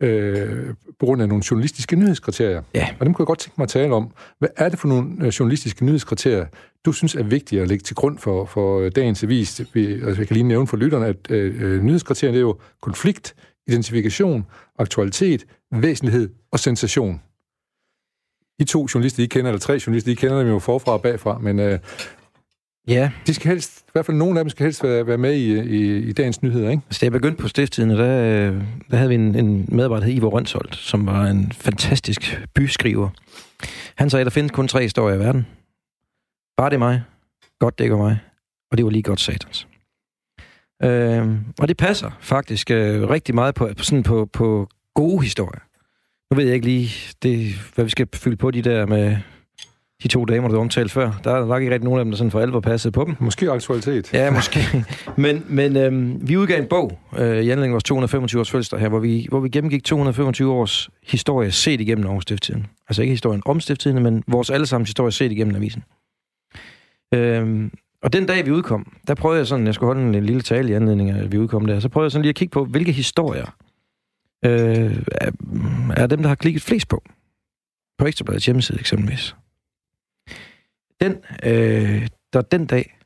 øh, 0.00 0.66
på 1.00 1.06
grund 1.06 1.22
af 1.22 1.28
nogle 1.28 1.44
journalistiske 1.50 1.96
nyhedskriterier. 1.96 2.62
Ja. 2.74 2.88
Og 3.00 3.06
dem 3.06 3.14
kunne 3.14 3.22
jeg 3.22 3.26
godt 3.26 3.38
tænke 3.38 3.54
mig 3.58 3.64
at 3.64 3.68
tale 3.68 3.94
om. 3.94 4.10
Hvad 4.38 4.48
er 4.56 4.68
det 4.68 4.78
for 4.78 4.88
nogle 4.88 5.10
øh, 5.20 5.26
journalistiske 5.26 5.84
nyhedskriterier, 5.84 6.46
du 6.84 6.92
synes 6.92 7.14
er 7.14 7.22
vigtige 7.22 7.62
at 7.62 7.68
lægge 7.68 7.82
til 7.82 7.96
grund 7.96 8.18
for, 8.18 8.44
for 8.44 8.80
øh, 8.80 8.92
dagens 8.96 9.22
avis? 9.22 9.60
Vi, 9.72 9.92
altså, 9.92 10.20
jeg 10.20 10.26
kan 10.26 10.34
lige 10.34 10.44
nævne 10.44 10.66
for 10.66 10.76
lytterne, 10.76 11.06
at 11.06 11.30
øh, 11.30 11.82
nyhedskriterierne 11.82 12.38
er 12.38 12.42
jo 12.42 12.58
konflikt, 12.82 13.34
identifikation, 13.68 14.46
aktualitet, 14.78 15.44
væsentlighed 15.72 16.28
og 16.52 16.60
sensation. 16.60 17.20
I 18.58 18.64
to 18.64 18.86
journalister, 18.94 19.22
I 19.22 19.26
kender, 19.26 19.50
eller 19.50 19.60
tre 19.60 19.80
journalister, 19.86 20.12
I 20.12 20.14
kender 20.14 20.38
dem 20.38 20.48
jo 20.48 20.58
forfra 20.58 20.92
og 20.92 21.02
bagfra, 21.02 21.38
men 21.38 21.58
øh, 21.58 21.78
Ja. 22.88 23.10
De 23.26 23.34
skal 23.34 23.48
helst, 23.48 23.80
i 23.80 23.90
hvert 23.92 24.06
fald 24.06 24.16
nogle 24.16 24.38
af 24.38 24.44
dem 24.44 24.50
skal 24.50 24.64
helst 24.64 24.84
være, 24.84 25.06
være 25.06 25.18
med 25.18 25.34
i, 25.34 25.60
i, 25.60 25.98
i 26.08 26.12
dagens 26.12 26.42
nyheder, 26.42 26.70
ikke? 26.70 26.82
Altså, 26.86 27.00
da 27.00 27.04
jeg 27.04 27.12
begyndte 27.12 27.42
på 27.42 27.48
stifttiden, 27.48 27.90
der, 27.90 28.22
øh, 28.22 28.62
der 28.90 28.96
havde 28.96 29.08
vi 29.08 29.14
en, 29.14 29.34
en 29.34 29.68
medarbejder, 29.68 30.00
der 30.00 30.10
hed 30.10 30.16
Ivo 30.16 30.28
Rønsholt, 30.28 30.76
som 30.76 31.06
var 31.06 31.26
en 31.26 31.52
fantastisk 31.52 32.40
byskriver. 32.54 33.08
Han 33.94 34.10
sagde, 34.10 34.20
at 34.20 34.26
der 34.26 34.30
findes 34.30 34.52
kun 34.52 34.68
tre 34.68 34.82
historier 34.82 35.16
i 35.16 35.18
verden. 35.18 35.46
Bare 36.56 36.70
det 36.70 36.74
er 36.74 36.78
mig, 36.78 37.02
godt 37.58 37.78
dækker 37.78 37.96
mig, 37.96 38.18
og 38.70 38.76
det 38.76 38.84
var 38.84 38.90
lige 38.90 39.02
godt 39.02 39.20
satans. 39.20 39.68
Øh, 40.82 41.36
og 41.58 41.68
det 41.68 41.76
passer 41.76 42.10
faktisk 42.20 42.70
øh, 42.70 43.10
rigtig 43.10 43.34
meget 43.34 43.54
på, 43.54 43.70
sådan 43.76 44.02
på, 44.02 44.28
på 44.32 44.68
gode 44.94 45.22
historier. 45.22 45.60
Nu 46.30 46.36
ved 46.36 46.44
jeg 46.44 46.54
ikke 46.54 46.66
lige, 46.66 46.90
det, 47.22 47.54
hvad 47.74 47.84
vi 47.84 47.90
skal 47.90 48.08
fylde 48.14 48.36
på 48.36 48.50
de 48.50 48.62
der 48.62 48.86
med 48.86 49.16
de 50.02 50.08
to 50.08 50.24
damer, 50.24 50.48
du 50.48 50.58
omtalte 50.58 50.92
før. 50.92 51.20
Der 51.24 51.30
er 51.34 51.46
nok 51.46 51.62
ikke 51.62 51.74
rigtig 51.74 51.84
nogen 51.84 51.98
af 51.98 52.04
dem, 52.04 52.12
der 52.12 52.16
sådan 52.16 52.30
for 52.30 52.40
alvor 52.40 52.60
passede 52.60 52.92
på 52.92 53.04
dem. 53.04 53.16
Måske 53.20 53.50
aktualitet. 53.50 54.12
Ja, 54.14 54.30
måske. 54.30 54.60
men 55.16 55.44
men 55.48 55.76
øhm, 55.76 56.28
vi 56.28 56.36
udgav 56.36 56.58
en 56.58 56.66
bog 56.66 56.98
øh, 57.18 57.42
i 57.42 57.50
anledning 57.50 57.72
vores 57.72 57.84
225 57.84 58.40
års 58.40 58.50
fødselsdag 58.50 58.80
her, 58.80 58.88
hvor 58.88 58.98
vi, 58.98 59.26
hvor 59.28 59.40
vi 59.40 59.48
gennemgik 59.48 59.84
225 59.84 60.52
års 60.52 60.90
historie 61.02 61.50
set 61.50 61.80
igennem 61.80 62.06
Aarhus 62.06 62.22
Stifttiden. 62.22 62.66
Altså 62.88 63.02
ikke 63.02 63.12
historien 63.12 63.42
om 63.46 63.60
Stifttiden, 63.60 64.02
men 64.02 64.24
vores 64.28 64.50
allesammens 64.50 64.88
historie 64.88 65.12
set 65.12 65.32
igennem 65.32 65.56
avisen. 65.56 65.82
Øhm, 67.14 67.70
og 68.02 68.12
den 68.12 68.26
dag, 68.26 68.46
vi 68.46 68.50
udkom, 68.50 68.92
der 69.08 69.14
prøvede 69.14 69.38
jeg 69.38 69.46
sådan, 69.46 69.66
jeg 69.66 69.74
skulle 69.74 69.94
holde 69.94 70.18
en 70.18 70.24
lille 70.24 70.42
tale 70.42 70.70
i 70.70 70.72
anledning 70.72 71.10
af, 71.10 71.22
at 71.22 71.32
vi 71.32 71.38
udkom 71.38 71.66
der, 71.66 71.80
så 71.80 71.88
prøvede 71.88 72.06
jeg 72.06 72.12
sådan 72.12 72.22
lige 72.22 72.30
at 72.30 72.36
kigge 72.36 72.52
på, 72.52 72.64
hvilke 72.64 72.92
historier 72.92 73.56
øh, 74.44 75.02
er, 75.20 75.30
er 75.96 76.06
dem, 76.06 76.22
der 76.22 76.28
har 76.28 76.34
klikket 76.34 76.62
flest 76.62 76.88
på. 76.88 77.02
På 77.98 78.06
Ekstrabladets 78.06 78.46
hjemmeside 78.46 78.80
eksempelvis. 78.80 79.34
Den, 81.02 81.16
øh, 81.42 82.08
der 82.32 82.40
den 82.40 82.66
dag 82.66 82.98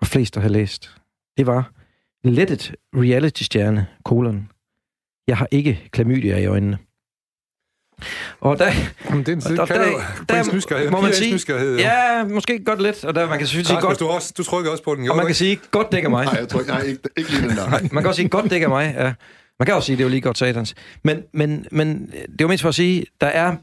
var 0.00 0.06
flest, 0.06 0.34
der 0.34 0.40
havde 0.40 0.52
læst, 0.52 0.90
det 1.38 1.46
var 1.46 1.70
lettet 2.24 2.74
reality-stjerne, 2.94 3.86
kolon. 4.04 4.50
Jeg 5.28 5.36
har 5.36 5.48
ikke 5.50 5.88
klamydia 5.92 6.38
i 6.38 6.46
øjnene. 6.46 6.78
Og 8.40 8.58
der... 8.58 8.70
Jamen, 9.10 9.26
det 9.26 9.28
er 9.28 9.50
en, 9.50 9.56
der, 9.56 9.66
kan 9.66 9.76
der, 9.76 9.84
der, 10.28 10.42
der, 10.42 10.54
nysgerrighed. 10.54 10.90
Må 10.90 11.00
man 11.00 11.12
sige, 11.14 11.40
ja, 11.78 12.24
måske 12.24 12.64
godt 12.64 12.82
lidt. 12.82 13.04
Og 13.04 13.14
der, 13.14 13.28
man 13.28 13.38
kan 13.38 13.46
selvfølgelig 13.46 13.66
sige 13.66 13.80
godt... 13.80 14.00
Du, 14.00 14.08
også, 14.08 14.34
du 14.38 14.42
trykker 14.42 14.70
også 14.70 14.82
på 14.82 14.94
den. 14.94 15.10
Og 15.10 15.16
man 15.16 15.26
kan 15.26 15.34
sige, 15.34 15.60
godt 15.70 15.92
dækker 15.92 16.08
mig. 16.08 16.24
Nej, 16.24 16.34
jeg 16.34 16.48
tror 16.48 16.62
nej, 16.62 16.80
ikke, 16.80 17.00
ikke 17.16 17.30
lige 17.30 17.48
den 17.48 17.56
der. 17.56 17.70
man 17.70 18.02
kan 18.02 18.06
også 18.06 18.16
sige, 18.16 18.28
godt 18.28 18.50
dækker 18.50 18.68
mig, 18.68 18.94
ja. 18.98 19.12
Man 19.58 19.66
kan 19.66 19.74
også 19.74 19.86
sige, 19.86 19.96
det 19.96 20.02
er 20.02 20.04
jo 20.04 20.10
lige 20.10 20.20
godt 20.20 20.38
satans. 20.38 20.74
Men, 21.02 21.22
men, 21.32 21.66
men 21.70 22.06
det 22.06 22.40
var 22.40 22.48
mindst 22.48 22.62
for 22.62 22.68
at 22.68 22.74
sige, 22.74 23.06
der 23.20 23.26
er 23.26 23.56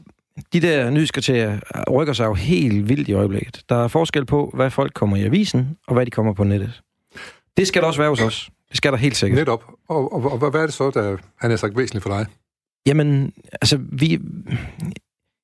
de 0.52 0.60
der 0.60 0.90
nyhedskriterier 0.90 1.58
rykker 1.90 2.14
sig 2.14 2.24
jo 2.24 2.34
helt 2.34 2.88
vildt 2.88 3.08
i 3.08 3.12
øjeblikket. 3.12 3.62
Der 3.68 3.84
er 3.84 3.88
forskel 3.88 4.26
på, 4.26 4.50
hvad 4.54 4.70
folk 4.70 4.94
kommer 4.94 5.16
i 5.16 5.22
avisen, 5.24 5.76
og 5.86 5.94
hvad 5.94 6.06
de 6.06 6.10
kommer 6.10 6.32
på 6.32 6.44
nettet. 6.44 6.82
Det 7.56 7.66
skal 7.66 7.82
der 7.82 7.88
også 7.88 8.00
være 8.00 8.10
hos 8.10 8.20
os. 8.20 8.50
Det 8.68 8.76
skal 8.76 8.92
der 8.92 8.98
helt 8.98 9.16
sikkert. 9.16 9.38
Netop. 9.38 9.64
Og, 9.88 10.12
og, 10.12 10.42
og 10.42 10.50
hvad 10.50 10.60
er 10.60 10.66
det 10.66 10.74
så, 10.74 10.90
der 10.90 11.16
han 11.38 11.50
har 11.50 11.56
sagt 11.56 11.76
væsentligt 11.76 12.02
for 12.02 12.10
dig? 12.10 12.26
Jamen, 12.86 13.32
altså, 13.52 13.80
vi... 13.92 14.18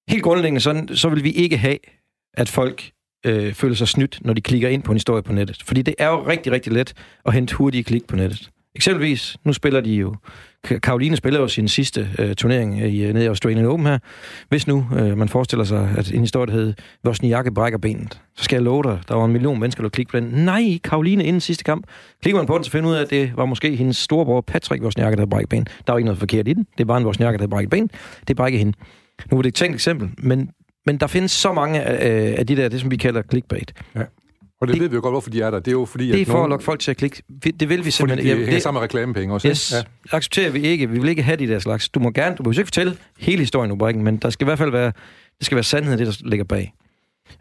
Helt 0.09 0.23
grundlæggende, 0.23 0.61
så, 0.61 0.87
så 0.95 1.09
vil 1.09 1.25
vi 1.25 1.31
ikke 1.31 1.59
have, 1.59 1.79
at 2.35 2.49
folk 2.49 2.91
øh, 3.27 3.55
føler 3.55 3.75
sig 3.75 3.89
snydt, 3.89 4.19
når 4.25 4.33
de 4.33 4.41
klikker 4.41 4.69
ind 4.69 4.83
på 4.83 4.93
en 4.93 4.97
historie 4.97 5.23
på 5.23 5.33
nettet. 5.33 5.63
Fordi 5.63 5.83
det 5.83 5.95
er 5.99 6.09
jo 6.09 6.27
rigtig, 6.27 6.53
rigtig 6.53 6.73
let 6.73 6.95
at 7.27 7.33
hente 7.33 7.55
hurtige 7.55 7.85
klik 7.85 8.07
på 8.07 8.17
nettet. 8.17 8.51
Eksempelvis, 8.79 9.37
nu 9.45 9.53
spiller 9.53 9.81
de 9.81 9.95
jo... 9.95 10.15
Karoline 10.83 11.17
spiller 11.17 11.41
jo 11.41 11.49
sin 11.49 11.69
sidste 11.69 12.09
øh, 12.19 12.35
turnering 12.35 12.81
øh, 12.81 12.89
i, 12.89 13.05
øh, 13.05 13.15
nede 13.15 13.25
i 13.25 13.29
Australian 13.29 13.67
Open 13.67 13.87
her. 13.87 13.99
Hvis 14.49 14.67
nu 14.67 14.87
øh, 14.97 15.19
man 15.19 15.29
forestiller 15.29 15.65
sig, 15.65 15.95
at 15.97 16.13
en 16.13 16.21
historie 16.21 16.53
hed, 16.53 16.75
Vosniakke 17.05 17.55
brækker 17.55 17.79
benet, 17.79 18.21
så 18.37 18.45
skal 18.45 18.57
jeg 18.57 18.63
love 18.63 18.83
dig, 18.83 19.01
der 19.09 19.15
var 19.15 19.25
en 19.25 19.33
million 19.33 19.61
mennesker, 19.61 19.83
der 19.83 19.89
klikkede 19.89 20.13
på 20.13 20.27
den. 20.27 20.45
Nej, 20.45 20.79
Karoline 20.85 21.25
inden 21.25 21.41
sidste 21.41 21.65
kamp. 21.65 21.87
Klikker 22.23 22.41
man 22.41 22.47
på 22.47 22.55
den, 22.55 22.65
så 22.65 22.71
finder 22.71 22.91
ud 22.91 22.95
af, 22.95 23.01
at 23.01 23.11
det 23.11 23.33
var 23.37 23.45
måske 23.45 23.77
hendes 23.77 23.97
storebror 23.97 24.41
Patrick 24.41 24.83
Vosniakke, 24.83 25.17
der 25.17 25.21
havde 25.21 25.31
brækket 25.31 25.49
benet. 25.49 25.69
Der 25.87 25.93
var 25.93 25.99
ikke 25.99 26.07
noget 26.07 26.19
forkert 26.19 26.49
i 26.49 26.53
den. 26.53 26.67
Det 26.79 26.89
var 26.89 26.97
en 26.97 27.05
Vosniakke, 27.05 27.39
der 27.39 27.43
havde 27.43 27.51
brækket 27.51 27.71
ben. 27.71 27.89
Det 28.21 28.31
er 28.31 28.35
bare 28.35 28.49
ikke 28.49 28.59
hende. 28.59 28.79
Nu 29.31 29.39
er 29.39 29.43
det 29.43 29.49
et 29.49 29.55
tænkt 29.55 29.75
eksempel, 29.75 30.11
men, 30.19 30.51
men 30.87 30.97
der 30.97 31.07
findes 31.07 31.31
så 31.31 31.53
mange 31.53 31.83
af, 31.83 32.35
af 32.39 32.47
de 32.47 32.57
der, 32.57 32.69
det 32.69 32.81
som 32.81 32.91
vi 32.91 32.97
kalder 32.97 33.23
clickbait. 33.31 33.73
Ja. 33.97 34.03
Og 34.61 34.69
det, 34.69 34.75
det 34.75 34.83
ved 34.83 34.89
vi 34.89 34.95
jo 34.95 35.01
godt, 35.03 35.13
hvorfor 35.13 35.31
de 35.31 35.41
er 35.41 35.51
der. 35.51 35.59
Det 35.59 35.69
er 35.69 35.73
jo 35.73 35.85
fordi, 35.85 36.13
Det 36.13 36.21
er 36.21 36.27
for 36.27 36.33
nogen... 36.33 36.45
at 36.45 36.51
lokke 36.51 36.65
folk 36.65 36.81
til 36.81 36.91
at 36.91 36.97
klikke. 36.97 37.23
Det 37.61 37.69
vil 37.69 37.85
vi 37.85 37.91
simpelthen... 37.91 38.29
Fordi 38.29 38.41
de 38.41 38.45
hænger 38.45 38.61
sammen 38.61 38.79
med 38.79 38.85
reklamepenge 38.85 39.35
også. 39.35 39.49
Yes, 39.49 39.73
ja. 40.13 40.17
accepterer 40.17 40.51
vi 40.51 40.61
ikke. 40.61 40.91
Vi 40.91 40.99
vil 40.99 41.09
ikke 41.09 41.23
have 41.23 41.37
de 41.37 41.49
der 41.49 41.59
slags. 41.59 41.89
Du 41.89 42.01
må 42.01 42.11
gerne, 42.11 42.37
du 42.37 42.43
må 42.43 42.51
ikke 42.51 42.65
fortælle 42.65 42.97
hele 43.19 43.39
historien 43.39 43.73
rubrikken, 43.73 44.05
men 44.05 44.17
der 44.17 44.31
skal 44.31 44.45
i 44.45 44.49
hvert 44.49 44.59
fald 44.59 44.71
være, 44.71 44.93
det 45.39 45.47
skal 45.47 45.57
være 45.57 45.63
sandhed, 45.63 45.99
det 45.99 46.07
der 46.07 46.29
ligger 46.29 46.45
bag. 46.45 46.75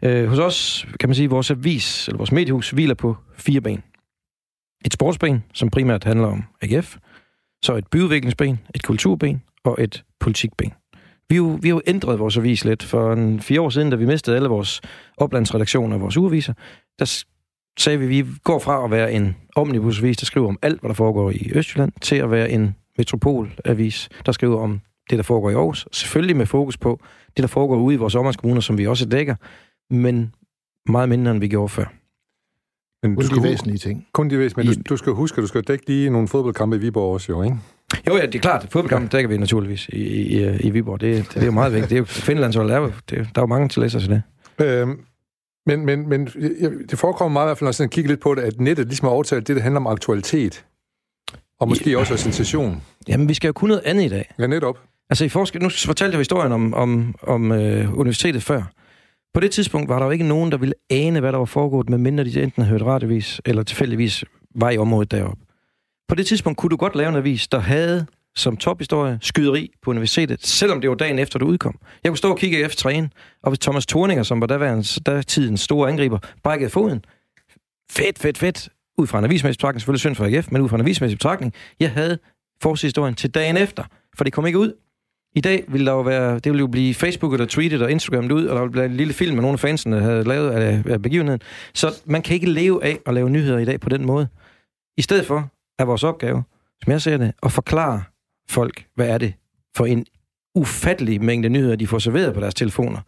Øh, 0.02 0.28
hos 0.28 0.38
os, 0.38 0.86
kan 1.00 1.08
man 1.08 1.14
sige, 1.14 1.30
vores 1.30 1.50
avis, 1.50 2.08
eller 2.08 2.16
vores 2.16 2.32
mediehus, 2.32 2.70
hviler 2.70 2.94
på 2.94 3.16
fire 3.36 3.60
ben. 3.60 3.82
Et 4.84 4.92
sportsben, 4.92 5.44
som 5.54 5.70
primært 5.70 6.04
handler 6.04 6.26
om 6.26 6.44
AGF, 6.62 6.96
så 7.62 7.74
et 7.76 7.86
byudviklingsben, 7.86 8.60
et 8.74 8.82
kulturben 8.82 9.42
og 9.64 9.76
et 9.78 10.04
politikben. 10.20 10.72
Vi 11.28 11.36
har, 11.36 11.42
jo, 11.42 11.58
vi 11.62 11.68
har 11.68 11.74
jo 11.74 11.82
ændret 11.86 12.18
vores 12.18 12.36
avis 12.36 12.64
lidt. 12.64 12.82
For 12.82 13.12
en 13.12 13.40
fire 13.40 13.60
år 13.60 13.70
siden, 13.70 13.90
da 13.90 13.96
vi 13.96 14.06
mistede 14.06 14.36
alle 14.36 14.48
vores 14.48 14.80
oplandsredaktioner 15.16 15.96
og 15.96 16.00
vores 16.00 16.16
ugeviser, 16.16 16.52
der 16.98 17.24
sagde 17.78 17.98
vi, 17.98 18.04
at 18.04 18.10
vi 18.10 18.24
går 18.44 18.58
fra 18.58 18.84
at 18.84 18.90
være 18.90 19.12
en 19.12 19.36
omnibusavis, 19.56 20.16
der 20.16 20.26
skriver 20.26 20.48
om 20.48 20.58
alt, 20.62 20.80
hvad 20.80 20.88
der 20.88 20.94
foregår 20.94 21.30
i 21.30 21.50
Østjylland, 21.54 21.92
til 22.00 22.16
at 22.16 22.30
være 22.30 22.50
en 22.50 22.74
metropolavis, 22.98 24.08
der 24.26 24.32
skriver 24.32 24.60
om 24.60 24.80
det, 25.10 25.16
der 25.18 25.22
foregår 25.22 25.50
i 25.50 25.54
Aarhus. 25.54 25.88
Selvfølgelig 25.92 26.36
med 26.36 26.46
fokus 26.46 26.76
på 26.76 27.00
det, 27.36 27.42
der 27.42 27.46
foregår 27.46 27.76
ude 27.76 27.94
i 27.94 27.98
vores 27.98 28.14
områdskommuner, 28.14 28.60
som 28.60 28.78
vi 28.78 28.86
også 28.86 29.06
dækker, 29.06 29.34
men 29.90 30.34
meget 30.88 31.08
mindre, 31.08 31.30
end 31.30 31.40
vi 31.40 31.48
gjorde 31.48 31.68
før. 31.68 31.84
Men 33.02 33.16
kun 33.16 33.24
de 33.24 33.42
væsentlige 33.42 33.78
ting. 33.78 34.06
Kun 34.12 34.30
de 34.30 34.38
væsentlige, 34.38 34.68
men 34.68 34.76
du, 34.76 34.82
du 34.88 34.96
skal 34.96 35.12
huske, 35.12 35.38
at 35.38 35.42
du 35.42 35.46
skal 35.46 35.62
dække 35.62 35.86
lige 35.86 36.10
nogle 36.10 36.28
fodboldkampe 36.28 36.76
i 36.76 36.78
Viborg 36.78 37.14
også, 37.14 37.32
jo, 37.32 37.42
ikke? 37.42 37.56
Jo, 38.08 38.16
ja, 38.16 38.26
det 38.26 38.34
er 38.34 38.38
klart. 38.38 38.66
Fodboldkampen 38.70 39.08
dækker 39.08 39.28
vi 39.28 39.36
naturligvis 39.36 39.88
i, 39.88 39.96
i, 39.96 40.56
i 40.60 40.70
Viborg. 40.70 41.00
Det, 41.00 41.16
det, 41.16 41.34
det 41.34 41.42
er 41.42 41.46
jo 41.46 41.52
meget 41.52 41.72
vigtigt. 41.72 41.90
Det 41.90 41.96
er 41.96 41.98
jo 41.98 42.04
Finlandshold, 42.04 42.70
er 42.70 42.76
jo, 42.76 42.86
det, 42.86 43.10
der 43.10 43.40
er 43.40 43.42
jo 43.42 43.46
mange 43.46 43.68
til 43.68 43.82
læser 43.82 43.98
til 43.98 44.10
det. 44.10 44.22
Øhm, 44.60 45.00
men, 45.66 45.86
men, 45.86 46.08
men 46.08 46.26
det 46.90 46.98
forekommer 46.98 47.32
meget 47.32 47.46
i 47.46 47.48
hvert 47.48 47.58
fald, 47.58 47.66
når 47.66 47.84
jeg 47.84 47.90
kigger 47.90 48.08
lidt 48.08 48.20
på 48.20 48.34
det, 48.34 48.42
at 48.42 48.60
nettet 48.60 48.86
ligesom 48.86 49.06
har 49.06 49.12
overtaget 49.12 49.48
det, 49.48 49.56
der 49.56 49.62
handler 49.62 49.80
om 49.80 49.86
aktualitet. 49.86 50.64
Og 51.60 51.68
måske 51.68 51.90
ja. 51.90 51.98
også 51.98 52.16
sensation. 52.16 52.82
Jamen, 53.08 53.28
vi 53.28 53.34
skal 53.34 53.48
jo 53.48 53.52
kunne 53.52 53.68
noget 53.68 53.82
andet 53.84 54.04
i 54.04 54.08
dag. 54.08 54.34
Ja, 54.38 54.46
netop. 54.46 54.78
Altså, 55.10 55.24
i 55.24 55.28
forskel, 55.28 55.62
nu 55.62 55.68
fortalte 55.68 56.14
jeg 56.14 56.20
historien 56.20 56.52
om, 56.52 56.74
om, 56.74 57.14
om 57.22 57.52
øh, 57.52 57.98
universitetet 57.98 58.42
før. 58.42 58.62
På 59.34 59.40
det 59.40 59.50
tidspunkt 59.50 59.88
var 59.88 59.98
der 59.98 60.06
jo 60.06 60.10
ikke 60.10 60.24
nogen, 60.24 60.52
der 60.52 60.58
ville 60.58 60.74
ane, 60.90 61.20
hvad 61.20 61.32
der 61.32 61.38
var 61.38 61.44
foregået, 61.44 61.88
medmindre 61.88 62.24
de 62.24 62.42
enten 62.42 62.62
havde 62.62 62.78
hørt 62.78 62.86
radiovis, 62.86 63.40
eller 63.44 63.62
tilfældigvis 63.62 64.24
var 64.54 64.70
i 64.70 64.78
området 64.78 65.10
deroppe. 65.10 65.42
På 66.08 66.14
det 66.14 66.26
tidspunkt 66.26 66.58
kunne 66.58 66.70
du 66.70 66.76
godt 66.76 66.94
lave 66.94 67.08
en 67.08 67.16
avis, 67.16 67.48
der 67.48 67.58
havde 67.58 68.06
som 68.38 68.56
tophistorie 68.56 69.18
skyderi 69.22 69.70
på 69.82 69.90
universitetet, 69.90 70.46
selvom 70.46 70.80
det 70.80 70.90
var 70.90 70.96
dagen 70.96 71.18
efter, 71.18 71.38
du 71.38 71.46
udkom. 71.46 71.78
Jeg 72.04 72.10
kunne 72.10 72.18
stå 72.18 72.30
og 72.30 72.38
kigge 72.38 72.64
efter 72.64 72.82
træen, 72.82 73.12
og 73.42 73.50
hvis 73.50 73.58
Thomas 73.58 73.86
Thorninger, 73.86 74.22
som 74.22 74.40
var 74.40 74.46
der, 74.46 75.00
der 75.06 75.22
tidens 75.22 75.60
store 75.60 75.88
angriber, 75.88 76.18
brækkede 76.42 76.70
foden, 76.70 77.04
fedt, 77.90 78.18
fedt, 78.18 78.38
fedt, 78.38 78.68
ud 78.98 79.06
fra 79.06 79.18
en 79.18 79.24
avismæssig 79.24 79.58
betragtning, 79.58 79.80
selvfølgelig 79.80 80.00
synd 80.00 80.14
for 80.14 80.24
AGF, 80.24 80.48
men 80.50 80.62
ud 80.62 80.68
fra 80.68 80.76
en 80.76 80.80
avismæssig 80.80 81.18
betragtning, 81.18 81.54
jeg 81.80 81.90
havde 81.90 82.18
forhistorien 82.62 83.14
til 83.14 83.30
dagen 83.30 83.56
efter, 83.56 83.84
for 84.16 84.24
det 84.24 84.32
kom 84.32 84.46
ikke 84.46 84.58
ud. 84.58 84.72
I 85.36 85.40
dag 85.40 85.64
ville 85.68 85.86
der 85.86 85.92
jo 85.92 86.00
være, 86.00 86.34
det 86.34 86.44
ville 86.44 86.60
jo 86.60 86.66
blive 86.66 86.94
Facebook 86.94 87.32
eller 87.32 87.46
tweetet 87.46 87.82
og 87.82 87.90
Instagram 87.90 88.30
ud, 88.32 88.46
og 88.46 88.54
der 88.54 88.60
ville 88.60 88.72
blive 88.72 88.84
en 88.84 88.96
lille 88.96 89.12
film 89.12 89.34
med 89.34 89.42
nogle 89.42 89.54
af 89.54 89.60
fansene 89.60 90.00
havde 90.00 90.24
lavet 90.24 90.50
af, 90.50 90.82
af 90.86 91.02
begivenheden. 91.02 91.40
Så 91.74 92.02
man 92.06 92.22
kan 92.22 92.34
ikke 92.34 92.50
leve 92.50 92.84
af 92.84 92.98
at 93.06 93.14
lave 93.14 93.30
nyheder 93.30 93.58
i 93.58 93.64
dag 93.64 93.80
på 93.80 93.88
den 93.88 94.06
måde. 94.06 94.28
I 94.96 95.02
stedet 95.02 95.26
for 95.26 95.48
er 95.78 95.84
vores 95.84 96.04
opgave, 96.04 96.42
som 96.82 96.92
jeg 96.92 97.02
ser 97.02 97.16
det, 97.16 97.32
at 97.42 97.52
forklare 97.52 98.02
folk, 98.50 98.84
hvad 98.94 99.08
er 99.08 99.18
det 99.18 99.34
for 99.76 99.86
en 99.86 100.06
ufattelig 100.54 101.24
mængde 101.24 101.48
nyheder, 101.48 101.76
de 101.76 101.86
får 101.86 101.98
serveret 101.98 102.34
på 102.34 102.40
deres 102.40 102.54
telefoner 102.54 102.98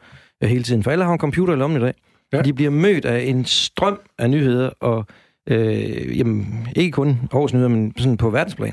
øh, 0.42 0.48
hele 0.48 0.64
tiden. 0.64 0.82
For 0.82 0.90
alle 0.90 1.04
har 1.04 1.12
en 1.12 1.18
computer 1.18 1.54
i 1.54 1.56
lommen 1.56 1.80
i 1.80 1.84
dag. 1.84 1.94
Ja. 2.32 2.42
De 2.42 2.52
bliver 2.52 2.70
mødt 2.70 3.04
af 3.04 3.20
en 3.22 3.44
strøm 3.44 4.00
af 4.18 4.30
nyheder, 4.30 4.70
og 4.80 5.06
øh, 5.48 6.18
jamen, 6.18 6.68
ikke 6.76 6.90
kun 6.90 7.08
Aarhus 7.32 7.52
nyheder, 7.52 7.68
men 7.68 7.94
sådan 7.96 8.16
på 8.16 8.30
verdensplan. 8.30 8.72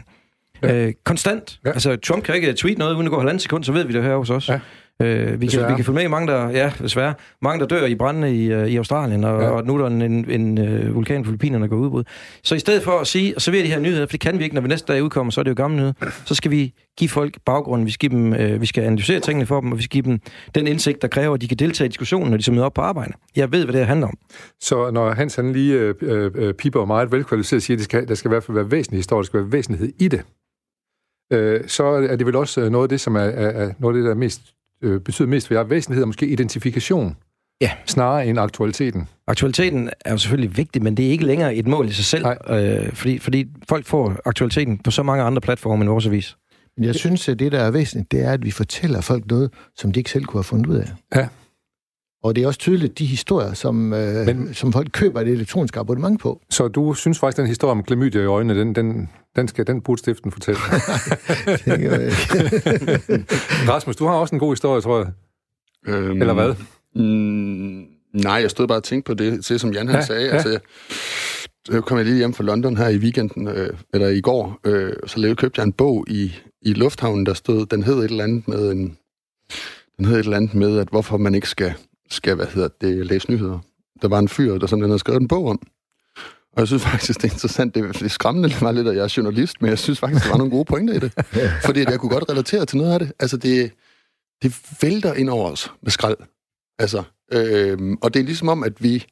Ja. 0.63 0.85
Øh, 0.85 0.93
konstant. 1.05 1.59
Ja. 1.65 1.71
Altså, 1.71 1.95
Trump 1.95 2.23
kan 2.23 2.35
ikke 2.35 2.53
tweet 2.53 2.77
noget, 2.77 2.95
uden 2.95 3.07
at 3.07 3.11
gå 3.11 3.17
halvanden 3.19 3.39
sekund, 3.39 3.63
så 3.63 3.71
ved 3.71 3.83
vi 3.85 3.93
det 3.93 4.03
her 4.03 4.15
hos 4.17 4.29
os. 4.29 4.49
Ja. 4.49 4.59
Øh, 5.01 5.41
vi, 5.41 5.47
kan, 5.47 5.69
vi 5.69 5.75
kan 5.75 5.85
følge 5.85 5.95
med 5.95 6.03
i 6.03 6.07
mange, 6.07 6.27
der, 6.27 6.49
ja, 6.49 6.71
desværre, 6.79 7.13
mange, 7.41 7.59
der 7.59 7.65
dør 7.65 7.85
i 7.85 7.95
brændene 7.95 8.35
i, 8.35 8.55
uh, 8.55 8.67
i 8.67 8.77
Australien, 8.77 9.23
og, 9.23 9.41
ja. 9.41 9.49
og 9.49 9.65
nu 9.65 9.75
er 9.75 9.77
der 9.77 9.87
en, 9.87 10.01
en, 10.01 10.29
en 10.29 10.57
uh, 10.57 10.95
vulkan 10.95 11.23
på 11.23 11.27
Filippinerne, 11.27 11.63
der 11.63 11.69
går 11.69 11.77
udbrud. 11.77 12.03
Så 12.43 12.55
i 12.55 12.59
stedet 12.59 12.83
for 12.83 12.91
at 12.91 13.07
sige, 13.07 13.35
og 13.35 13.41
servere 13.41 13.63
de 13.63 13.67
her 13.67 13.79
nyheder, 13.79 14.05
for 14.05 14.11
det 14.11 14.19
kan 14.19 14.39
vi 14.39 14.43
ikke, 14.43 14.55
når 14.55 14.61
vi 14.61 14.67
næste 14.67 14.93
dag 14.93 15.03
udkommer, 15.03 15.31
så 15.31 15.41
er 15.41 15.43
det 15.43 15.49
jo 15.49 15.55
gamle 15.55 15.77
nyheder, 15.77 15.93
så 16.25 16.35
skal 16.35 16.51
vi 16.51 16.73
give 16.97 17.09
folk 17.09 17.37
baggrunden, 17.45 17.85
vi 17.85 17.91
skal, 17.91 18.11
dem, 18.11 18.31
uh, 18.31 18.61
vi 18.61 18.65
skal 18.65 18.83
analysere 18.83 19.19
tingene 19.19 19.45
for 19.45 19.61
dem, 19.61 19.71
og 19.71 19.77
vi 19.77 19.83
skal 19.83 20.01
give 20.01 20.11
dem 20.11 20.19
den 20.55 20.67
indsigt, 20.67 21.01
der 21.01 21.07
kræver, 21.07 21.33
at 21.33 21.41
de 21.41 21.47
kan 21.47 21.57
deltage 21.57 21.85
i 21.85 21.89
diskussionen, 21.89 22.29
når 22.29 22.37
de 22.37 22.43
så 22.43 22.51
møder 22.51 22.65
op 22.65 22.73
på 22.73 22.81
arbejde. 22.81 23.13
Jeg 23.35 23.51
ved, 23.51 23.63
hvad 23.63 23.73
det 23.73 23.79
her 23.79 23.87
handler 23.87 24.07
om. 24.07 24.17
Så 24.61 24.91
når 24.91 25.11
Hans 25.11 25.35
han 25.35 25.53
lige 25.53 25.89
uh, 25.89 26.43
uh, 26.43 26.51
piper 26.53 26.85
meget 26.85 27.11
velkvalificeret 27.11 27.63
siger, 27.63 27.75
at 27.75 27.79
det 27.79 27.85
skal, 27.85 28.07
der 28.07 28.15
skal 28.15 28.29
i 28.29 28.31
hvert 28.31 28.43
fald 28.43 28.57
være 28.57 28.71
væsentlig 28.71 28.97
historie, 28.97 29.21
der 29.21 29.25
skal 29.25 29.39
være 29.39 29.51
væsentlighed 29.51 29.93
i 29.99 30.07
det, 30.07 30.21
uh, 31.33 31.67
så 31.67 31.85
er 31.85 32.15
det 32.15 32.25
vel 32.25 32.35
også 32.35 32.69
noget 32.69 32.85
af 32.85 32.89
det, 32.89 33.01
som 33.01 33.15
er, 33.15 33.19
er, 33.19 33.49
er 33.49 33.73
noget 33.79 33.95
af 33.95 33.97
det, 33.97 34.05
der 34.05 34.11
er 34.11 34.15
mest 34.15 34.53
øh, 34.81 35.01
betyder 35.01 35.27
mest 35.27 35.47
for 35.47 35.53
jer 35.53 35.63
væsentlighed, 35.63 36.03
og 36.03 36.07
måske 36.07 36.27
identifikation, 36.27 37.17
ja. 37.61 37.71
snarere 37.85 38.27
end 38.27 38.39
aktualiteten. 38.39 39.07
Aktualiteten 39.27 39.89
er 40.05 40.11
jo 40.11 40.17
selvfølgelig 40.17 40.57
vigtig, 40.57 40.83
men 40.83 40.97
det 40.97 41.07
er 41.07 41.09
ikke 41.09 41.25
længere 41.25 41.55
et 41.55 41.67
mål 41.67 41.87
i 41.87 41.91
sig 41.91 42.05
selv, 42.05 42.25
øh, 42.49 42.91
fordi, 42.93 43.19
fordi 43.19 43.47
folk 43.69 43.85
får 43.85 44.15
aktualiteten 44.25 44.77
på 44.77 44.91
så 44.91 45.03
mange 45.03 45.23
andre 45.23 45.41
platforme 45.41 45.81
end 45.81 45.89
vores 45.89 46.05
avis. 46.05 46.37
Men 46.77 46.85
jeg 46.85 46.95
synes, 46.95 47.29
at 47.29 47.39
det, 47.39 47.51
der 47.51 47.59
er 47.59 47.71
væsentligt, 47.71 48.11
det 48.11 48.21
er, 48.21 48.31
at 48.31 48.45
vi 48.45 48.51
fortæller 48.51 49.01
folk 49.01 49.25
noget, 49.27 49.53
som 49.75 49.91
de 49.91 49.99
ikke 49.99 50.11
selv 50.11 50.25
kunne 50.25 50.37
have 50.37 50.43
fundet 50.43 50.67
ud 50.67 50.75
af. 50.75 50.89
Ja. 51.15 51.27
Og 52.23 52.35
det 52.35 52.43
er 52.43 52.47
også 52.47 52.59
tydeligt, 52.59 52.99
de 52.99 53.05
historier, 53.05 53.53
som, 53.53 53.93
øh, 53.93 54.25
Men, 54.25 54.53
som 54.53 54.73
folk 54.73 54.89
køber 54.91 55.21
et 55.21 55.27
elektronisk 55.27 55.77
abonnement 55.77 56.21
på. 56.21 56.41
Så 56.49 56.67
du 56.67 56.93
synes 56.93 57.19
faktisk, 57.19 57.37
den 57.37 57.47
historie 57.47 57.71
om 57.71 57.83
klamydia 57.83 58.21
i 58.21 58.25
øjnene, 58.25 58.59
den, 58.59 58.75
den, 58.75 59.09
den, 59.35 59.47
skal, 59.47 59.67
den 59.67 59.81
burde 59.81 59.99
stiften 59.99 60.31
fortælle? 60.31 60.59
Rasmus, 63.73 63.95
du 63.95 64.05
har 64.05 64.13
også 64.13 64.35
en 64.35 64.39
god 64.39 64.51
historie, 64.51 64.81
tror 64.81 64.97
jeg. 64.97 65.07
Øhm, 65.87 66.21
Eller 66.21 66.33
hvad? 66.33 66.55
Mm, 66.95 67.85
nej, 68.13 68.33
jeg 68.33 68.51
stod 68.51 68.67
bare 68.67 68.77
og 68.77 68.83
tænkte 68.83 69.09
på 69.09 69.13
det, 69.13 69.49
det 69.49 69.61
som 69.61 69.73
Jan 69.73 69.87
han 69.87 69.95
ja, 69.95 70.05
sagde. 70.05 70.25
Ja. 70.25 70.33
Altså, 70.33 70.49
jeg, 70.49 70.59
jeg 71.71 71.83
kom 71.83 71.97
jeg 71.97 72.05
lige 72.05 72.17
hjem 72.17 72.33
fra 72.33 72.43
London 72.43 72.77
her 72.77 72.89
i 72.89 72.97
weekenden, 72.97 73.47
øh, 73.47 73.69
eller 73.93 74.07
i 74.07 74.21
går, 74.21 74.59
øh, 74.63 74.93
så 75.05 75.19
lavede, 75.19 75.35
købte 75.35 75.59
jeg 75.59 75.65
en 75.65 75.73
bog 75.73 76.05
i, 76.09 76.35
i 76.61 76.73
lufthavnen, 76.73 77.25
der 77.25 77.33
stod, 77.33 77.65
den 77.65 77.83
hed 77.83 77.97
et 77.97 78.03
eller 78.03 78.23
andet 78.23 78.47
med 78.47 78.71
en, 78.71 78.97
den 79.97 80.05
hed 80.05 80.15
et 80.15 80.23
eller 80.23 80.37
andet 80.37 80.55
med, 80.55 80.79
at 80.79 80.87
hvorfor 80.87 81.17
man 81.17 81.35
ikke 81.35 81.49
skal 81.49 81.73
skal, 82.09 82.35
hvad 82.35 82.45
hedder 82.45 82.69
det, 82.81 83.05
læse 83.05 83.31
nyheder. 83.31 83.59
Der 84.01 84.07
var 84.07 84.19
en 84.19 84.27
fyr, 84.27 84.57
der 84.57 84.67
simpelthen 84.67 84.89
havde 84.89 84.99
skrevet 84.99 85.21
en 85.21 85.27
bog 85.27 85.47
om. 85.47 85.59
Og 86.57 86.61
jeg 86.61 86.67
synes 86.67 86.83
faktisk, 86.83 87.21
det 87.21 87.29
er 87.29 87.33
interessant. 87.33 87.75
Det 87.75 87.85
er, 87.85 87.91
det 87.91 88.11
skræmmende 88.11 88.55
mig 88.61 88.73
lidt, 88.73 88.87
at 88.87 88.95
jeg 88.95 89.03
er 89.03 89.13
journalist, 89.17 89.61
men 89.61 89.69
jeg 89.69 89.79
synes 89.79 89.99
faktisk, 89.99 90.23
der 90.23 90.29
var 90.31 90.37
nogle 90.37 90.51
gode 90.51 90.65
pointer 90.65 90.93
i 90.93 90.99
det. 90.99 91.13
Fordi 91.65 91.79
jeg 91.79 91.99
kunne 91.99 92.09
godt 92.09 92.29
relatere 92.29 92.65
til 92.65 92.77
noget 92.77 92.93
af 92.93 92.99
det. 92.99 93.11
Altså, 93.19 93.37
det, 93.37 93.71
det 94.41 94.59
vælter 94.81 95.13
ind 95.13 95.29
over 95.29 95.51
os 95.51 95.71
med 95.81 95.91
skrald. 95.91 96.17
Altså, 96.79 97.03
øh, 97.31 97.97
og 98.01 98.13
det 98.13 98.19
er 98.19 98.23
ligesom 98.23 98.47
om, 98.47 98.63
at 98.63 98.83
vi... 98.83 99.05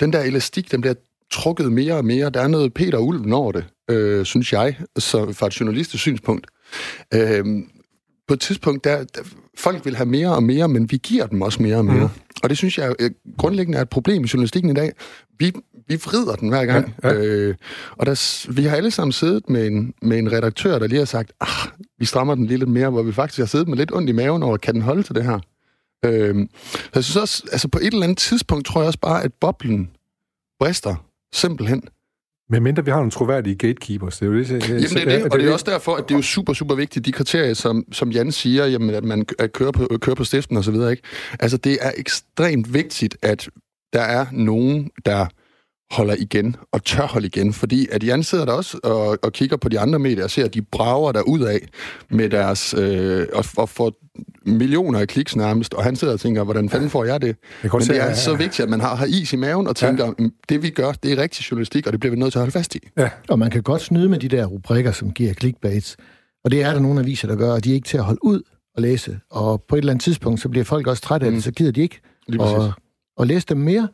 Den 0.00 0.12
der 0.12 0.20
elastik, 0.20 0.70
den 0.72 0.80
bliver 0.80 0.94
trukket 1.30 1.72
mere 1.72 1.94
og 1.94 2.04
mere. 2.04 2.30
Der 2.30 2.40
er 2.40 2.48
noget 2.48 2.74
Peter 2.74 2.98
Ulven 2.98 3.32
over 3.32 3.52
det, 3.52 3.64
øh, 3.90 4.24
synes 4.24 4.52
jeg, 4.52 4.76
så 4.98 5.32
fra 5.32 5.46
et 5.46 5.60
journalistisk 5.60 6.02
synspunkt. 6.02 6.46
Øh, 7.14 7.44
på 8.28 8.34
et 8.34 8.40
tidspunkt, 8.40 8.84
der, 8.84 9.04
der 9.04 9.22
folk 9.58 9.84
vil 9.84 9.96
have 9.96 10.06
mere 10.06 10.34
og 10.34 10.42
mere, 10.42 10.68
men 10.68 10.90
vi 10.90 10.96
giver 10.96 11.26
dem 11.26 11.42
også 11.42 11.62
mere 11.62 11.76
og 11.76 11.84
mere. 11.84 12.02
Mm. 12.02 12.22
Og 12.42 12.50
det 12.50 12.58
synes 12.58 12.78
jeg 12.78 12.94
øh, 12.98 13.10
grundlæggende 13.38 13.78
er 13.78 13.82
et 13.82 13.88
problem 13.88 14.24
i 14.24 14.28
journalistikken 14.32 14.70
i 14.70 14.74
dag. 14.74 14.92
Vi, 15.38 15.52
vi 15.88 15.96
vrider 16.04 16.34
den 16.34 16.48
hver 16.48 16.64
gang. 16.64 16.94
Ja, 17.02 17.08
ja. 17.08 17.14
Øh, 17.14 17.54
og 17.90 18.06
der, 18.06 18.46
vi 18.52 18.64
har 18.64 18.76
alle 18.76 18.90
sammen 18.90 19.12
siddet 19.12 19.50
med 19.50 19.66
en, 19.66 19.94
med 20.02 20.18
en 20.18 20.32
redaktør, 20.32 20.78
der 20.78 20.86
lige 20.86 20.98
har 20.98 21.06
sagt, 21.06 21.32
ah, 21.40 21.70
vi 21.98 22.04
strammer 22.04 22.34
den 22.34 22.46
lige 22.46 22.58
lidt 22.58 22.70
mere, 22.70 22.90
hvor 22.90 23.02
vi 23.02 23.12
faktisk 23.12 23.38
har 23.38 23.46
siddet 23.46 23.68
med 23.68 23.76
lidt 23.76 23.94
ondt 23.94 24.10
i 24.10 24.12
maven 24.12 24.42
over, 24.42 24.56
kan 24.56 24.74
den 24.74 24.82
holde 24.82 25.02
til 25.02 25.14
det 25.14 25.24
her? 25.24 25.38
Øh, 26.04 26.46
jeg 26.94 27.04
synes 27.04 27.16
også, 27.16 27.42
altså 27.52 27.68
på 27.68 27.78
et 27.78 27.86
eller 27.86 28.02
andet 28.02 28.18
tidspunkt, 28.18 28.66
tror 28.66 28.80
jeg 28.80 28.86
også 28.86 28.98
bare, 28.98 29.24
at 29.24 29.32
boblen 29.40 29.90
brister 30.60 30.94
simpelthen. 31.32 31.82
Men 32.50 32.62
mindre 32.62 32.84
vi 32.84 32.90
har 32.90 32.98
nogle 32.98 33.10
troværdige 33.10 33.56
gatekeepers. 33.56 34.18
Det 34.18 34.26
er 34.26 34.30
jo 34.30 34.38
det, 34.38 34.50
jeg, 34.50 34.60
jamen, 34.68 34.82
det 34.82 35.02
er 35.02 35.18
det, 35.18 35.32
og 35.32 35.38
det 35.38 35.48
er 35.48 35.52
også 35.52 35.70
derfor, 35.70 35.96
at 35.96 36.08
det 36.08 36.14
er 36.14 36.18
jo 36.18 36.22
super, 36.22 36.52
super 36.52 36.74
vigtigt, 36.74 37.06
de 37.06 37.12
kriterier, 37.12 37.54
som, 37.54 37.84
som 37.92 38.10
Jan 38.10 38.32
siger, 38.32 38.66
jamen, 38.66 38.90
at 38.90 39.04
man 39.04 39.26
at 39.38 39.52
kører 39.52 39.70
på, 39.70 39.98
kører 40.00 40.16
på 40.16 40.24
stiften 40.24 40.56
og 40.56 40.64
så 40.64 40.70
videre, 40.70 40.90
ikke? 40.90 41.02
Altså, 41.40 41.56
det 41.56 41.78
er 41.80 41.92
ekstremt 41.96 42.74
vigtigt, 42.74 43.16
at 43.22 43.48
der 43.92 44.00
er 44.00 44.26
nogen, 44.32 44.90
der 45.06 45.26
holder 45.90 46.14
igen 46.18 46.56
og 46.72 46.84
tør 46.84 47.06
holde 47.06 47.26
igen, 47.26 47.52
fordi 47.52 47.88
at 47.92 48.04
Jan 48.04 48.22
sidder 48.22 48.44
der 48.44 48.52
også 48.52 48.78
og, 48.82 49.18
og 49.22 49.32
kigger 49.32 49.56
på 49.56 49.68
de 49.68 49.80
andre 49.80 49.98
medier 49.98 50.24
og 50.24 50.30
ser, 50.30 50.44
at 50.44 50.54
de 50.54 50.62
brager 50.62 51.12
der 51.12 51.22
ud 51.22 51.40
af 51.40 51.68
med 52.10 52.30
deres 52.30 52.74
øh, 52.78 53.26
og, 53.32 53.44
og 53.56 53.68
får 53.68 53.92
millioner 54.46 54.98
af 54.98 55.08
kliks 55.08 55.36
nærmest, 55.36 55.74
og 55.74 55.84
han 55.84 55.96
sidder 55.96 56.14
og 56.14 56.20
tænker, 56.20 56.44
hvordan 56.44 56.68
fanden 56.68 56.90
får 56.90 57.04
jeg 57.04 57.20
det? 57.20 57.36
Jeg 57.62 57.70
Men 57.72 57.82
se, 57.82 57.92
det 57.92 58.00
er 58.00 58.04
ja, 58.04 58.08
ja. 58.08 58.16
så 58.16 58.34
vigtigt, 58.34 58.60
at 58.60 58.68
man 58.68 58.80
har, 58.80 58.94
har 58.94 59.06
is 59.06 59.32
i 59.32 59.36
maven 59.36 59.66
og 59.66 59.76
tænker, 59.76 60.12
ja. 60.18 60.26
det 60.48 60.62
vi 60.62 60.70
gør, 60.70 60.92
det 60.92 61.12
er 61.12 61.22
rigtig 61.22 61.50
journalistik, 61.50 61.86
og 61.86 61.92
det 61.92 62.00
bliver 62.00 62.10
vi 62.10 62.18
nødt 62.18 62.32
til 62.32 62.38
at 62.38 62.40
holde 62.40 62.52
fast 62.52 62.74
i. 62.74 62.78
Ja. 62.98 63.10
Og 63.28 63.38
man 63.38 63.50
kan 63.50 63.62
godt 63.62 63.82
snyde 63.82 64.08
med 64.08 64.18
de 64.18 64.28
der 64.28 64.46
rubrikker, 64.46 64.92
som 64.92 65.12
giver 65.12 65.32
clickbaits, 65.32 65.96
og 66.44 66.50
det 66.50 66.62
er 66.62 66.72
der 66.72 66.80
nogle 66.80 67.00
aviser, 67.00 67.28
der 67.28 67.36
gør, 67.36 67.52
og 67.52 67.64
de 67.64 67.70
er 67.70 67.74
ikke 67.74 67.88
til 67.88 67.98
at 67.98 68.04
holde 68.04 68.24
ud 68.24 68.42
og 68.76 68.82
læse. 68.82 69.18
Og 69.30 69.62
på 69.68 69.76
et 69.76 69.78
eller 69.78 69.92
andet 69.92 70.04
tidspunkt, 70.04 70.40
så 70.40 70.48
bliver 70.48 70.64
folk 70.64 70.86
også 70.86 71.02
trætte 71.02 71.26
af 71.26 71.32
det, 71.32 71.38
mm. 71.38 71.42
så 71.42 71.50
gider 71.50 71.72
de 71.72 71.80
ikke 71.80 72.00
og, 72.38 72.72
og 73.16 73.26
læse 73.26 73.46
dem 73.48 73.58
mere. 73.58 73.88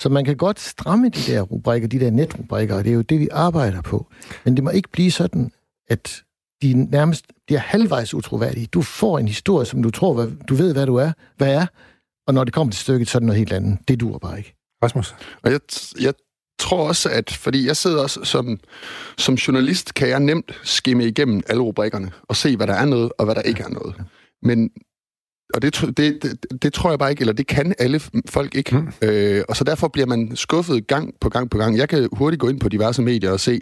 Så 0.00 0.08
man 0.08 0.24
kan 0.24 0.36
godt 0.36 0.60
stramme 0.60 1.08
de 1.08 1.32
der 1.32 1.40
rubrikker, 1.40 1.88
de 1.88 2.00
der 2.00 2.10
netrubrikker, 2.10 2.74
og 2.74 2.84
det 2.84 2.90
er 2.90 2.94
jo 2.94 3.02
det, 3.02 3.20
vi 3.20 3.28
arbejder 3.32 3.82
på. 3.82 4.06
Men 4.44 4.56
det 4.56 4.64
må 4.64 4.70
ikke 4.70 4.88
blive 4.92 5.10
sådan, 5.10 5.50
at 5.88 6.22
de 6.62 6.90
nærmest 6.90 7.26
bliver 7.46 7.60
halvvejs 7.60 8.14
utroværdige. 8.14 8.66
Du 8.66 8.82
får 8.82 9.18
en 9.18 9.28
historie, 9.28 9.66
som 9.66 9.82
du 9.82 9.90
tror, 9.90 10.14
hvad, 10.14 10.26
du 10.48 10.54
ved, 10.54 10.72
hvad 10.72 10.86
du 10.86 10.94
er, 10.94 11.12
hvad 11.36 11.54
er, 11.54 11.66
og 12.26 12.34
når 12.34 12.44
det 12.44 12.54
kommer 12.54 12.72
til 12.72 12.80
stykket, 12.80 13.08
så 13.08 13.18
er 13.18 13.20
det 13.20 13.26
noget 13.26 13.38
helt 13.38 13.52
andet. 13.52 13.78
Det 13.88 14.00
dur 14.00 14.18
bare 14.18 14.38
ikke. 14.38 14.54
Rasmus? 14.82 15.14
Og 15.42 15.52
jeg, 15.52 15.60
jeg 16.00 16.14
tror 16.58 16.88
også, 16.88 17.10
at 17.10 17.30
fordi 17.30 17.66
jeg 17.66 17.76
sidder 17.76 18.02
også 18.02 18.24
som, 18.24 18.60
som 19.18 19.34
journalist, 19.34 19.94
kan 19.94 20.08
jeg 20.08 20.20
nemt 20.20 20.60
skimme 20.62 21.06
igennem 21.06 21.42
alle 21.48 21.62
rubrikkerne 21.62 22.10
og 22.28 22.36
se, 22.36 22.56
hvad 22.56 22.66
der 22.66 22.74
er 22.74 22.84
noget, 22.84 23.12
og 23.18 23.24
hvad 23.24 23.34
der 23.34 23.42
ikke 23.42 23.62
er 23.62 23.68
noget. 23.68 23.94
Men 24.42 24.70
og 25.54 25.62
det, 25.62 25.80
det, 25.96 26.22
det, 26.22 26.62
det 26.62 26.72
tror 26.72 26.90
jeg 26.90 26.98
bare 26.98 27.10
ikke, 27.10 27.20
eller 27.20 27.32
det 27.32 27.46
kan 27.46 27.74
alle 27.78 28.00
folk 28.28 28.54
ikke. 28.54 28.76
Mm. 28.76 28.92
Øh, 29.02 29.44
og 29.48 29.56
så 29.56 29.64
derfor 29.64 29.88
bliver 29.88 30.06
man 30.06 30.36
skuffet 30.36 30.86
gang 30.86 31.14
på 31.20 31.28
gang 31.28 31.50
på 31.50 31.58
gang. 31.58 31.78
Jeg 31.78 31.88
kan 31.88 32.08
hurtigt 32.12 32.40
gå 32.40 32.48
ind 32.48 32.60
på 32.60 32.68
diverse 32.68 33.02
medier 33.02 33.30
og 33.30 33.40
se, 33.40 33.60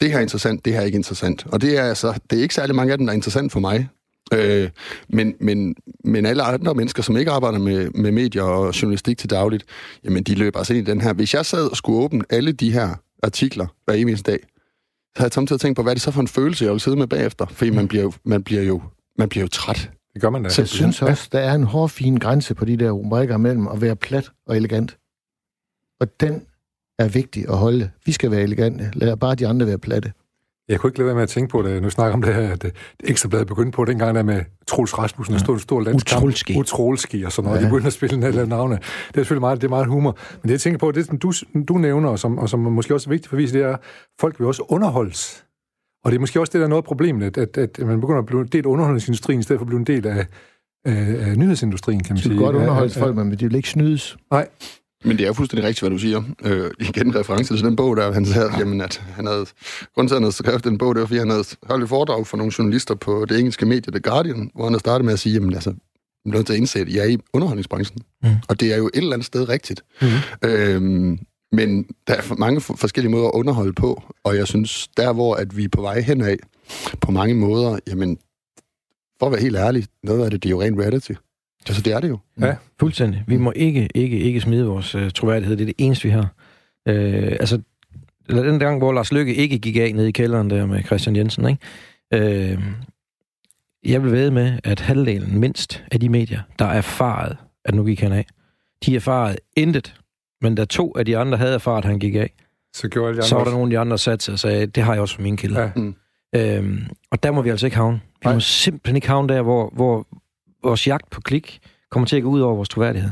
det 0.00 0.10
her 0.10 0.18
er 0.18 0.22
interessant, 0.22 0.64
det 0.64 0.72
her 0.72 0.80
er 0.80 0.84
ikke 0.84 0.96
interessant. 0.96 1.46
Og 1.46 1.60
det 1.60 1.78
er 1.78 1.82
altså, 1.82 2.18
det 2.30 2.38
er 2.38 2.42
ikke 2.42 2.54
særlig 2.54 2.76
mange 2.76 2.92
af 2.92 2.98
dem, 2.98 3.06
der 3.06 3.12
er 3.12 3.16
interessant 3.16 3.52
for 3.52 3.60
mig. 3.60 3.88
Øh, 4.32 4.70
men, 5.08 5.34
men, 5.40 5.74
men 6.04 6.26
alle 6.26 6.42
andre 6.42 6.74
mennesker, 6.74 7.02
som 7.02 7.16
ikke 7.16 7.30
arbejder 7.30 7.58
med, 7.58 7.90
med 7.90 8.12
medier 8.12 8.42
og 8.42 8.82
journalistik 8.82 9.18
til 9.18 9.30
dagligt, 9.30 9.64
jamen 10.04 10.22
de 10.22 10.34
løber 10.34 10.58
altså 10.58 10.74
ind 10.74 10.88
i 10.88 10.90
den 10.90 11.00
her. 11.00 11.12
Hvis 11.12 11.34
jeg 11.34 11.46
sad 11.46 11.70
og 11.70 11.76
skulle 11.76 11.98
åbne 11.98 12.24
alle 12.30 12.52
de 12.52 12.72
her 12.72 12.94
artikler 13.22 13.66
hver 13.84 13.94
eneste 13.94 14.30
dag, 14.30 14.38
så 14.40 15.22
havde 15.22 15.26
jeg 15.26 15.32
samtidig 15.32 15.60
tænkt 15.60 15.76
på, 15.76 15.82
hvad 15.82 15.92
er 15.92 15.94
det 15.94 16.02
så 16.02 16.10
for 16.10 16.20
en 16.20 16.28
følelse, 16.28 16.64
jeg 16.64 16.72
vil 16.72 16.80
sidde 16.80 16.96
med 16.96 17.06
bagefter? 17.06 17.46
Fordi 17.46 17.70
man 17.70 17.88
bliver 17.88 18.02
jo, 18.02 18.12
man 18.24 18.42
bliver 18.42 18.62
jo, 18.62 18.82
man 19.18 19.28
bliver 19.28 19.42
jo 19.42 19.48
træt. 19.48 19.90
Det 20.14 20.22
gør 20.22 20.30
man 20.30 20.42
da. 20.42 20.48
Så 20.48 20.62
jeg 20.62 20.68
synes 20.68 21.02
også, 21.02 21.28
der 21.32 21.38
er 21.38 21.54
en 21.54 21.62
hård, 21.62 21.88
fin 21.88 22.16
grænse 22.16 22.54
på 22.54 22.64
de 22.64 22.76
der 22.76 22.90
rubrikker 22.90 23.36
mellem 23.36 23.68
at 23.68 23.80
være 23.80 23.96
plat 23.96 24.30
og 24.46 24.56
elegant. 24.56 24.98
Og 26.00 26.20
den 26.20 26.42
er 26.98 27.08
vigtig 27.08 27.48
at 27.48 27.56
holde. 27.56 27.90
Vi 28.06 28.12
skal 28.12 28.30
være 28.30 28.42
elegante. 28.42 28.90
Lad 28.92 29.16
bare 29.16 29.34
de 29.34 29.46
andre 29.46 29.66
være 29.66 29.78
platte. 29.78 30.12
Jeg 30.68 30.80
kunne 30.80 30.88
ikke 30.88 30.98
lade 30.98 31.06
være 31.06 31.14
med 31.14 31.22
at 31.22 31.28
tænke 31.28 31.50
på 31.50 31.62
det. 31.62 31.82
Nu 31.82 31.90
snakker 31.90 32.14
om 32.14 32.22
det 32.22 32.34
her, 32.34 32.52
at 32.52 32.62
det 32.62 32.72
ekstrablad 33.04 33.44
begyndte 33.44 33.76
på 33.76 33.84
dengang 33.84 34.14
der 34.14 34.22
med 34.22 34.40
Troels 34.66 34.98
Rasmussen, 34.98 35.32
der 35.32 35.38
stod 35.40 35.54
en 35.54 35.60
stor 35.60 35.80
landskamp. 35.80 36.22
Utrolski. 36.22 36.58
Utrolski 36.58 37.22
og 37.22 37.32
sådan 37.32 37.46
noget. 37.48 37.60
Ja. 37.60 37.64
De 37.66 37.70
begyndte 37.70 37.86
at 37.86 37.92
spille 37.92 38.26
eller 38.26 38.46
navne. 38.46 38.74
Det 38.74 38.82
er 38.82 39.12
selvfølgelig 39.14 39.40
meget, 39.40 39.60
det 39.60 39.66
er 39.66 39.70
meget 39.70 39.86
humor. 39.86 40.18
Men 40.42 40.42
det 40.42 40.50
jeg 40.50 40.60
tænker 40.60 40.78
på, 40.78 40.90
det 40.90 41.06
som 41.06 41.18
du, 41.18 41.32
du 41.68 41.78
nævner, 41.78 42.08
og 42.08 42.18
som, 42.18 42.38
og 42.38 42.48
som 42.48 42.60
måske 42.60 42.94
også 42.94 43.10
er 43.10 43.12
vigtigt 43.12 43.28
for 43.28 43.36
at 43.36 43.38
vise, 43.42 43.58
det 43.58 43.62
er, 43.62 43.72
at 43.72 43.80
folk 44.20 44.38
vil 44.40 44.46
også 44.46 44.62
underholdes. 44.68 45.44
Og 46.04 46.10
det 46.10 46.16
er 46.16 46.20
måske 46.20 46.40
også 46.40 46.50
det, 46.50 46.58
der 46.58 46.64
er 46.64 46.68
noget 46.68 46.82
af 46.82 46.86
problemet, 46.86 47.38
at, 47.38 47.58
at, 47.58 47.78
at 47.78 47.86
man 47.86 48.00
begynder 48.00 48.18
at 48.18 48.26
blive 48.26 48.40
en 48.40 48.46
del 48.46 48.64
af 48.64 48.68
underholdningsindustrien, 48.68 49.40
i 49.40 49.42
stedet 49.42 49.58
for 49.60 49.64
at 49.64 49.68
blive 49.68 49.78
en 49.78 49.86
del 49.86 50.06
af, 50.06 50.26
af, 50.84 51.28
af 51.30 51.38
nyhedsindustrien, 51.38 52.02
kan 52.02 52.14
man 52.14 52.22
sige. 52.22 52.32
Det 52.32 52.40
er 52.40 52.44
godt 52.44 52.56
underholde 52.56 52.94
folk, 52.94 53.16
men 53.16 53.30
de 53.30 53.46
vil 53.46 53.54
ikke 53.54 53.70
snydes. 53.70 54.16
Nej. 54.30 54.48
Men 55.04 55.18
det 55.18 55.26
er 55.26 55.32
fuldstændig 55.32 55.64
rigtigt, 55.64 55.80
hvad 55.80 55.90
du 55.90 55.98
siger. 55.98 56.22
Øh, 56.44 56.70
igen 56.80 57.14
reference 57.14 57.56
til 57.56 57.64
den 57.64 57.76
bog, 57.76 57.96
der 57.96 58.12
han 58.12 58.26
sagde, 58.26 58.50
jamen, 58.58 58.80
at 58.80 59.02
han 59.10 59.26
havde, 59.26 59.46
grunden 59.94 60.08
til, 60.08 60.14
at 60.14 60.16
han 60.16 60.22
havde 60.22 60.32
skrevet 60.32 60.64
den 60.64 60.78
bog, 60.78 60.94
det 60.94 61.00
var, 61.00 61.06
fordi 61.06 61.18
han 61.18 61.30
havde 61.30 61.44
holdt 61.62 61.82
et 61.82 61.88
foredrag 61.88 62.26
for 62.26 62.36
nogle 62.36 62.52
journalister 62.58 62.94
på 62.94 63.24
det 63.28 63.38
engelske 63.38 63.66
medie 63.66 63.92
The 63.92 64.00
Guardian, 64.00 64.50
hvor 64.54 64.64
han 64.64 64.72
havde 64.72 64.80
startet 64.80 65.04
med 65.04 65.12
at 65.12 65.18
sige, 65.18 65.32
jamen 65.32 65.54
altså, 65.54 65.70
jeg 66.24 66.30
er 66.32 66.36
nødt 66.36 66.46
til 66.46 66.52
at 66.52 66.58
indse, 66.58 66.80
at 66.80 66.88
jeg 66.88 67.04
er 67.04 67.08
i 67.08 67.18
underholdningsbranchen. 67.32 68.00
Mm. 68.22 68.30
Og 68.48 68.60
det 68.60 68.72
er 68.72 68.76
jo 68.76 68.86
et 68.86 68.96
eller 68.96 69.12
andet 69.12 69.26
sted 69.26 69.48
rigtigt. 69.48 69.82
Mm. 70.02 70.08
Øhm, 70.48 71.18
men 71.52 71.86
der 72.06 72.14
er 72.14 72.34
mange 72.38 72.60
forskellige 72.60 73.10
måder 73.10 73.26
at 73.26 73.34
underholde 73.34 73.72
på, 73.72 74.02
og 74.24 74.36
jeg 74.36 74.46
synes, 74.46 74.88
der 74.96 75.12
hvor 75.12 75.34
at 75.34 75.56
vi 75.56 75.64
er 75.64 75.68
på 75.68 75.80
vej 75.80 76.00
henad, 76.00 76.36
på 77.00 77.10
mange 77.10 77.34
måder, 77.34 77.78
jamen, 77.88 78.18
for 79.18 79.26
at 79.26 79.32
være 79.32 79.40
helt 79.40 79.56
ærlig, 79.56 79.86
noget 80.02 80.24
af 80.24 80.30
det, 80.30 80.42
det 80.42 80.48
er 80.48 80.50
jo 80.50 80.62
ren 80.62 80.80
reality. 80.80 81.12
Altså, 81.68 81.82
det 81.82 81.92
er 81.92 82.00
det 82.00 82.08
jo. 82.08 82.18
Ja, 82.40 82.56
fuldstændig. 82.80 83.24
Vi 83.26 83.36
må 83.36 83.52
ikke, 83.56 83.88
ikke, 83.94 84.18
ikke 84.18 84.40
smide 84.40 84.66
vores 84.66 84.94
uh, 84.94 85.10
troværdighed. 85.10 85.56
Det 85.56 85.62
er 85.62 85.66
det 85.66 85.74
eneste, 85.78 86.04
vi 86.04 86.10
har. 86.10 86.34
Uh, 86.90 86.94
altså, 87.40 87.60
den 88.28 88.58
gang, 88.58 88.78
hvor 88.78 88.92
Lars 88.92 89.12
Lykke 89.12 89.34
ikke 89.34 89.58
gik 89.58 89.76
af 89.76 89.94
ned 89.94 90.06
i 90.06 90.10
kælderen 90.10 90.50
der 90.50 90.66
med 90.66 90.84
Christian 90.84 91.16
Jensen, 91.16 91.48
ikke? 91.48 92.54
Uh, 92.54 92.62
jeg 93.84 94.02
vil 94.02 94.12
ved 94.12 94.30
med, 94.30 94.58
at 94.64 94.80
halvdelen 94.80 95.38
mindst 95.38 95.84
af 95.92 96.00
de 96.00 96.08
medier, 96.08 96.40
der 96.58 96.64
er 96.64 96.72
erfaret, 96.72 97.36
at 97.64 97.74
nu 97.74 97.84
gik 97.84 98.00
han 98.00 98.12
af, 98.12 98.26
de 98.86 98.96
erfaret 98.96 99.36
intet. 99.56 99.94
Men 100.40 100.54
da 100.54 100.64
to 100.64 100.92
af 100.98 101.04
de 101.04 101.18
andre 101.18 101.38
havde 101.38 101.54
erfaret, 101.54 101.78
at 101.78 101.84
han 101.84 101.98
gik 101.98 102.14
af, 102.14 102.32
Så 102.76 102.88
gjorde 102.88 103.12
de 103.12 103.16
andre 103.16 103.28
så 103.28 103.34
var 103.34 103.44
der 103.44 103.50
nogle 103.50 103.66
af 103.66 103.70
de 103.70 103.78
andre, 103.78 103.90
der 103.90 103.96
satte 103.96 104.24
sig 104.24 104.32
og 104.32 104.38
sagde, 104.38 104.66
det 104.66 104.82
har 104.82 104.92
jeg 104.92 105.02
også 105.02 105.14
for 105.14 105.22
mine 105.22 105.36
kilder. 105.36 105.62
Ja. 105.62 105.70
Mm. 105.76 105.94
Øhm, 106.34 106.86
og 107.10 107.22
der 107.22 107.30
må 107.30 107.42
vi 107.42 107.50
altså 107.50 107.66
ikke 107.66 107.76
havne. 107.76 107.96
Vi 107.96 108.24
Nej. 108.24 108.34
må 108.34 108.40
simpelthen 108.40 108.96
ikke 108.96 109.08
havne 109.08 109.28
der, 109.34 109.42
hvor, 109.42 109.72
hvor 109.74 110.06
vores 110.68 110.86
jagt 110.86 111.10
på 111.10 111.20
klik 111.20 111.60
kommer 111.90 112.06
til 112.06 112.16
at 112.16 112.22
gå 112.22 112.28
ud 112.28 112.40
over 112.40 112.54
vores 112.54 112.68
troværdighed. 112.68 113.10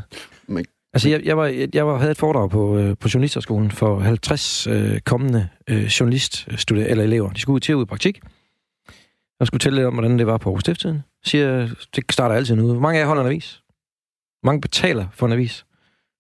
Men- 0.49 0.65
Altså, 0.95 1.09
jeg, 1.09 1.25
jeg, 1.25 1.37
var, 1.37 1.47
jeg, 1.47 1.69
jeg 1.75 1.87
var, 1.87 1.99
havde 1.99 2.11
et 2.11 2.17
foredrag 2.19 2.51
på, 2.51 2.79
øh, 2.79 2.97
på 3.01 3.09
journalisterskolen 3.15 3.71
for 3.71 3.99
50 4.01 4.67
øh, 4.67 5.01
kommende 5.01 5.49
øh, 5.71 5.85
journaliststuderende 5.85 6.91
eller 6.91 7.05
elever. 7.05 7.31
De 7.33 7.41
skulle 7.41 7.55
ud 7.55 7.61
til 7.61 7.77
ud 7.77 7.83
i 7.83 7.87
praktik. 7.87 8.21
Jeg 9.41 9.47
skulle 9.47 9.59
tælle 9.59 9.77
lidt 9.77 9.87
om, 9.87 9.93
hvordan 9.95 10.19
det 10.19 10.27
var 10.27 10.39
på 10.39 10.49
Aarhus 10.51 10.61
Stifttiden. 10.61 11.03
Siger, 11.25 11.69
det 11.97 12.05
starter 12.13 12.35
altid 12.35 12.55
nu. 12.57 12.73
Hvor 12.73 12.81
mange 12.81 12.99
af 12.99 13.03
jer 13.03 13.07
holder 13.07 13.23
en 13.23 13.27
avis? 13.29 13.61
Hvor 14.41 14.49
mange 14.49 14.61
betaler 14.61 15.07
for 15.13 15.27
en 15.27 15.33
avis? 15.33 15.67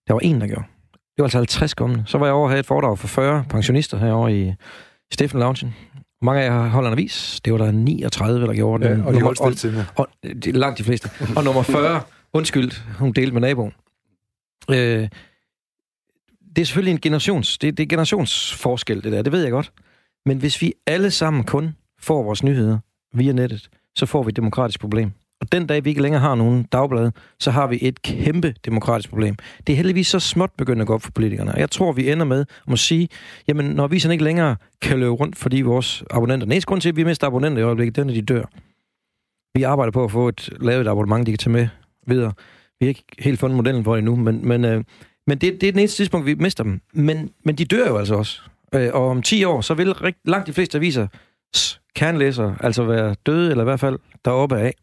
Der 0.09 0.13
var 0.13 0.21
en, 0.21 0.41
der 0.41 0.47
gjorde. 0.47 0.65
Det 0.93 1.19
var 1.19 1.25
altså 1.25 1.39
50 1.39 1.75
kommende. 1.75 2.05
Så 2.07 2.19
var 2.19 2.27
jeg 2.27 2.35
over 2.35 2.45
og 2.45 2.51
havde 2.51 2.61
et 2.61 2.67
foredrag 2.67 2.99
for 2.99 3.07
40 3.09 3.45
pensionister 3.51 3.99
herovre 3.99 4.37
i 4.37 4.53
Steffen 5.13 5.41
Loungen. 5.41 5.75
Hvor 6.19 6.25
mange 6.25 6.43
af 6.43 6.47
jer 6.51 6.69
holder 6.69 6.91
en 6.91 6.99
avis? 6.99 7.41
Det 7.45 7.53
var 7.53 7.59
der 7.59 7.71
39, 7.71 8.47
der 8.47 8.55
gjorde 8.55 8.89
den. 8.89 8.99
Ja, 8.99 9.05
og 9.07 9.13
de 9.15 9.19
Nummer- 9.19 9.43
holdt 9.43 9.59
stille 9.59 9.87
og, 9.97 10.09
det 10.23 10.47
er 10.47 10.53
langt 10.53 10.79
de 10.79 10.85
fleste. 10.85 11.11
Og 11.37 11.45
nummer 11.45 11.63
40, 11.63 12.01
undskyld, 12.33 12.71
hun 12.99 13.13
delte 13.13 13.33
med 13.33 13.41
naboen. 13.41 13.73
Øh, 14.71 15.09
det 16.57 16.63
er 16.63 16.67
selvfølgelig 16.67 16.93
en 16.93 17.01
generations, 17.01 17.59
det, 17.59 17.77
det 17.77 17.83
er 17.83 17.87
generationsforskel, 17.87 19.03
det 19.05 19.13
der, 19.13 19.23
det 19.23 19.33
ved 19.33 19.43
jeg 19.43 19.51
godt. 19.51 19.73
Men 20.27 20.39
hvis 20.39 20.63
vi 20.63 20.73
alle 20.87 21.11
sammen 21.11 21.45
kun 21.45 21.77
får 22.01 22.23
vores 22.23 22.43
nyheder 22.43 22.79
via 23.15 23.33
nettet, 23.33 23.69
så 23.97 24.07
får 24.07 24.23
vi 24.23 24.29
et 24.29 24.37
demokratisk 24.37 24.81
problem. 24.81 25.13
Og 25.47 25.53
den 25.53 25.67
dag, 25.67 25.85
vi 25.85 25.89
ikke 25.91 26.03
længere 26.03 26.21
har 26.21 26.35
nogen 26.35 26.63
dagblad, 26.73 27.11
så 27.41 27.51
har 27.51 27.67
vi 27.67 27.79
et 27.83 28.03
kæmpe 28.03 28.55
demokratisk 28.65 29.09
problem. 29.09 29.37
Det 29.67 29.73
er 29.73 29.77
heldigvis 29.77 30.07
så 30.07 30.19
småt 30.21 30.51
begyndt 30.59 30.81
at 30.81 30.87
gå 30.87 30.95
op 30.95 31.03
for 31.03 31.11
politikerne. 31.11 31.53
Og 31.53 31.61
jeg 31.61 31.71
tror, 31.71 31.93
vi 31.93 32.11
ender 32.13 32.25
med 32.25 32.45
at 32.73 32.79
sige, 32.79 33.09
jamen, 33.49 33.65
når 33.65 33.85
aviserne 33.85 34.15
ikke 34.15 34.25
længere 34.25 34.57
kan 34.83 34.99
løbe 35.01 35.11
rundt, 35.13 35.37
fordi 35.39 35.61
vores 35.61 36.05
abonnenter... 36.11 36.47
Næste 36.47 36.67
grund 36.67 36.81
til, 36.81 36.89
at 36.89 36.97
vi 36.97 37.05
mister 37.05 37.27
abonnenter 37.27 37.63
i 37.63 37.65
øjeblikket, 37.65 37.97
den 37.97 38.09
er, 38.11 38.15
de 38.15 38.23
dør. 38.23 38.43
Vi 39.59 39.63
arbejder 39.63 39.91
på 39.93 40.05
at 40.05 40.11
få 40.11 40.29
et, 40.29 40.51
lavet 40.61 40.81
et 40.81 40.89
abonnement, 40.91 41.27
de 41.27 41.33
kan 41.33 41.39
tage 41.39 41.53
med 41.53 41.69
videre. 42.07 42.33
Vi 42.81 42.87
har 42.87 42.89
ikke 42.89 43.05
helt 43.19 43.41
fundet 43.41 43.57
modellen 43.57 43.85
for 43.85 43.93
det 43.95 43.99
endnu, 43.99 44.17
men, 44.17 44.49
men, 44.49 44.65
øh, 44.65 44.85
men 45.27 45.39
det, 45.39 45.61
det 45.61 45.69
er 45.69 45.73
den 45.73 45.79
eneste 45.79 45.97
tidspunkt, 45.97 46.27
vi 46.27 46.35
mister 46.35 46.65
dem. 46.65 46.81
Men, 46.93 47.31
men 47.45 47.55
de 47.55 47.65
dør 47.65 47.89
jo 47.89 47.97
altså 47.99 48.15
også. 48.15 48.41
Øh, 48.75 48.91
og 48.93 49.09
om 49.09 49.23
10 49.23 49.45
år, 49.45 49.61
så 49.61 49.75
vil 49.75 49.93
rigt, 49.93 50.19
langt 50.25 50.47
de 50.47 50.53
fleste 50.53 50.79
aviser 50.79 51.07
s- 51.57 51.81
kernlæsere 51.95 52.57
altså 52.61 52.85
være 52.85 53.15
døde, 53.27 53.51
eller 53.51 53.65
i 53.65 53.71
hvert 53.71 53.81
fald 53.81 53.99
deroppe 54.25 54.59
af. 54.59 54.75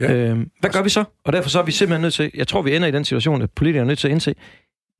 Ja. 0.00 0.12
Ja. 0.12 0.30
Øh, 0.30 0.38
hvad 0.60 0.70
gør 0.70 0.82
vi 0.82 0.88
så? 0.88 1.04
Og 1.24 1.32
derfor 1.32 1.50
så 1.50 1.58
er 1.58 1.62
vi 1.64 1.72
simpelthen 1.72 2.02
nødt 2.02 2.14
til, 2.14 2.30
jeg 2.34 2.48
tror, 2.48 2.62
vi 2.62 2.76
ender 2.76 2.88
i 2.88 2.90
den 2.90 3.04
situation, 3.04 3.42
at 3.42 3.50
politikere 3.50 3.82
er 3.82 3.86
nødt 3.86 3.98
til 3.98 4.08
at 4.08 4.12
indse, 4.12 4.34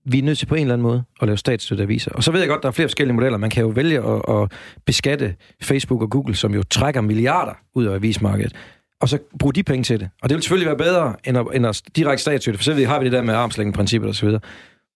vi 0.06 0.18
er 0.18 0.22
nødt 0.22 0.38
til 0.38 0.46
på 0.46 0.54
en 0.54 0.60
eller 0.60 0.74
anden 0.74 0.82
måde 0.82 1.04
at 1.20 1.26
lave 1.28 1.36
statsstøtte 1.38 1.82
aviser. 1.84 2.10
Og 2.10 2.24
så 2.24 2.32
ved 2.32 2.40
jeg 2.40 2.48
godt, 2.48 2.62
der 2.62 2.68
er 2.68 2.72
flere 2.72 2.88
forskellige 2.88 3.14
modeller. 3.14 3.38
Man 3.38 3.50
kan 3.50 3.62
jo 3.62 3.68
vælge 3.68 3.98
at, 3.98 4.22
at 4.28 4.52
beskatte 4.86 5.34
Facebook 5.62 6.02
og 6.02 6.10
Google, 6.10 6.34
som 6.34 6.54
jo 6.54 6.62
trækker 6.62 7.00
milliarder 7.00 7.52
ud 7.74 7.84
af 7.84 7.94
avismarkedet, 7.94 8.52
og 9.00 9.08
så 9.08 9.18
bruge 9.38 9.52
de 9.52 9.62
penge 9.62 9.84
til 9.84 10.00
det. 10.00 10.08
Og 10.22 10.28
det 10.28 10.34
vil 10.34 10.42
selvfølgelig 10.42 10.66
være 10.66 10.76
bedre, 10.76 11.14
end 11.24 11.38
at, 11.38 11.46
end 11.54 11.66
at 11.66 11.82
direkte 11.96 12.22
statsstøtte, 12.22 12.58
for 12.58 12.64
så 12.64 12.84
har 12.86 12.98
vi 12.98 13.04
det 13.04 13.12
der 13.12 13.22
med 13.22 13.34
armslængdeprincippet 13.34 14.08
og 14.08 14.14
så 14.14 14.26
videre. 14.26 14.40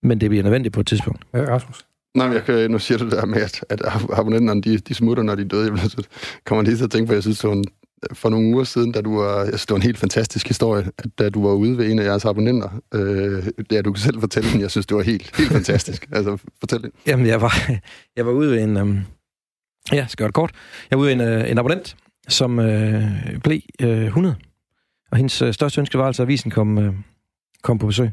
Men 0.03 0.21
det 0.21 0.31
bliver 0.31 0.43
nødvendigt 0.43 0.75
på 0.75 0.81
et 0.81 0.87
tidspunkt. 0.87 1.23
Ja, 1.35 1.39
Rasmus. 1.39 1.85
Nej, 2.17 2.27
men 2.27 2.35
jeg 2.35 2.45
kan, 2.45 2.71
nu 2.71 2.79
siger 2.79 2.99
du 2.99 3.05
det 3.05 3.13
der 3.13 3.27
med, 3.27 3.43
at, 3.43 3.65
at 3.71 3.81
abonnenterne, 4.13 4.63
de, 4.63 4.79
de 4.79 4.95
smutter, 4.95 5.23
når 5.23 5.35
de 5.35 5.43
er 5.43 5.47
døde. 5.47 5.65
Jeg 5.65 5.73
bliver 5.73 5.89
så- 5.89 6.03
kommer 6.47 6.65
lige 6.65 6.77
til 6.77 6.85
at 6.85 6.91
tænke 6.91 7.07
på, 7.07 7.13
jeg 7.15 7.23
synes, 7.23 7.39
det 7.39 7.49
var 7.51 7.57
en, 7.57 7.65
for 8.13 8.29
nogle 8.29 8.55
uger 8.55 8.65
siden, 8.65 8.93
da 8.93 9.01
du 9.01 9.19
var, 9.19 9.47
synes, 9.47 9.67
det 9.67 9.71
var 9.71 9.77
en 9.77 9.83
helt 9.83 9.99
fantastisk 9.99 10.49
historie, 10.49 10.87
da 11.19 11.29
du 11.29 11.47
var 11.47 11.55
ude 11.55 11.79
ved 11.79 11.91
en 11.91 11.99
af 11.99 12.05
jeres 12.05 12.25
abonnenter, 12.25 12.69
øh, 12.95 13.47
ja, 13.73 13.83
du 13.83 13.93
kan 13.93 14.01
selv 14.01 14.21
fortælle 14.21 14.53
den, 14.53 14.61
jeg 14.61 14.71
synes, 14.71 14.87
det 14.87 14.97
var 14.97 15.03
helt, 15.03 15.37
helt 15.37 15.53
fantastisk. 15.53 16.09
Altså, 16.13 16.39
fortæl 16.61 16.83
den. 16.83 16.91
Jamen, 17.07 17.27
jeg 17.27 17.41
var, 17.41 17.71
jeg 18.17 18.27
var 18.27 18.33
ude 18.33 18.51
ved 18.51 18.63
en... 18.63 18.77
Um, 18.77 19.01
ja, 19.93 20.07
skal 20.07 20.23
gøre 20.23 20.29
det 20.29 20.35
kort. 20.35 20.51
Jeg 20.91 20.99
var 20.99 21.05
ude 21.05 21.19
ved 21.19 21.27
en, 21.27 21.43
uh, 21.43 21.51
en 21.51 21.59
abonnent, 21.59 21.97
som 22.29 22.59
uh, 22.59 22.65
blev 23.45 23.61
uh, 23.83 23.89
100. 23.89 24.37
Og 25.11 25.17
hendes 25.17 25.43
uh, 25.43 25.51
største 25.53 25.81
ønske 25.81 25.99
var 25.99 26.07
altså, 26.07 26.23
at 26.23 26.27
avisen 26.27 26.51
kom, 26.51 26.79
uh, 26.79 26.95
kom 27.63 27.79
på 27.79 27.87
besøg. 27.87 28.11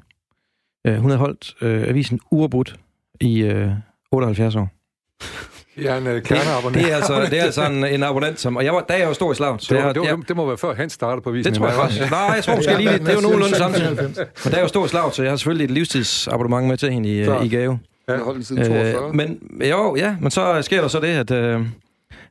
Uh, 0.88 0.96
hun 0.96 1.10
havde 1.10 1.20
holdt 1.20 1.56
uh, 1.62 1.90
avisen 1.90 2.20
uafbrudt 2.32 2.80
i 3.22 3.44
uh, 3.44 3.72
78 4.12 4.56
år. 4.56 4.70
Jeg 5.78 5.94
er 5.94 5.98
en 5.98 6.08
uh, 6.08 6.22
kerneabonnent. 6.22 6.84
Det 6.86 6.92
er 6.92 6.96
altså, 6.96 7.22
det 7.32 7.40
er 7.40 7.44
altså 7.44 7.66
en, 7.66 7.86
en 7.86 8.04
abonnent, 8.04 8.40
som... 8.40 8.56
Og 8.56 8.66
jeg 8.66 8.74
var, 8.74 8.82
da 8.82 8.94
jeg 8.94 9.08
var 9.08 9.14
stor 9.14 9.32
i 9.32 9.36
slaget, 9.36 9.64
så 9.64 9.74
det, 9.74 9.82
var, 9.82 9.88
jeg, 9.88 9.96
det, 9.96 10.02
var, 10.02 10.08
jeg, 10.08 10.18
det 10.28 10.36
må 10.36 10.46
være 10.46 10.58
før 10.58 10.76
han 10.76 10.90
startede 10.90 11.22
på 11.22 11.30
avisen. 11.30 11.54
det 11.54 11.60
tror 11.60 11.68
jeg 11.68 11.76
faktisk. 11.76 12.12
Nej, 12.12 12.20
jeg 12.20 12.44
tror 12.44 12.56
måske 12.56 12.78
lige, 12.78 12.90
det 12.90 13.08
er 13.08 13.14
jo 13.14 13.22
nogenlunde 13.22 13.56
samtidig. 13.56 13.98
95. 13.98 14.46
Men 14.46 14.52
der 14.52 14.58
er 14.58 14.62
jo 14.62 14.68
stor 14.68 14.86
i 14.86 14.88
slaget, 14.88 15.16
så 15.16 15.24
jeg 15.24 15.32
har 15.32 15.38
selvfølgelig 15.38 15.66
et 15.66 15.72
livstidsabonnement 15.72 16.68
med 16.68 16.78
til 16.78 16.92
hende 16.92 17.22
i, 17.22 17.24
Klart. 17.24 17.46
i 17.46 17.50
gave. 17.50 17.80
Jeg 18.08 18.16
har 18.16 18.24
holdt 18.24 18.36
den 18.36 18.44
siden 18.44 18.66
42. 18.66 19.08
Øh, 19.08 19.16
men 19.16 19.40
jo, 19.70 19.96
ja, 19.96 20.16
men 20.22 20.32
så 20.32 20.62
sker 20.62 20.82
der 20.82 20.88
så 20.88 21.00
det, 21.00 21.08
at, 21.08 21.32
øh, 21.32 21.62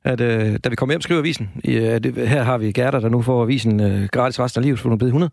at 0.05 0.21
øh, 0.21 0.59
da 0.65 0.69
vi 0.69 0.77
kommer 0.77 0.93
hjem 0.93 1.01
skriver 1.01 1.21
avisen, 1.21 1.51
øh, 1.69 1.75
det, 1.75 2.29
her 2.29 2.43
har 2.43 2.59
vi 2.59 2.73
Gerda, 2.73 3.01
der 3.01 3.09
nu 3.09 3.23
får 3.23 3.43
avisen 3.43 3.81
øh, 3.81 4.09
gratis 4.13 4.41
resten 4.41 4.59
af 4.59 4.65
livet, 4.65 4.79
for 4.79 4.89
hun 4.89 4.93
er 4.93 4.97
blevet 4.97 5.09
100, 5.09 5.31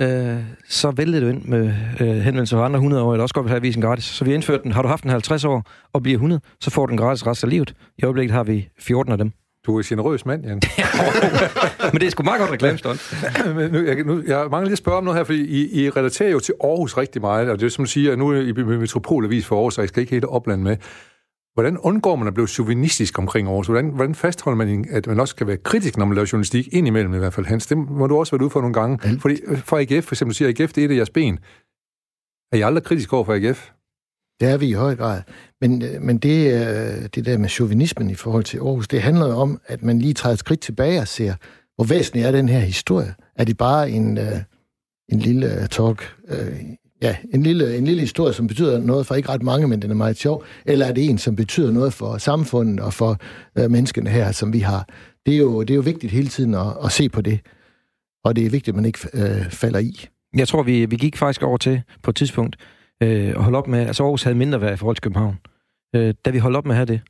øh, 0.00 0.36
så 0.68 0.90
væltede 0.90 1.22
jo 1.22 1.28
ind 1.28 1.44
med 1.44 1.74
øh, 2.00 2.06
henvendelser 2.06 2.56
fra 2.56 2.64
andre 2.64 2.78
100 2.78 3.02
år, 3.02 3.14
der 3.14 3.22
også 3.22 3.34
godt 3.34 3.44
vil 3.44 3.50
have 3.50 3.56
avisen 3.56 3.82
gratis. 3.82 4.04
Så 4.04 4.24
vi 4.24 4.30
har 4.30 4.34
indført 4.34 4.62
den. 4.62 4.72
Har 4.72 4.82
du 4.82 4.88
haft 4.88 5.02
den 5.02 5.10
50 5.10 5.44
år 5.44 5.62
og 5.92 6.02
bliver 6.02 6.16
100, 6.16 6.40
så 6.60 6.70
får 6.70 6.86
du 6.86 6.90
den 6.90 6.98
gratis 6.98 7.26
resten 7.26 7.48
af 7.48 7.50
livet. 7.50 7.74
I 7.98 8.04
øjeblikket 8.04 8.34
har 8.34 8.44
vi 8.44 8.68
14 8.78 9.12
af 9.12 9.18
dem. 9.18 9.32
Du 9.66 9.74
er 9.74 9.78
en 9.78 9.84
generøs 9.84 10.26
mand, 10.26 10.44
Jan. 10.44 10.60
Men 11.92 12.00
det 12.00 12.06
er 12.06 12.10
sgu 12.10 12.22
meget 12.22 12.40
godt 12.40 12.50
reklamestunt. 12.50 13.14
Nu, 13.72 13.84
jeg, 13.86 14.04
nu, 14.04 14.22
jeg 14.26 14.38
mangler 14.50 14.60
lige 14.60 14.72
at 14.72 14.78
spørge 14.78 14.98
om 14.98 15.04
noget 15.04 15.18
her, 15.18 15.24
fordi 15.24 15.44
I, 15.44 15.84
I 15.84 15.90
relaterer 15.90 16.30
jo 16.30 16.40
til 16.40 16.54
Aarhus 16.64 16.96
rigtig 16.96 17.20
meget, 17.20 17.50
og 17.50 17.60
det 17.60 17.66
er 17.66 17.70
som 17.70 17.84
du 17.84 17.90
siger, 17.90 18.16
nu 18.16 18.28
er 18.28 18.40
I 18.40 18.52
med 18.52 18.78
Metropolavis 18.78 19.46
for 19.46 19.56
Aarhus, 19.56 19.78
og 19.78 19.84
I 19.84 19.86
skal 19.88 20.00
ikke 20.00 20.10
helt 20.10 20.24
opland 20.24 20.62
med. 20.62 20.76
Hvordan 21.54 21.78
undgår 21.78 22.16
man 22.16 22.28
at 22.28 22.34
blive 22.34 22.46
chauvinistisk 22.48 23.18
omkring 23.18 23.48
Aarhus? 23.48 23.66
Hvordan, 23.66 23.88
hvordan 23.88 24.14
fastholder 24.14 24.56
man, 24.56 24.86
at 24.90 25.06
man 25.06 25.20
også 25.20 25.30
skal 25.30 25.46
være 25.46 25.56
kritisk, 25.56 25.96
når 25.96 26.04
man 26.04 26.14
laver 26.14 26.28
journalistik, 26.32 26.68
indimellem 26.72 27.14
i 27.14 27.18
hvert 27.18 27.32
fald, 27.32 27.46
Hans? 27.46 27.66
Det 27.66 27.78
må 27.78 28.06
du 28.06 28.16
også 28.18 28.36
være 28.36 28.44
ude 28.44 28.50
for 28.50 28.60
nogle 28.60 28.74
gange. 28.74 28.98
Alt. 29.02 29.22
Fordi 29.22 29.40
øh, 29.46 29.58
for 29.58 29.78
AGF, 29.78 30.04
for 30.04 30.14
eksempel, 30.14 30.34
siger 30.34 30.48
AGF, 30.48 30.72
det 30.72 30.78
er 30.78 30.84
et 30.84 30.90
af 30.90 30.96
jeres 30.96 31.10
ben. 31.10 31.38
Er 32.52 32.56
I 32.56 32.60
aldrig 32.60 32.84
kritisk 32.84 33.12
over 33.12 33.24
for 33.24 33.34
AGF? 33.34 33.70
Det 34.40 34.48
er 34.48 34.56
vi 34.56 34.66
i 34.66 34.72
høj 34.72 34.96
grad. 34.96 35.22
Men, 35.60 35.82
øh, 35.82 36.02
men 36.02 36.18
det, 36.18 36.52
øh, 36.54 37.08
det 37.14 37.26
der 37.26 37.38
med 37.38 37.48
chauvinismen 37.48 38.10
i 38.10 38.14
forhold 38.14 38.44
til 38.44 38.58
Aarhus, 38.58 38.88
det 38.88 39.02
handler 39.02 39.26
jo 39.26 39.34
om, 39.34 39.60
at 39.66 39.82
man 39.82 39.98
lige 39.98 40.14
træder 40.14 40.32
et 40.32 40.38
skridt 40.38 40.60
tilbage 40.60 41.00
og 41.00 41.08
ser, 41.08 41.34
hvor 41.76 41.84
væsentlig 41.84 42.24
er 42.24 42.32
den 42.32 42.48
her 42.48 42.60
historie. 42.60 43.14
Er 43.36 43.44
det 43.44 43.56
bare 43.56 43.90
en, 43.90 44.18
en 45.08 45.18
lille 45.18 45.66
talk, 45.70 46.14
ja, 47.02 47.16
en 47.34 47.42
lille, 47.42 47.76
en 47.78 47.84
lille 47.84 48.00
historie, 48.00 48.32
som 48.32 48.46
betyder 48.46 48.78
noget 48.78 49.06
for 49.06 49.14
ikke 49.14 49.28
ret 49.28 49.42
mange, 49.42 49.68
men 49.68 49.82
den 49.82 49.90
er 49.90 49.94
meget 49.94 50.16
sjov, 50.16 50.44
eller 50.66 50.86
er 50.86 50.92
det 50.92 51.10
en, 51.10 51.18
som 51.18 51.36
betyder 51.36 51.72
noget 51.72 51.92
for 51.92 52.18
samfundet 52.18 52.80
og 52.80 52.92
for 52.92 53.18
øh, 53.58 53.70
menneskene 53.70 54.10
her, 54.10 54.32
som 54.32 54.52
vi 54.52 54.58
har? 54.58 54.88
Det 55.26 55.34
er 55.34 55.38
jo, 55.38 55.60
det 55.60 55.70
er 55.70 55.74
jo 55.74 55.80
vigtigt 55.80 56.12
hele 56.12 56.28
tiden 56.28 56.54
at, 56.54 56.66
at 56.84 56.92
se 56.92 57.08
på 57.08 57.20
det, 57.20 57.40
og 58.24 58.36
det 58.36 58.46
er 58.46 58.50
vigtigt, 58.50 58.68
at 58.68 58.74
man 58.74 58.84
ikke 58.84 58.98
øh, 59.14 59.50
falder 59.50 59.78
i. 59.78 60.08
Jeg 60.36 60.48
tror, 60.48 60.62
vi, 60.62 60.86
vi 60.86 60.96
gik 60.96 61.16
faktisk 61.16 61.42
over 61.42 61.56
til 61.56 61.82
på 62.02 62.10
et 62.10 62.16
tidspunkt 62.16 62.56
øh, 63.02 63.28
at 63.28 63.42
holde 63.42 63.58
op 63.58 63.68
med... 63.68 63.86
Altså 63.86 64.02
Aarhus 64.02 64.22
havde 64.22 64.36
mindre 64.36 64.60
værd 64.60 64.72
i 64.72 64.76
forhold 64.76 64.96
til 64.96 65.02
København. 65.02 65.38
Øh, 65.96 66.14
da 66.24 66.30
vi 66.30 66.38
holdt 66.38 66.56
op 66.56 66.64
med 66.66 66.72
at 66.72 66.76
have 66.76 66.86
det, 66.86 67.00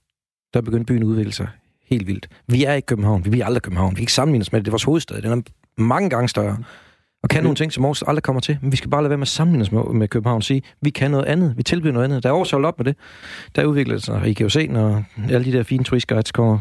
der 0.55 0.61
begyndte 0.61 0.85
byen 0.85 1.03
at 1.03 1.07
udvikle 1.07 1.33
sig 1.33 1.49
helt 1.87 2.07
vildt. 2.07 2.29
Vi 2.49 2.65
er 2.65 2.73
ikke 2.73 2.87
København. 2.87 3.25
Vi 3.25 3.31
bliver 3.31 3.47
aldrig 3.47 3.63
København. 3.63 3.91
Vi 3.91 3.95
kan 3.95 4.03
ikke 4.03 4.13
sammenlignes 4.13 4.53
med 4.53 4.61
det. 4.61 4.65
Det 4.65 4.71
er 4.71 4.73
vores 4.73 4.85
hovedstad. 4.85 5.23
Den 5.23 5.33
er 5.33 5.43
mange 5.83 6.11
gange 6.11 6.29
større. 6.29 6.59
Og 7.25 7.29
kan 7.31 7.43
nogle 7.43 7.57
ting, 7.57 7.73
som 7.73 7.85
Aarhus 7.85 8.03
aldrig 8.07 8.23
kommer 8.23 8.41
til. 8.41 8.59
Men 8.63 8.73
vi 8.73 8.77
skal 8.77 8.91
bare 8.91 9.03
lade 9.03 9.11
være 9.11 9.19
med 9.19 9.23
at 9.23 9.29
sammenligne 9.29 9.63
os 9.63 9.73
med, 9.73 9.83
med 9.95 10.09
København 10.09 10.37
og 10.37 10.43
sige, 10.43 10.63
vi 10.83 10.91
kan 10.91 11.11
noget 11.11 11.25
andet. 11.25 11.55
Vi 11.57 11.63
tilbyder 11.63 11.93
noget 11.93 12.05
andet. 12.05 12.23
Da 12.23 12.29
Aarhus 12.29 12.51
holdt 12.51 12.67
op 12.67 12.79
med 12.79 12.85
det, 12.85 12.97
der 13.57 13.65
udviklede 13.65 13.97
det 13.97 14.05
sig. 14.05 14.15
Og 14.15 14.29
I 14.29 14.33
kan 14.33 14.45
jo 14.45 14.51
se, 14.51 14.67
når 14.67 15.03
alle 15.31 15.45
de 15.53 15.57
der 15.57 15.63
fine 15.63 15.85
turistguides 15.85 16.33
kommer 16.33 16.59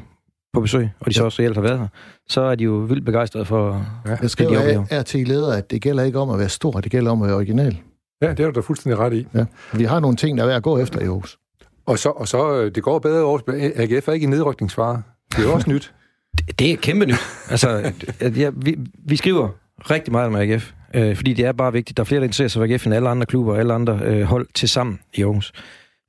på 0.53 0.61
besøg, 0.61 0.89
og 0.99 1.05
de 1.05 1.13
så 1.13 1.23
også 1.25 1.41
reelt 1.41 1.55
har 1.55 1.61
været 1.61 1.79
her, 1.79 1.87
så 2.29 2.41
er 2.41 2.55
de 2.55 2.63
jo 2.63 2.71
vildt 2.71 3.05
begejstrede 3.05 3.45
for, 3.45 3.85
Jeg 4.05 4.17
de 4.21 4.29
skriver 4.29 4.59
oplever. 4.59 4.83
af, 4.89 4.97
af 4.97 5.05
til 5.05 5.27
leder, 5.27 5.53
at 5.57 5.71
det 5.71 5.81
gælder 5.81 6.03
ikke 6.03 6.19
om 6.19 6.29
at 6.29 6.39
være 6.39 6.49
stor, 6.49 6.71
det 6.71 6.91
gælder 6.91 7.11
om 7.11 7.21
at 7.21 7.27
være 7.27 7.35
original. 7.37 7.77
Ja, 8.21 8.29
det 8.29 8.39
er 8.39 8.45
du 8.45 8.51
da 8.51 8.59
fuldstændig 8.59 8.99
ret 8.99 9.13
i. 9.13 9.27
Ja. 9.33 9.45
Vi 9.73 9.83
har 9.83 9.99
nogle 9.99 10.17
ting, 10.17 10.37
der 10.37 10.43
er 10.43 10.47
værd 10.47 10.57
at 10.57 10.63
gå 10.63 10.77
efter 10.77 10.99
i 10.99 11.03
Aarhus. 11.03 11.37
Og 11.85 11.99
så, 11.99 12.09
og 12.09 12.27
så 12.27 12.61
øh, 12.61 12.75
det 12.75 12.83
går 12.83 12.99
bedre 12.99 13.23
over. 13.23 13.39
AGF 13.75 14.07
er 14.07 14.11
ikke 14.13 14.23
i 14.23 14.29
nedrykningsfare. 14.29 15.01
Det 15.31 15.39
er 15.39 15.43
jo 15.43 15.53
også 15.53 15.69
nyt. 15.69 15.93
Det- 16.37 16.59
Det 16.59 16.71
er 16.71 16.75
kæmpe 16.77 17.05
nyt. 17.05 17.19
Altså, 17.49 17.91
ja, 18.41 18.49
vi, 18.55 18.75
vi 19.05 19.15
skriver 19.15 19.49
rigtig 19.79 20.11
meget 20.11 20.27
om 20.27 20.35
AGF, 20.35 20.71
øh, 20.93 21.15
fordi 21.15 21.33
det 21.33 21.45
er 21.45 21.51
bare 21.51 21.73
vigtigt. 21.73 21.97
Der 21.97 22.03
er 22.03 22.05
flere, 22.05 22.19
der 22.19 22.25
interesserer 22.25 22.47
sig 22.47 22.59
for 22.59 22.73
AGF 22.73 22.85
end 22.85 22.95
alle 22.95 23.09
andre 23.09 23.25
klubber 23.25 23.53
og 23.53 23.59
alle 23.59 23.73
andre 23.73 23.99
øh, 24.03 24.21
hold 24.21 24.47
til 24.53 24.69
sammen 24.69 24.99
i 25.13 25.21
Aarhus. 25.21 25.51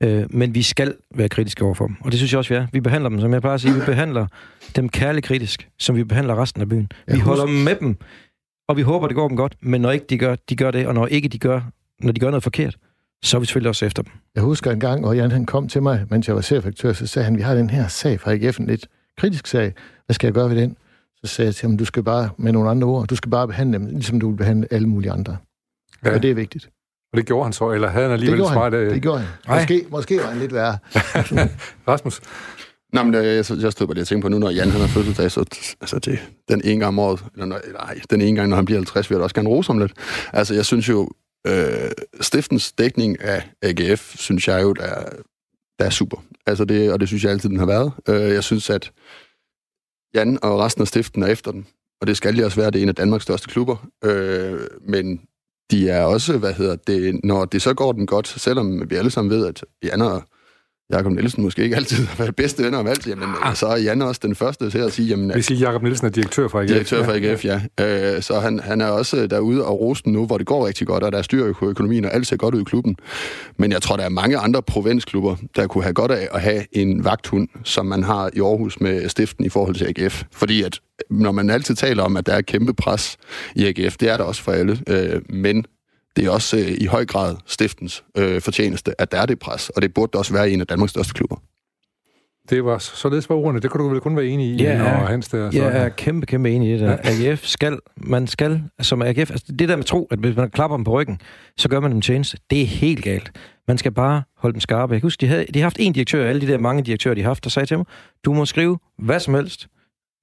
Øh, 0.02 0.26
men 0.30 0.54
vi 0.54 0.62
skal 0.62 0.94
være 1.14 1.28
kritiske 1.28 1.64
overfor 1.64 1.86
dem, 1.86 1.96
og 2.00 2.12
det 2.12 2.18
synes 2.18 2.32
jeg 2.32 2.38
også, 2.38 2.54
vi 2.54 2.58
er. 2.58 2.66
Vi 2.72 2.80
behandler 2.80 3.08
dem, 3.08 3.20
som 3.20 3.32
jeg 3.32 3.40
plejer 3.40 3.54
at 3.54 3.60
sige, 3.60 3.74
vi 3.74 3.80
behandler 3.86 4.26
dem 4.76 4.88
kærligt 4.88 5.26
kritisk, 5.26 5.68
som 5.78 5.96
vi 5.96 6.04
behandler 6.04 6.42
resten 6.42 6.62
af 6.62 6.68
byen. 6.68 6.88
Vi 7.06 7.18
holder 7.18 7.46
med 7.46 7.74
dem, 7.80 7.96
og 8.68 8.76
vi 8.76 8.82
håber, 8.82 9.06
det 9.06 9.14
går 9.14 9.28
dem 9.28 9.36
godt, 9.36 9.56
men 9.60 9.80
når 9.80 9.90
ikke 9.90 10.06
de 10.10 10.18
gør, 10.18 10.36
de 10.48 10.56
gør 10.56 10.70
det, 10.70 10.86
og 10.86 10.94
når 10.94 11.06
ikke 11.06 11.28
de 11.28 11.38
gør, 11.38 11.60
når 12.00 12.12
de 12.12 12.20
gør 12.20 12.30
noget 12.30 12.42
forkert, 12.42 12.76
så 13.24 13.36
er 13.36 13.40
vi 13.40 13.46
selvfølgelig 13.46 13.68
også 13.68 13.86
efter 13.86 14.02
dem. 14.02 14.12
Jeg 14.34 14.42
husker 14.42 14.70
en 14.70 14.80
gang, 14.80 15.00
hvor 15.00 15.12
Jan 15.12 15.30
han 15.30 15.46
kom 15.46 15.68
til 15.68 15.82
mig, 15.82 16.06
mens 16.10 16.28
jeg 16.28 16.36
var 16.36 16.42
chefredaktør, 16.42 16.92
så 16.92 17.06
sagde 17.06 17.24
han, 17.24 17.36
vi 17.36 17.42
har 17.42 17.54
den 17.54 17.70
her 17.70 17.88
sag 17.88 18.20
fra 18.20 18.32
AGF, 18.32 18.58
en 18.58 18.66
lidt 18.66 18.88
kritisk 19.18 19.46
sag. 19.46 19.72
Hvad 20.06 20.14
skal 20.14 20.26
jeg 20.26 20.34
gøre 20.34 20.50
ved 20.50 20.56
den? 20.56 20.76
Så 21.24 21.28
Så 21.28 21.34
sagde 21.34 21.46
jeg 21.46 21.54
til 21.54 21.68
ham, 21.68 21.78
du 21.78 21.84
skal 21.84 22.02
bare, 22.02 22.30
med 22.36 22.52
nogle 22.52 22.70
andre 22.70 22.86
ord, 22.88 23.06
du 23.06 23.16
skal 23.16 23.30
bare 23.30 23.46
behandle 23.46 23.78
dem, 23.78 23.86
ligesom 23.86 24.20
du 24.20 24.30
vil 24.30 24.36
behandle 24.36 24.68
alle 24.70 24.88
mulige 24.88 25.12
andre. 25.12 25.36
Ja. 26.04 26.14
Og 26.14 26.22
det 26.22 26.30
er 26.30 26.34
vigtigt. 26.34 26.68
Og 27.12 27.16
det 27.16 27.26
gjorde 27.26 27.44
han 27.44 27.52
så, 27.52 27.70
eller 27.70 27.88
havde 27.88 28.04
han 28.04 28.12
alligevel 28.12 28.40
det 28.40 28.48
smart... 28.48 28.72
Han. 28.72 28.90
Det 28.90 29.02
gjorde 29.02 29.18
han. 29.18 29.60
Måske, 29.60 29.86
måske 29.90 30.16
var 30.16 30.26
han 30.26 30.38
lidt 30.38 30.54
værre. 30.54 30.78
Rasmus? 31.88 32.20
Nå, 32.92 33.02
men 33.02 33.14
øh, 33.14 33.24
jeg, 33.24 33.44
jeg 33.60 33.72
stod 33.72 33.86
bare 33.86 33.94
lige 33.94 34.02
og 34.02 34.06
tænkte 34.06 34.24
på 34.24 34.28
nu, 34.28 34.38
når 34.38 34.50
Jan 34.50 34.70
han 34.70 34.80
har 34.80 34.88
fødselsdag, 34.88 35.30
så 35.30 35.44
altså, 35.80 35.98
det, 35.98 36.18
den 36.48 36.60
ene 36.64 36.80
gang 36.80 36.84
om 36.84 36.98
året, 36.98 37.24
eller 37.34 37.46
nej, 37.46 38.00
den 38.10 38.20
ene 38.20 38.36
gang, 38.36 38.48
når 38.48 38.56
han 38.56 38.64
bliver 38.64 38.78
50, 38.78 39.10
vil 39.10 39.16
jeg 39.16 39.22
også 39.22 39.34
gerne 39.34 39.48
rose 39.48 39.72
ham 39.72 39.78
lidt. 39.78 39.92
Altså, 40.32 40.54
jeg 40.54 40.64
synes 40.64 40.88
jo, 40.88 41.08
øh, 41.46 41.90
Stiftens 42.20 42.72
dækning 42.72 43.22
af 43.22 43.50
AGF, 43.62 44.16
synes 44.16 44.48
jeg 44.48 44.62
jo, 44.62 44.72
der, 44.72 44.84
er, 44.84 45.04
der 45.78 45.84
er 45.84 45.90
super. 45.90 46.24
Altså 46.46 46.64
det, 46.64 46.92
og 46.92 47.00
det 47.00 47.08
synes 47.08 47.24
jeg 47.24 47.32
altid, 47.32 47.48
den 47.48 47.58
har 47.58 47.66
været. 47.66 47.92
Øh, 48.08 48.34
jeg 48.34 48.44
synes, 48.44 48.70
at 48.70 48.92
Jan 50.14 50.38
og 50.42 50.58
resten 50.58 50.82
af 50.82 50.88
stiften 50.88 51.22
er 51.22 51.26
efter 51.26 51.52
den, 51.52 51.66
og 52.00 52.06
det 52.06 52.16
skal 52.16 52.36
de 52.36 52.44
også 52.44 52.60
være, 52.60 52.70
det 52.70 52.78
er 52.78 52.82
en 52.82 52.88
af 52.88 52.94
Danmarks 52.94 53.22
største 53.22 53.48
klubber. 53.48 53.86
Øh, 54.04 54.60
men 54.88 55.20
de 55.70 55.88
er 55.88 56.02
også, 56.02 56.38
hvad 56.38 56.52
hedder 56.52 56.76
det, 56.76 57.20
når 57.24 57.44
det 57.44 57.62
så 57.62 57.74
går 57.74 57.92
den 57.92 58.06
godt, 58.06 58.28
selvom 58.28 58.90
vi 58.90 58.96
alle 58.96 59.10
sammen 59.10 59.30
ved, 59.30 59.46
at 59.46 59.64
Jan 59.82 60.02
og 60.02 60.22
Jakob 60.92 61.12
Nielsen 61.12 61.42
måske 61.42 61.62
ikke 61.62 61.76
altid 61.76 62.06
har 62.06 62.16
været 62.16 62.36
bedste 62.36 62.64
venner 62.64 62.78
om 62.78 62.86
alt, 62.86 63.06
jamen, 63.06 63.28
ah. 63.42 63.56
så 63.56 63.66
er 63.66 63.76
Jan 63.76 64.02
også 64.02 64.20
den 64.24 64.34
første 64.34 64.70
til 64.70 64.78
at 64.78 64.92
sige... 64.92 65.08
Jamen, 65.08 65.32
Vi 65.34 65.42
siger, 65.42 65.58
Jakob 65.58 65.82
Nielsen 65.82 66.06
er 66.06 66.10
direktør 66.10 66.48
for 66.48 66.60
AGF. 66.60 66.68
Direktør 66.68 67.04
for 67.04 67.12
AGF, 67.12 67.44
ja. 67.44 67.60
ja. 67.78 68.16
Øh, 68.16 68.22
så 68.22 68.40
han, 68.40 68.60
han 68.60 68.80
er 68.80 68.86
også 68.86 69.26
derude 69.26 69.64
og 69.64 69.80
rosten 69.80 70.12
nu, 70.12 70.26
hvor 70.26 70.38
det 70.38 70.46
går 70.46 70.66
rigtig 70.66 70.86
godt, 70.86 71.02
og 71.02 71.12
der 71.12 71.18
er 71.18 71.22
styr 71.22 71.52
på 71.52 71.68
økonomien, 71.68 72.04
og 72.04 72.14
alt 72.14 72.26
ser 72.26 72.36
godt 72.36 72.54
ud 72.54 72.60
i 72.60 72.64
klubben. 72.64 72.96
Men 73.56 73.72
jeg 73.72 73.82
tror, 73.82 73.96
der 73.96 74.04
er 74.04 74.08
mange 74.08 74.38
andre 74.38 74.62
provinsklubber, 74.62 75.36
der 75.56 75.66
kunne 75.66 75.84
have 75.84 75.94
godt 75.94 76.10
af 76.10 76.28
at 76.32 76.40
have 76.40 76.64
en 76.72 77.04
vagthund, 77.04 77.48
som 77.64 77.86
man 77.86 78.02
har 78.02 78.30
i 78.32 78.40
Aarhus 78.40 78.80
med 78.80 79.08
stiften 79.08 79.44
i 79.44 79.48
forhold 79.48 79.74
til 79.74 79.94
AGF. 79.98 80.22
Fordi 80.32 80.62
at 80.62 80.80
når 81.10 81.32
man 81.32 81.50
altid 81.50 81.74
taler 81.74 82.02
om, 82.02 82.16
at 82.16 82.26
der 82.26 82.32
er 82.32 82.40
kæmpe 82.40 82.74
pres 82.74 83.16
i 83.56 83.66
AGF, 83.66 83.96
det 83.96 84.08
er 84.08 84.16
der 84.16 84.24
også 84.24 84.42
for 84.42 84.52
alle, 84.52 84.80
øh, 84.88 85.22
men 85.28 85.66
det 86.16 86.26
er 86.26 86.30
også 86.30 86.56
øh, 86.56 86.68
i 86.80 86.86
høj 86.86 87.06
grad 87.06 87.36
stiftens 87.46 88.04
øh, 88.16 88.40
fortjeneste, 88.40 89.00
at 89.00 89.12
der 89.12 89.20
er 89.20 89.26
det 89.26 89.38
pres, 89.38 89.68
og 89.68 89.82
det 89.82 89.94
burde 89.94 90.18
også 90.18 90.32
være 90.32 90.50
en 90.50 90.60
af 90.60 90.66
Danmarks 90.66 90.90
største 90.90 91.14
klubber. 91.14 91.36
Det 92.50 92.64
var 92.64 92.78
således 92.78 93.28
var 93.28 93.36
ordene. 93.36 93.60
Det 93.60 93.70
kunne 93.70 93.84
du 93.84 93.88
vel 93.88 94.00
kun 94.00 94.16
være 94.16 94.26
enig 94.26 94.46
i, 94.46 94.62
ja, 94.62 95.00
og 95.00 95.08
Hans 95.08 95.28
der. 95.28 95.50
Jeg 95.52 95.84
er 95.84 95.88
kæmpe, 95.88 96.26
kæmpe 96.26 96.50
enig 96.50 96.68
i 96.68 96.72
det 96.72 96.80
der. 96.80 96.90
Ja. 97.04 97.30
AGF 97.30 97.44
skal, 97.44 97.78
man 97.96 98.26
skal, 98.26 98.62
som 98.80 99.02
AGF, 99.02 99.30
altså 99.30 99.52
det 99.58 99.68
der 99.68 99.76
med 99.76 99.84
tro, 99.84 100.08
at 100.10 100.18
hvis 100.18 100.36
man 100.36 100.50
klapper 100.50 100.76
dem 100.76 100.84
på 100.84 100.90
ryggen, 100.90 101.20
så 101.56 101.68
gør 101.68 101.80
man 101.80 101.92
dem 101.92 102.00
tjeneste. 102.00 102.38
Det 102.50 102.62
er 102.62 102.66
helt 102.66 103.04
galt. 103.04 103.32
Man 103.68 103.78
skal 103.78 103.92
bare 103.92 104.22
holde 104.36 104.54
dem 104.54 104.60
skarpe. 104.60 104.92
Jeg 104.92 105.00
kan 105.00 105.06
huske, 105.06 105.20
de, 105.20 105.26
havde, 105.26 105.46
de 105.54 105.58
har 105.58 105.64
haft 105.64 105.76
en 105.80 105.92
direktør, 105.92 106.28
alle 106.28 106.40
de 106.40 106.46
der 106.46 106.58
mange 106.58 106.82
direktører, 106.82 107.14
de 107.14 107.22
har 107.22 107.30
haft, 107.30 107.44
der 107.44 107.50
sagde 107.50 107.66
til 107.66 107.76
mig, 107.76 107.86
du 108.24 108.32
må 108.32 108.44
skrive 108.44 108.78
hvad 108.98 109.20
som 109.20 109.34
helst. 109.34 109.66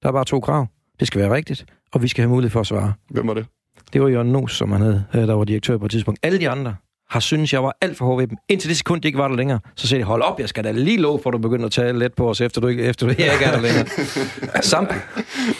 Der 0.02 0.08
er 0.08 0.12
bare 0.12 0.24
to 0.24 0.40
krav. 0.40 0.66
Det 1.00 1.06
skal 1.06 1.20
være 1.20 1.34
rigtigt, 1.34 1.64
og 1.92 2.02
vi 2.02 2.08
skal 2.08 2.22
have 2.22 2.30
mulighed 2.30 2.50
for 2.50 2.60
at 2.60 2.66
svare. 2.66 2.92
Hvem 3.10 3.26
var 3.28 3.34
det? 3.34 3.46
Det 3.92 4.02
var 4.02 4.08
Jørgen 4.08 4.32
Nos, 4.32 4.52
som 4.52 4.72
han 4.72 4.80
havde, 4.82 5.26
der 5.26 5.34
var 5.34 5.44
direktør 5.44 5.78
på 5.78 5.84
et 5.84 5.90
tidspunkt. 5.90 6.20
Alle 6.22 6.40
de 6.40 6.50
andre 6.50 6.76
har 7.12 7.20
syntes, 7.20 7.52
jeg 7.52 7.62
var 7.62 7.76
alt 7.80 7.96
for 7.96 8.04
hård 8.04 8.18
ved 8.18 8.26
dem. 8.26 8.36
Indtil 8.48 8.68
det 8.68 8.76
sekund, 8.76 9.02
de 9.02 9.08
ikke 9.08 9.18
var 9.18 9.28
der 9.28 9.36
længere. 9.36 9.60
Så 9.76 9.88
sagde 9.88 10.00
de, 10.00 10.06
hold 10.06 10.22
op, 10.22 10.40
jeg 10.40 10.48
skal 10.48 10.64
da 10.64 10.70
lige 10.70 10.96
lov, 10.96 11.22
for 11.22 11.30
du 11.30 11.38
begynder 11.38 11.66
at 11.66 11.72
tale 11.72 11.98
let 11.98 12.14
på 12.14 12.30
os, 12.30 12.40
efter 12.40 12.60
du 12.60 12.66
ikke, 12.66 12.82
efter 12.82 13.06
du 13.06 13.10
ikke 13.10 13.24
er 13.24 13.52
der 13.52 13.60
længere. 13.60 13.86
Sample. 14.62 14.96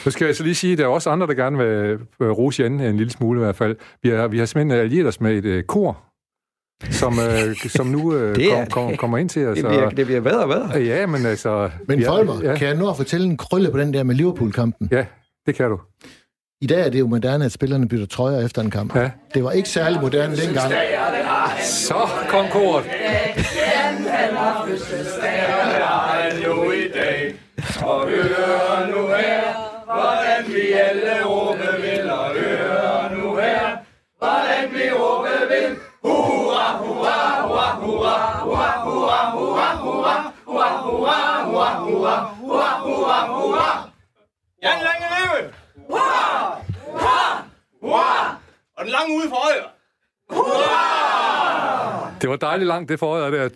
Så 0.05 0.11
skal 0.11 0.25
jeg 0.25 0.37
så 0.37 0.45
lige 0.45 0.55
sige, 0.55 0.73
at 0.73 0.79
der 0.79 0.85
er 0.85 0.89
også 0.89 1.11
andre, 1.11 1.27
der 1.27 1.35
gerne 1.35 1.59
vil 1.59 1.99
øh, 2.21 2.31
rose 2.31 2.63
Jan 2.63 2.81
en 2.81 2.97
lille 2.97 3.11
smule 3.11 3.41
i 3.41 3.43
hvert 3.43 3.57
fald. 3.57 3.77
Vi 4.03 4.09
har, 4.09 4.29
vi 4.29 4.39
har 4.39 4.47
simpelthen 4.47 4.81
allieret 4.81 5.07
os 5.07 5.21
med 5.21 5.45
et 5.45 5.59
uh, 5.59 5.63
kor, 5.63 6.03
som, 6.91 7.13
uh, 7.19 7.57
som 7.77 7.87
nu 7.87 7.99
uh, 7.99 8.35
kom, 8.51 8.67
kom, 8.71 8.97
kommer 8.97 9.19
ind 9.19 9.29
til 9.29 9.47
os. 9.47 9.57
Det 9.57 9.67
bliver, 9.67 9.91
det 9.91 10.07
bliver 10.07 10.21
bedre 10.21 10.43
og 10.43 10.49
bedre. 10.49 10.83
Ja, 10.83 11.07
men 11.07 11.27
altså... 11.27 11.71
Men 11.89 12.05
Folmer, 12.05 12.43
ja. 12.43 12.57
kan 12.57 12.69
jeg 12.69 12.77
nu 12.77 12.89
at 12.89 12.97
fortælle 12.97 13.27
en 13.27 13.37
krølle 13.37 13.71
på 13.71 13.79
den 13.79 13.95
der 13.95 14.03
med 14.03 14.15
Liverpool-kampen? 14.15 14.89
Ja, 14.93 15.07
det 15.47 15.55
kan 15.55 15.71
du. 15.71 15.79
I 16.63 16.67
dag 16.67 16.87
er 16.87 16.91
det 16.91 17.01
jo 17.01 17.07
moderne, 17.07 17.45
at 17.45 17.53
spillerne 17.53 17.89
bytter 17.89 18.07
trøjer 18.07 18.45
efter 18.45 18.63
en 18.63 18.71
kamp. 18.71 18.97
Ja. 18.97 19.11
Det 19.35 19.45
var 19.45 19.51
ikke 19.51 19.69
særlig 19.69 20.01
moderne 20.01 20.37
dengang. 20.37 20.73
Så 21.63 22.09
kom 22.29 22.47
dag. 26.95 27.35
Og 27.83 28.09
hør 28.09 28.87
nu 28.87 29.07
her, 29.07 29.43
hvordan 29.85 30.55
vi 30.55 30.73
alle 30.73 31.25
råbe 31.25 31.69
vil. 31.83 32.11
Og 32.11 32.27
hør 32.35 33.15
nu 33.15 33.37
her, 33.37 33.77
hvordan 34.19 34.65
vi 34.75 34.91
råbe 34.91 35.35
vil. 35.53 35.77
Hurra, 36.03 36.77
hurra, 36.83 37.19
hurra, 37.47 37.69
hurra, 37.83 38.17
hurra, 38.45 38.71
hurra, 38.85 39.21
hurra, 39.35 39.69
hurra, 39.83 40.17
hurra, 40.45 40.69
hurra, 40.85 41.19
hurra, 41.45 41.69
hurra, 41.85 42.17
hurra, 42.41 42.71
hurra, 42.85 43.27
hurra. 43.27 43.91
Jan 44.63 44.79
Lange 44.87 45.07
Leve! 45.15 45.62
Hurra! 45.89 46.63
Hurra! 46.87 47.45
Hurra! 47.81 48.37
Og 48.77 48.85
den 48.85 48.93
lange 48.93 49.17
ude 49.17 49.29
for 49.29 49.37
øjet. 49.37 49.65
Hurra! 50.31 52.11
Det 52.23 52.31
var 52.31 52.37
dejligt 52.37 52.69
langt, 52.69 52.89
det 52.89 52.99
for 52.99 53.07
øjet 53.07 53.33
der. 53.33 53.49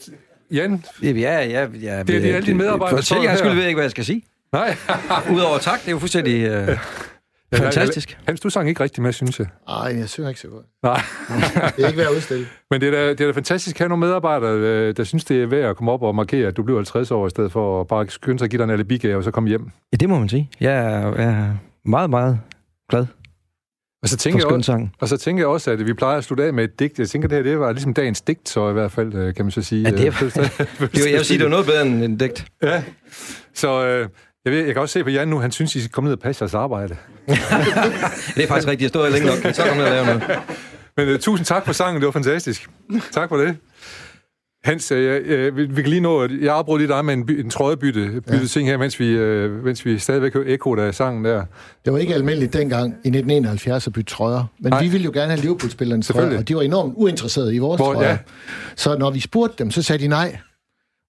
Jan? 0.50 0.84
Ja, 1.02 1.08
ja, 1.10 1.44
ja. 1.44 1.66
ja 1.82 2.02
det 2.02 2.16
er 2.16 2.20
de 2.20 2.34
alle 2.34 2.46
dine 2.46 2.58
medarbejdere. 2.58 3.02
Selv 3.02 3.20
jeg 3.22 3.38
skulle 3.38 3.56
ved 3.56 3.66
ikke, 3.66 3.76
hvad 3.76 3.84
jeg 3.84 3.90
skal 3.90 4.04
sige. 4.04 4.22
Nej. 4.52 4.76
Udover 5.34 5.58
tak, 5.58 5.80
det 5.80 5.88
er 5.88 5.92
jo 5.92 5.98
fuldstændig... 5.98 6.62
Uh... 6.68 6.78
Ja, 7.52 7.58
Fantastisk. 7.58 8.18
Hans, 8.26 8.40
du 8.40 8.50
sang 8.50 8.68
ikke 8.68 8.82
rigtig 8.82 9.02
med, 9.02 9.12
synes 9.12 9.38
jeg. 9.38 9.46
Nej, 9.68 9.98
jeg 9.98 10.08
synger 10.08 10.28
ikke 10.28 10.40
så 10.40 10.48
godt. 10.48 10.66
Nej. 10.82 11.00
det 11.76 11.84
er 11.84 11.86
ikke 11.86 11.98
værd 11.98 12.06
at 12.06 12.16
udstille. 12.16 12.46
Men 12.70 12.80
det 12.80 12.86
er, 12.86 12.90
da, 12.90 13.08
det 13.08 13.20
er 13.20 13.26
da 13.26 13.32
fantastisk 13.32 13.76
at 13.76 13.78
have 13.78 13.88
nogle 13.88 14.06
medarbejdere, 14.06 14.52
øh, 14.52 14.96
der 14.96 15.04
synes, 15.04 15.24
det 15.24 15.42
er 15.42 15.46
værd 15.46 15.70
at 15.70 15.76
komme 15.76 15.92
op 15.92 16.02
og 16.02 16.14
markere, 16.14 16.48
at 16.48 16.56
du 16.56 16.62
bliver 16.62 16.78
50 16.78 17.10
år, 17.10 17.26
i 17.26 17.30
stedet 17.30 17.52
for 17.52 17.80
at 17.80 17.86
bare 17.86 18.08
skynde 18.08 18.38
sig 18.38 18.44
at 18.44 18.50
give 18.50 18.58
dig 18.58 18.64
en 18.64 18.70
alibi 18.70 19.12
og 19.12 19.24
så 19.24 19.30
komme 19.30 19.48
hjem. 19.48 19.70
Ja, 19.92 19.96
det 19.96 20.08
må 20.08 20.18
man 20.18 20.28
sige. 20.28 20.50
Jeg 20.60 20.72
er, 20.72 21.20
jeg 21.20 21.56
meget, 21.86 22.10
meget 22.10 22.40
glad 22.90 23.06
og 24.06 24.10
så, 24.10 24.16
tænker 24.16 24.38
jeg 24.38 24.46
også, 24.46 24.88
og 25.00 25.08
så 25.08 25.16
tænker 25.16 25.42
jeg 25.42 25.48
også, 25.48 25.70
at 25.70 25.86
vi 25.86 25.92
plejer 25.92 26.18
at 26.18 26.24
slutte 26.24 26.44
af 26.44 26.52
med 26.52 26.64
et 26.64 26.78
digt. 26.78 26.98
Jeg 26.98 27.08
tænker, 27.08 27.28
det 27.28 27.36
her 27.36 27.42
det 27.42 27.60
var 27.60 27.72
ligesom 27.72 27.94
dagens 27.94 28.20
digt, 28.20 28.48
så 28.48 28.70
i 28.70 28.72
hvert 28.72 28.92
fald, 28.92 29.14
øh, 29.14 29.34
kan 29.34 29.44
man 29.44 29.52
så 29.52 29.62
sige. 29.62 29.82
Ja, 29.82 29.90
det 29.90 30.06
er, 30.06 30.10
det 30.20 31.06
er, 31.06 31.10
jeg 31.10 31.18
vil 31.18 31.24
sige, 31.24 31.38
det 31.38 31.44
var 31.44 31.50
noget 31.50 31.66
bedre 31.66 31.86
end 31.86 32.04
en 32.04 32.16
digt. 32.16 32.46
Ja, 32.62 32.82
så 33.54 33.86
øh, 33.86 34.08
jeg, 34.44 34.52
ved, 34.52 34.64
jeg 34.64 34.74
kan 34.74 34.82
også 34.82 34.92
se 34.92 35.04
på 35.04 35.10
Jan 35.10 35.28
nu, 35.28 35.38
han 35.38 35.50
synes, 35.50 35.76
I 35.76 35.80
skal 35.80 35.92
komme 35.92 36.06
ned 36.06 36.16
og 36.16 36.20
passe 36.20 36.42
jeres 36.42 36.54
arbejde. 36.54 36.96
det 38.36 38.44
er 38.44 38.46
faktisk 38.48 38.68
rigtigt. 38.68 38.80
Jeg 38.80 38.88
stod 38.88 39.10
længe 39.10 39.26
nok. 39.26 39.54
Så 39.54 39.62
kom 39.68 39.78
jeg 39.78 39.86
og 39.86 39.90
lave 39.90 40.06
noget. 40.06 40.38
Men 40.96 41.08
uh, 41.08 41.20
tusind 41.20 41.46
tak 41.46 41.66
for 41.66 41.72
sangen. 41.72 42.00
Det 42.00 42.06
var 42.06 42.12
fantastisk. 42.12 42.68
Tak 43.12 43.28
for 43.28 43.36
det. 43.36 43.56
Hans, 44.66 44.92
øh, 44.92 45.22
øh, 45.24 45.56
vi, 45.56 45.64
vi 45.64 45.82
kan 45.82 45.90
lige 45.90 46.00
nå, 46.00 46.20
at 46.20 46.30
jeg 46.40 46.54
afbrød 46.54 46.78
lige 46.78 46.88
dig 46.88 47.04
med 47.04 47.14
en, 47.14 47.30
en 47.30 47.50
trøjebytte 47.50 48.20
bytte 48.20 48.38
ja. 48.40 48.46
ting 48.46 48.68
her, 48.68 48.76
mens 48.76 49.00
vi, 49.00 49.08
øh, 49.08 49.64
mens 49.64 49.84
vi 49.84 49.98
stadigvæk 49.98 50.34
hører 50.34 50.44
ekko 50.54 50.76
af 50.76 50.94
sangen 50.94 51.24
der. 51.24 51.44
Det 51.84 51.92
var 51.92 51.98
ikke 51.98 52.14
almindeligt 52.14 52.52
dengang 52.52 52.86
i 52.86 53.08
1971 53.08 53.86
at 53.86 53.92
bytte 53.92 54.10
trøjer, 54.10 54.44
men 54.58 54.70
Nej. 54.70 54.82
vi 54.82 54.88
ville 54.88 55.04
jo 55.04 55.10
gerne 55.14 55.30
have 55.30 55.40
Liverpool-spillerne 55.40 56.02
trøjer, 56.02 56.38
og 56.38 56.48
de 56.48 56.56
var 56.56 56.62
enormt 56.62 56.94
uinteresserede 56.96 57.54
i 57.54 57.58
vores 57.58 57.78
Hvor, 57.78 57.92
trøjer. 57.92 58.08
Ja. 58.08 58.18
Så 58.76 58.98
når 58.98 59.10
vi 59.10 59.20
spurgte 59.20 59.54
dem, 59.58 59.70
så 59.70 59.82
sagde 59.82 60.02
de 60.02 60.08
nej. 60.08 60.38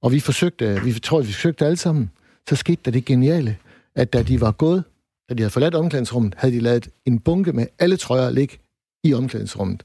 Og 0.01 0.11
vi 0.11 0.19
forsøgte, 0.19 0.81
vi 0.83 0.93
tror, 0.93 1.21
vi 1.21 1.25
forsøgte 1.25 1.65
alle 1.65 1.77
sammen. 1.77 2.11
Så 2.49 2.55
skete 2.55 2.81
der 2.85 2.91
det 2.91 3.05
geniale, 3.05 3.57
at 3.95 4.13
da 4.13 4.23
de 4.23 4.41
var 4.41 4.51
gået, 4.51 4.83
da 5.29 5.33
de 5.33 5.41
havde 5.41 5.51
forladt 5.51 5.75
omklædningsrummet, 5.75 6.33
havde 6.37 6.55
de 6.55 6.59
lavet 6.59 6.89
en 7.05 7.19
bunke 7.19 7.53
med 7.53 7.65
alle 7.79 7.97
trøjer 7.97 8.29
ligge 8.29 8.57
i 9.03 9.13
omklædningsrummet. 9.13 9.83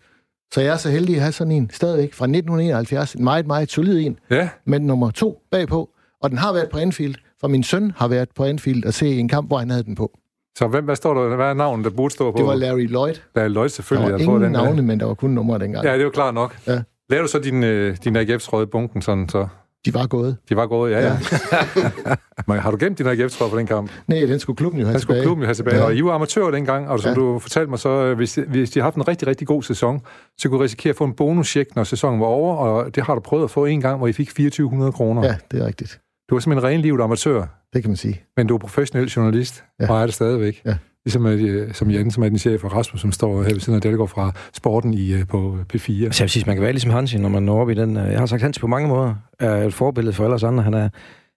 Så 0.53 0.61
jeg 0.61 0.73
er 0.73 0.77
så 0.77 0.91
heldig 0.91 1.15
at 1.15 1.21
have 1.23 1.33
sådan 1.33 1.53
en 1.53 1.71
stadigvæk 1.73 2.15
fra 2.15 2.25
1971. 2.25 3.15
En 3.15 3.25
meget, 3.25 3.47
meget 3.47 3.71
solid 3.71 4.07
en. 4.07 4.19
Ja. 4.31 4.49
Med 4.67 4.81
nummer 4.81 5.11
to 5.11 5.43
bagpå. 5.51 5.91
Og 6.23 6.31
den 6.31 6.39
har 6.39 6.53
været 6.53 6.69
på 6.73 6.79
Anfield, 6.79 7.15
for 7.41 7.49
min 7.49 7.63
søn 7.63 7.93
har 7.97 8.09
været 8.09 8.29
på 8.37 8.45
Anfield 8.45 8.85
og 8.85 8.95
se 8.95 9.07
en 9.19 9.29
kamp, 9.29 9.49
hvor 9.49 9.59
han 9.59 9.71
havde 9.71 9.85
den 9.85 9.95
på. 9.95 10.19
Så 10.59 10.67
hvem, 10.69 10.85
hvad 10.85 10.97
står 10.97 11.15
der? 11.15 11.37
Hvad 11.37 11.47
er 11.47 11.55
navnet, 11.55 11.85
der 11.85 11.91
burde 11.91 12.15
stå 12.15 12.33
på? 12.33 12.39
Det 12.39 12.47
var 12.47 12.55
Larry 12.55 12.87
Lloyd. 12.89 13.15
Larry 13.37 13.49
Lloyd, 13.49 13.69
selvfølgelig. 13.69 14.09
Der 14.09 14.13
var 14.13 14.23
ingen 14.23 14.43
den 14.43 14.53
navne, 14.53 14.83
men 14.83 15.01
der 15.01 15.07
var 15.07 15.15
kun 15.15 15.31
numre 15.31 15.59
dengang. 15.59 15.85
Ja, 15.87 15.97
det 15.97 16.05
var 16.05 16.11
klart 16.11 16.35
nok. 16.35 16.59
Ja. 16.67 16.83
Laver 17.11 17.23
du 17.23 17.29
så 17.29 17.39
din, 17.39 17.65
øh, 17.65 17.97
din 18.05 18.17
AGF-trøje 18.17 18.67
bunken 18.67 19.03
sådan, 19.03 19.29
så? 19.29 19.47
De 19.85 19.95
var 19.95 20.07
gået. 20.07 20.37
De 20.49 20.57
var 20.57 20.67
gået, 20.67 20.91
ja, 20.91 21.01
ja. 21.01 21.19
ja. 21.53 22.15
Men 22.49 22.59
har 22.59 22.71
du 22.71 22.77
gemt 22.81 22.99
din 22.99 23.07
agf 23.07 23.39
på 23.51 23.59
den 23.59 23.67
kamp? 23.67 23.91
Nej, 24.07 24.19
den 24.19 24.39
skulle 24.39 24.57
klubben 24.57 24.81
jo 24.81 24.87
have 24.87 24.93
den 24.93 25.01
tilbage. 25.01 25.17
skulle 25.17 25.27
klubben 25.27 25.43
jo 25.43 25.47
have 25.47 25.55
tilbage. 25.55 25.77
Ja. 25.77 25.85
Og 25.85 25.95
I 25.95 26.03
var 26.03 26.13
amatører 26.13 26.51
dengang, 26.51 26.89
og 26.89 27.01
som 27.01 27.09
ja. 27.09 27.15
du 27.15 27.39
fortalte 27.39 27.71
mig, 27.71 27.79
så 27.79 27.89
øh, 27.89 28.17
hvis, 28.17 28.39
hvis 28.49 28.71
de 28.71 28.81
har 28.81 28.85
haft 28.85 28.97
en 28.97 29.09
rigtig, 29.09 29.29
rigtig 29.29 29.47
god 29.47 29.63
sæson, 29.63 30.01
så 30.39 30.49
kunne 30.49 30.59
du 30.59 30.63
risikere 30.63 30.91
at 30.91 30.97
få 30.97 31.05
en 31.05 31.13
bonuscheck, 31.13 31.77
når 31.77 31.85
sæsonen 31.85 32.21
var 32.21 32.27
over, 32.27 32.57
og 32.57 32.95
det 32.95 33.03
har 33.03 33.15
du 33.15 33.21
prøvet 33.21 33.45
at 33.45 33.51
få 33.51 33.65
en 33.65 33.81
gang, 33.81 33.99
hvor 33.99 34.07
I 34.07 34.13
fik 34.13 34.29
2400 34.29 34.93
kroner. 34.93 35.25
Ja, 35.25 35.37
det 35.51 35.63
er 35.63 35.67
rigtigt. 35.67 36.01
Du 36.31 36.35
var 36.35 36.41
simpelthen 36.41 36.71
en 36.71 36.75
renlivet 36.75 37.01
amatør. 37.01 37.47
Det 37.73 37.83
kan 37.83 37.91
man 37.91 37.97
sige. 37.97 38.23
Men 38.37 38.47
du 38.47 38.55
er 38.55 38.59
professionel 38.59 39.09
journalist, 39.09 39.65
ja. 39.81 39.91
og 39.91 40.01
er 40.01 40.07
det 40.07 40.15
stadigvæk. 40.15 40.63
Ja. 40.65 40.77
Ligesom 41.05 41.27
øh, 41.27 41.75
som 41.75 41.91
Jan, 41.91 42.11
som 42.11 42.23
er 42.23 42.29
den 42.29 42.39
chef, 42.39 42.65
og 42.65 42.73
Rasmus, 42.73 43.01
som 43.01 43.13
står 43.13 43.43
her 43.43 43.53
ved 43.53 43.61
siden 43.61 43.83
af 43.87 43.97
går 43.97 44.07
fra 44.07 44.33
sporten 44.53 44.95
i, 44.95 45.13
øh, 45.13 45.27
på 45.27 45.59
P4. 45.75 45.79
Så 45.79 45.93
jeg 45.93 46.11
vil 46.21 46.31
sige, 46.31 46.45
man 46.47 46.57
kan 46.57 46.63
være 46.63 46.73
ligesom 46.73 46.91
Hansi, 46.91 47.19
når 47.19 47.29
man 47.29 47.43
når 47.43 47.61
op 47.61 47.71
i 47.71 47.75
den. 47.75 47.97
Jeg 47.97 48.19
har 48.19 48.27
sagt, 48.27 48.43
Hansi 48.43 48.61
på 48.61 48.67
mange 48.67 48.89
måder 48.89 49.15
er 49.41 49.55
et 49.55 49.75
forbillede 49.75 50.15
for 50.15 50.25
alle 50.25 50.47
andre. 50.47 50.63
Han 50.63 50.75
er, 50.75 50.89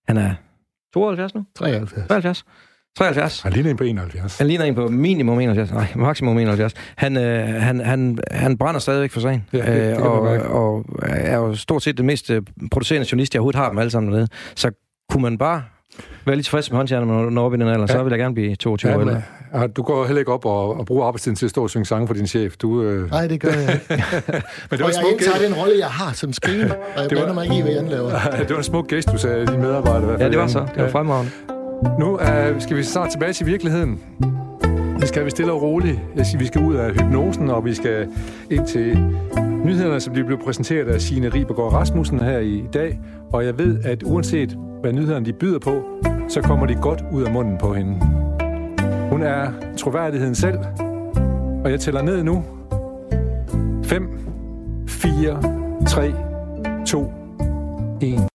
han 0.07 0.17
er 0.17 0.33
72 0.93 1.35
nu? 1.35 1.45
73. 1.55 2.07
73. 2.07 2.45
73. 2.97 3.41
Han 3.41 3.53
ligner 3.53 3.69
en 3.71 3.77
på 3.77 3.83
71. 3.83 4.37
Han 4.37 4.47
ligner 4.47 4.65
en 4.65 4.75
på 4.75 4.87
minimum 4.87 5.39
71. 5.39 5.71
Nej, 5.71 5.87
maksimum 5.95 6.37
71. 6.37 6.73
Han, 6.95 7.17
øh, 7.17 7.47
han, 7.47 7.79
han, 7.79 8.17
han 8.31 8.57
brænder 8.57 8.79
stadigvæk 8.79 9.11
for 9.11 9.19
sagen. 9.19 9.45
Ja, 9.53 9.57
det, 9.57 9.97
det 9.97 9.97
og, 9.97 10.21
og 10.49 10.85
er 11.01 11.35
jo 11.35 11.55
stort 11.55 11.83
set 11.83 11.97
det 11.97 12.05
mest 12.05 12.31
producerende 12.71 13.07
journalist, 13.11 13.33
jeg 13.33 13.39
overhovedet 13.39 13.59
har 13.59 13.69
dem 13.69 13.77
alle 13.77 13.89
sammen 13.91 14.11
dernede. 14.11 14.27
Så 14.55 14.71
kunne 15.09 15.21
man 15.21 15.37
bare 15.37 15.63
være 16.25 16.35
lidt 16.35 16.45
tilfreds 16.45 16.71
med 16.71 16.77
håndjernet, 16.77 17.07
når 17.07 17.29
når 17.29 17.45
op 17.45 17.53
i 17.53 17.57
den 17.57 17.67
alder, 17.67 17.79
ja. 17.79 17.87
så 17.87 18.03
vil 18.03 18.11
jeg 18.11 18.19
gerne 18.19 18.33
blive 18.35 18.55
22 18.55 18.91
Ja, 18.91 18.97
år 18.97 19.01
ældre. 19.01 19.21
ja, 19.55 19.67
du 19.67 19.81
går 19.83 20.05
heller 20.05 20.19
ikke 20.19 20.31
op 20.31 20.45
og, 20.45 20.77
og 20.79 20.85
bruger 20.85 21.05
arbejdstiden 21.05 21.35
til 21.35 21.45
at 21.45 21.49
stå 21.49 21.63
og 21.63 21.69
synge 21.69 21.85
sange 21.85 22.07
for 22.07 22.13
din 22.13 22.27
chef. 22.27 22.57
Du, 22.57 22.81
øh, 22.81 23.09
Nej, 23.11 23.27
det 23.27 23.41
gør 23.41 23.49
jeg 23.49 23.73
ikke. 23.73 23.85
men 23.89 23.99
det 23.99 24.43
var, 24.71 24.77
Og 24.79 24.79
en 24.79 24.81
jeg 24.85 24.93
smuk 24.93 25.11
indtager 25.11 25.37
gæst, 25.39 25.49
den 25.49 25.53
rolle, 25.53 25.73
jeg 25.79 25.87
har 25.87 26.13
som 26.13 26.33
screen, 26.33 26.61
og 26.71 26.77
jeg 27.01 27.09
Det 27.09 27.17
var- 27.21 27.33
mig 27.33 27.43
ikke 27.43 27.57
i, 27.57 27.61
hvad 27.61 27.71
Jan 27.71 27.87
laver. 27.87 28.09
det 28.39 28.49
var 28.49 28.57
en 28.57 28.63
smuk 28.63 28.87
gæst, 28.87 29.11
du 29.11 29.17
sagde, 29.17 29.45
dine 29.47 29.57
medarbejdere. 29.61 30.17
Ja, 30.19 30.29
det 30.29 30.37
var 30.37 30.47
så. 30.47 30.59
Det 30.75 30.83
var 30.83 30.89
fremragende. 30.89 31.31
Nu 31.99 32.13
uh, 32.13 32.21
skal 32.59 32.77
vi 32.77 32.83
snart 32.83 33.09
tilbage 33.11 33.33
til 33.33 33.45
virkeligheden. 33.45 33.99
Vi 34.99 35.07
skal 35.07 35.25
vi 35.25 35.29
stille 35.29 35.51
og 35.51 35.61
roligt. 35.61 35.99
Jeg 36.15 36.25
siger, 36.25 36.39
vi 36.39 36.45
skal 36.45 36.61
ud 36.61 36.75
af 36.75 36.93
hypnosen, 36.93 37.49
og 37.49 37.65
vi 37.65 37.73
skal 37.73 38.07
ind 38.51 38.67
til 38.67 38.97
nyhederne, 39.65 39.99
som 39.99 40.13
de 40.13 40.23
blev 40.23 40.37
præsenteret 40.37 40.87
af 40.87 41.01
Signe 41.01 41.29
Ribergaard 41.29 41.73
Rasmussen 41.73 42.19
her 42.19 42.39
i 42.39 42.63
dag. 42.73 42.99
Og 43.33 43.45
jeg 43.45 43.57
ved, 43.59 43.79
at 43.83 44.03
uanset 44.03 44.57
hvad 44.81 44.93
nyhederne 44.93 45.25
de 45.25 45.33
byder 45.33 45.59
på, 45.59 45.83
så 46.27 46.41
kommer 46.41 46.65
de 46.65 46.75
godt 46.75 47.03
ud 47.11 47.23
af 47.23 47.31
munden 47.31 47.57
på 47.57 47.73
hende. 47.73 47.99
Hun 49.09 49.23
er 49.23 49.51
troværdigheden 49.77 50.35
selv, 50.35 50.57
og 51.63 51.71
jeg 51.71 51.79
tæller 51.79 52.01
ned 52.01 52.23
nu. 52.23 52.43
5, 53.83 54.09
4, 54.87 55.41
3, 55.87 56.13
2, 56.85 57.11
1. 58.01 58.27